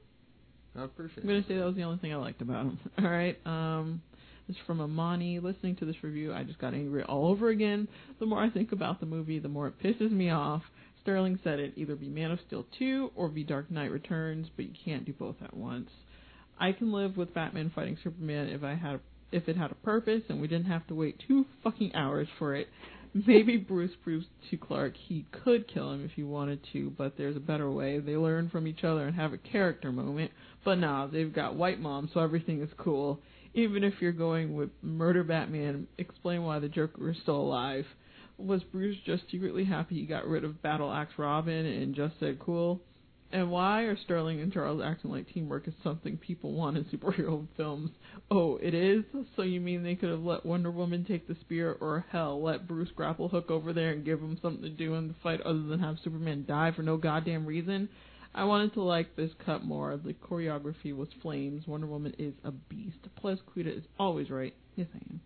[0.76, 2.78] I appreciate I'm gonna say that was the only thing I liked about him.
[2.98, 3.38] All right.
[3.44, 4.02] Um,
[4.50, 5.38] is from Amani.
[5.38, 7.88] Listening to this review, I just got angry all over again.
[8.18, 10.62] The more I think about the movie, the more it pisses me off.
[11.02, 14.66] Sterling said it either be Man of Steel 2 or be Dark Knight Returns, but
[14.66, 15.88] you can't do both at once.
[16.58, 19.00] I can live with Batman fighting Superman if I had
[19.32, 22.54] if it had a purpose and we didn't have to wait two fucking hours for
[22.54, 22.68] it.
[23.26, 27.36] Maybe Bruce proves to Clark he could kill him if he wanted to, but there's
[27.36, 27.98] a better way.
[27.98, 30.32] They learn from each other and have a character moment.
[30.64, 33.20] But nah, they've got white mom, so everything is cool.
[33.54, 37.84] Even if you're going with murder Batman, explain why the Joker is still alive.
[38.38, 42.38] Was Bruce just secretly happy he got rid of Battle Axe Robin and just said
[42.38, 42.80] cool?
[43.32, 47.46] And why are Sterling and Charles acting like teamwork is something people want in superhero
[47.56, 47.90] films?
[48.30, 49.04] Oh, it is?
[49.36, 52.66] So you mean they could have let Wonder Woman take the spear, or hell, let
[52.66, 55.62] Bruce grapple hook over there and give him something to do in the fight other
[55.62, 57.88] than have Superman die for no goddamn reason?
[58.34, 59.96] I wanted to like this cut more.
[59.96, 61.66] The choreography was flames.
[61.66, 62.98] Wonder Woman is a beast.
[63.16, 64.54] Plus, Quita is always right.
[64.76, 65.20] Yes, I am.